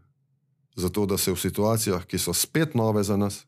zato 0.75 1.05
da 1.05 1.17
se 1.17 1.31
v 1.31 1.39
situacijah, 1.39 2.05
ki 2.05 2.17
so 2.17 2.33
spet 2.33 2.75
nove 2.75 3.03
za 3.03 3.17
nas, 3.17 3.45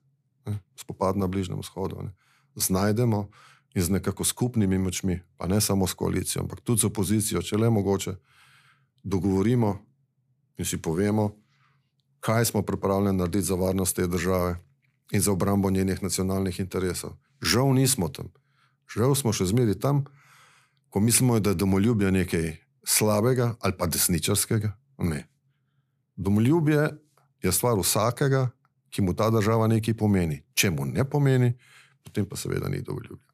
spopad 0.76 1.18
na 1.18 1.28
Bližnjem 1.28 1.60
vzhodu, 1.60 2.04
ne, 2.04 2.12
znajdemo 2.56 3.30
in 3.76 3.82
z 3.84 3.90
nekako 3.90 4.24
skupnimi 4.24 4.78
močmi, 4.78 5.22
pa 5.38 5.48
ne 5.48 5.62
samo 5.62 5.88
s 5.88 5.94
koalicijo, 5.94 6.42
ampak 6.42 6.62
tudi 6.62 6.82
z 6.82 6.90
opozicijo, 6.90 7.42
če 7.42 7.58
le 7.58 7.70
mogoče, 7.70 8.16
dogovorimo 9.04 9.78
in 10.58 10.66
si 10.66 10.82
povemo, 10.82 11.32
kaj 12.20 12.46
smo 12.46 12.62
pripravljeni 12.62 13.18
narediti 13.18 13.46
za 13.46 13.56
varnost 13.56 13.96
te 13.96 14.08
države 14.08 14.58
in 15.12 15.22
za 15.22 15.32
obrambo 15.32 15.70
njenih 15.70 16.04
nacionalnih 16.04 16.60
interesov. 16.60 17.16
Žal 17.42 17.74
nismo 17.74 18.10
tam, 18.10 18.34
žal 18.96 19.16
smo 19.16 19.34
še 19.34 19.46
zmeri 19.46 19.80
tam, 19.80 20.04
ko 20.90 21.00
mislimo, 21.00 21.40
da 21.40 21.54
je 21.54 21.62
domoljubje 21.62 22.12
nekaj 22.12 22.58
slabega 22.84 23.56
ali 23.60 23.74
pa 23.78 23.88
desničarskega. 23.88 24.74
Ne. 24.98 25.28
Domoljubje 26.16 26.90
je 27.44 27.52
stvar 27.52 27.80
vsakega, 27.80 28.50
ki 28.90 29.02
mu 29.02 29.14
ta 29.14 29.30
država 29.30 29.68
nekaj 29.68 29.94
pomeni. 29.98 30.42
Če 30.54 30.72
mu 30.72 30.86
ne 30.86 31.06
pomeni, 31.06 31.54
potem 32.04 32.26
pa 32.26 32.38
seveda 32.38 32.70
ni 32.70 32.82
dovoljubil. 32.82 33.26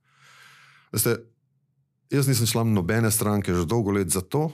Jaz 2.11 2.27
nisem 2.27 2.47
član 2.47 2.73
nobene 2.73 3.11
stranke 3.11 3.53
že 3.53 3.65
dolgo 3.65 3.91
let 3.91 4.09
zato, 4.09 4.51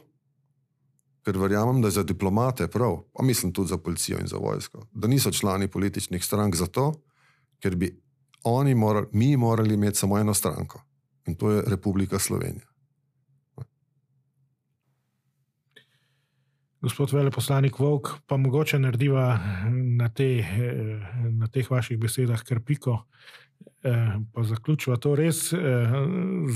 ker 1.25 1.37
verjamem, 1.37 1.81
da 1.81 1.87
je 1.87 1.99
za 1.99 2.03
diplomate 2.03 2.67
prav, 2.67 3.03
pa 3.13 3.23
mislim 3.23 3.53
tudi 3.53 3.69
za 3.69 3.77
policijo 3.77 4.19
in 4.19 4.27
za 4.27 4.37
vojsko, 4.37 4.87
da 4.91 5.07
niso 5.07 5.31
člani 5.31 5.67
političnih 5.67 6.25
strank 6.25 6.55
zato, 6.55 6.93
ker 7.61 7.75
bi 7.75 7.91
morali, 8.75 9.07
mi 9.11 9.37
morali 9.37 9.73
imeti 9.73 9.97
samo 9.97 10.17
eno 10.17 10.33
stranko 10.33 10.81
in 11.27 11.35
to 11.35 11.51
je 11.51 11.63
Republika 11.67 12.19
Slovenija. 12.19 12.70
Gospod 16.81 17.11
veleposlanik 17.13 17.77
Vok, 17.79 18.07
pa 18.25 18.37
mogoče 18.41 18.79
narediva 18.81 19.25
na, 19.69 20.07
te, 20.09 20.41
na 21.29 21.45
teh 21.47 21.67
vaših 21.69 21.99
besedah 22.01 22.41
kar 22.41 22.57
piko. 22.65 22.95
Pa 23.81 24.45
zaključiva 24.49 24.97
to 24.97 25.13
res 25.15 25.43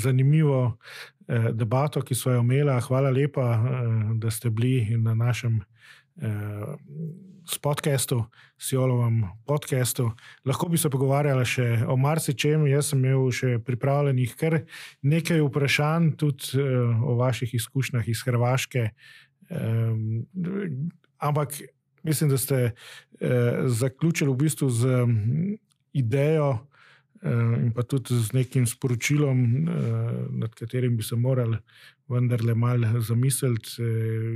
zanimivo 0.02 0.80
debato, 1.54 2.02
ki 2.02 2.18
so 2.18 2.34
jo 2.34 2.42
imela. 2.42 2.80
Hvala 2.82 3.14
lepa, 3.14 3.46
da 4.18 4.34
ste 4.34 4.50
bili 4.50 4.98
na 4.98 5.14
našem 5.14 5.62
s 7.46 7.60
podcastom, 7.62 8.26
s 8.58 8.72
Jolovem 8.74 9.22
podcastom. 9.46 10.16
Lahko 10.46 10.70
bi 10.70 10.78
se 10.82 10.90
pogovarjali 10.90 11.46
še 11.46 11.68
o 11.86 11.98
marsičem. 12.02 12.66
Jaz 12.66 12.90
sem 12.90 13.04
imel 13.04 13.30
še 13.30 13.60
pripravljenih 13.62 14.34
kar 14.40 14.58
nekaj 15.06 15.44
vprašanj, 15.46 16.16
tudi 16.18 16.66
o 17.06 17.14
vaših 17.22 17.54
izkušnjah 17.60 18.10
iz 18.10 18.26
Hrvaške. 18.26 18.90
Um, 19.50 20.26
ampak 21.18 21.54
mislim, 22.04 22.30
da 22.30 22.38
ste 22.38 22.64
uh, 22.66 23.30
zaključili 23.66 24.32
v 24.32 24.36
bistvu 24.36 24.70
z 24.70 25.04
um, 25.04 25.58
idejo. 25.94 26.58
In 27.26 27.72
pa 27.74 27.82
tudi 27.82 28.14
z 28.14 28.36
nekim 28.38 28.68
sporočilom, 28.70 29.40
nad 30.38 30.54
katerim 30.54 30.98
bi 30.98 31.04
se 31.04 31.16
morali 31.16 31.58
vendarle 32.08 32.56
malo 32.56 33.02
zamisliti, 33.02 33.82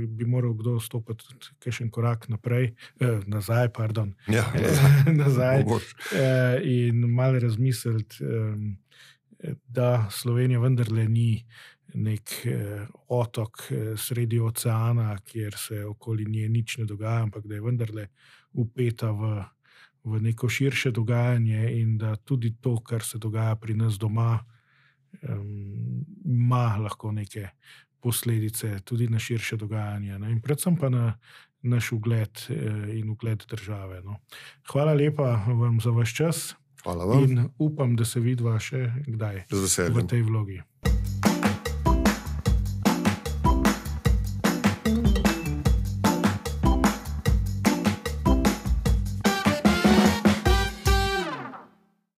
bi 0.08 0.26
moral 0.26 0.54
kdo 0.58 0.78
stopiti 0.80 1.70
še 1.70 1.86
en 1.86 1.90
korak 1.94 2.26
naprej, 2.32 2.72
eh, 3.00 3.20
nazaj, 3.30 3.70
pardon, 3.76 4.12
ja, 4.30 4.46
nazaj 5.22 5.62
eh, 5.62 6.58
in 6.66 7.06
malo 7.14 7.38
razmisliti, 7.38 8.24
eh, 8.24 9.54
da 9.68 10.08
Slovenija 10.12 10.60
vendarle 10.60 11.06
ni 11.08 11.44
nek 11.94 12.34
eh, 12.44 12.86
otok 13.08 13.62
eh, 13.70 13.92
sredi 13.96 14.40
oceana, 14.40 15.16
kjer 15.24 15.56
se 15.58 15.84
okoli 15.84 16.24
nje 16.24 16.48
nič 16.48 16.78
ne 16.78 16.84
dogaja, 16.84 17.22
ampak 17.22 17.46
da 17.46 17.54
je 17.54 17.60
vendarle 17.60 18.06
upeta 18.52 19.10
v. 19.10 19.40
V 20.00 20.16
neko 20.16 20.48
širše 20.48 20.94
dogajanje, 20.96 21.74
in 21.76 21.98
da 22.00 22.14
tudi 22.16 22.54
to, 22.60 22.78
kar 22.80 23.02
se 23.04 23.18
dogaja 23.20 23.52
pri 23.60 23.74
nas 23.76 23.98
doma, 24.00 24.38
um, 25.28 26.06
ima 26.24 26.78
lahko 26.80 27.12
neke 27.12 27.50
posledice 28.00 28.78
tudi 28.84 29.08
na 29.08 29.18
širše 29.18 29.56
dogajanje, 29.60 30.18
ne? 30.18 30.30
in 30.32 30.40
predvsem 30.40 30.76
pa 30.76 30.88
na 30.88 31.18
naš 31.62 31.92
ugled 31.92 32.30
eh, 32.48 32.98
in 32.98 33.10
ugled 33.10 33.44
države. 33.50 34.02
No? 34.02 34.16
Hvala 34.72 34.92
lepa 34.92 35.44
vam 35.46 35.80
za 35.80 35.90
vaš 35.90 36.16
čas. 36.16 36.54
Hvala 36.82 37.04
vam. 37.04 37.24
In 37.24 37.48
upam, 37.58 37.96
da 37.96 38.04
se 38.04 38.20
vidva 38.20 38.58
še 38.58 38.88
kdaj 39.06 39.44
v 39.92 40.06
tej 40.08 40.22
vlogi. 40.22 40.62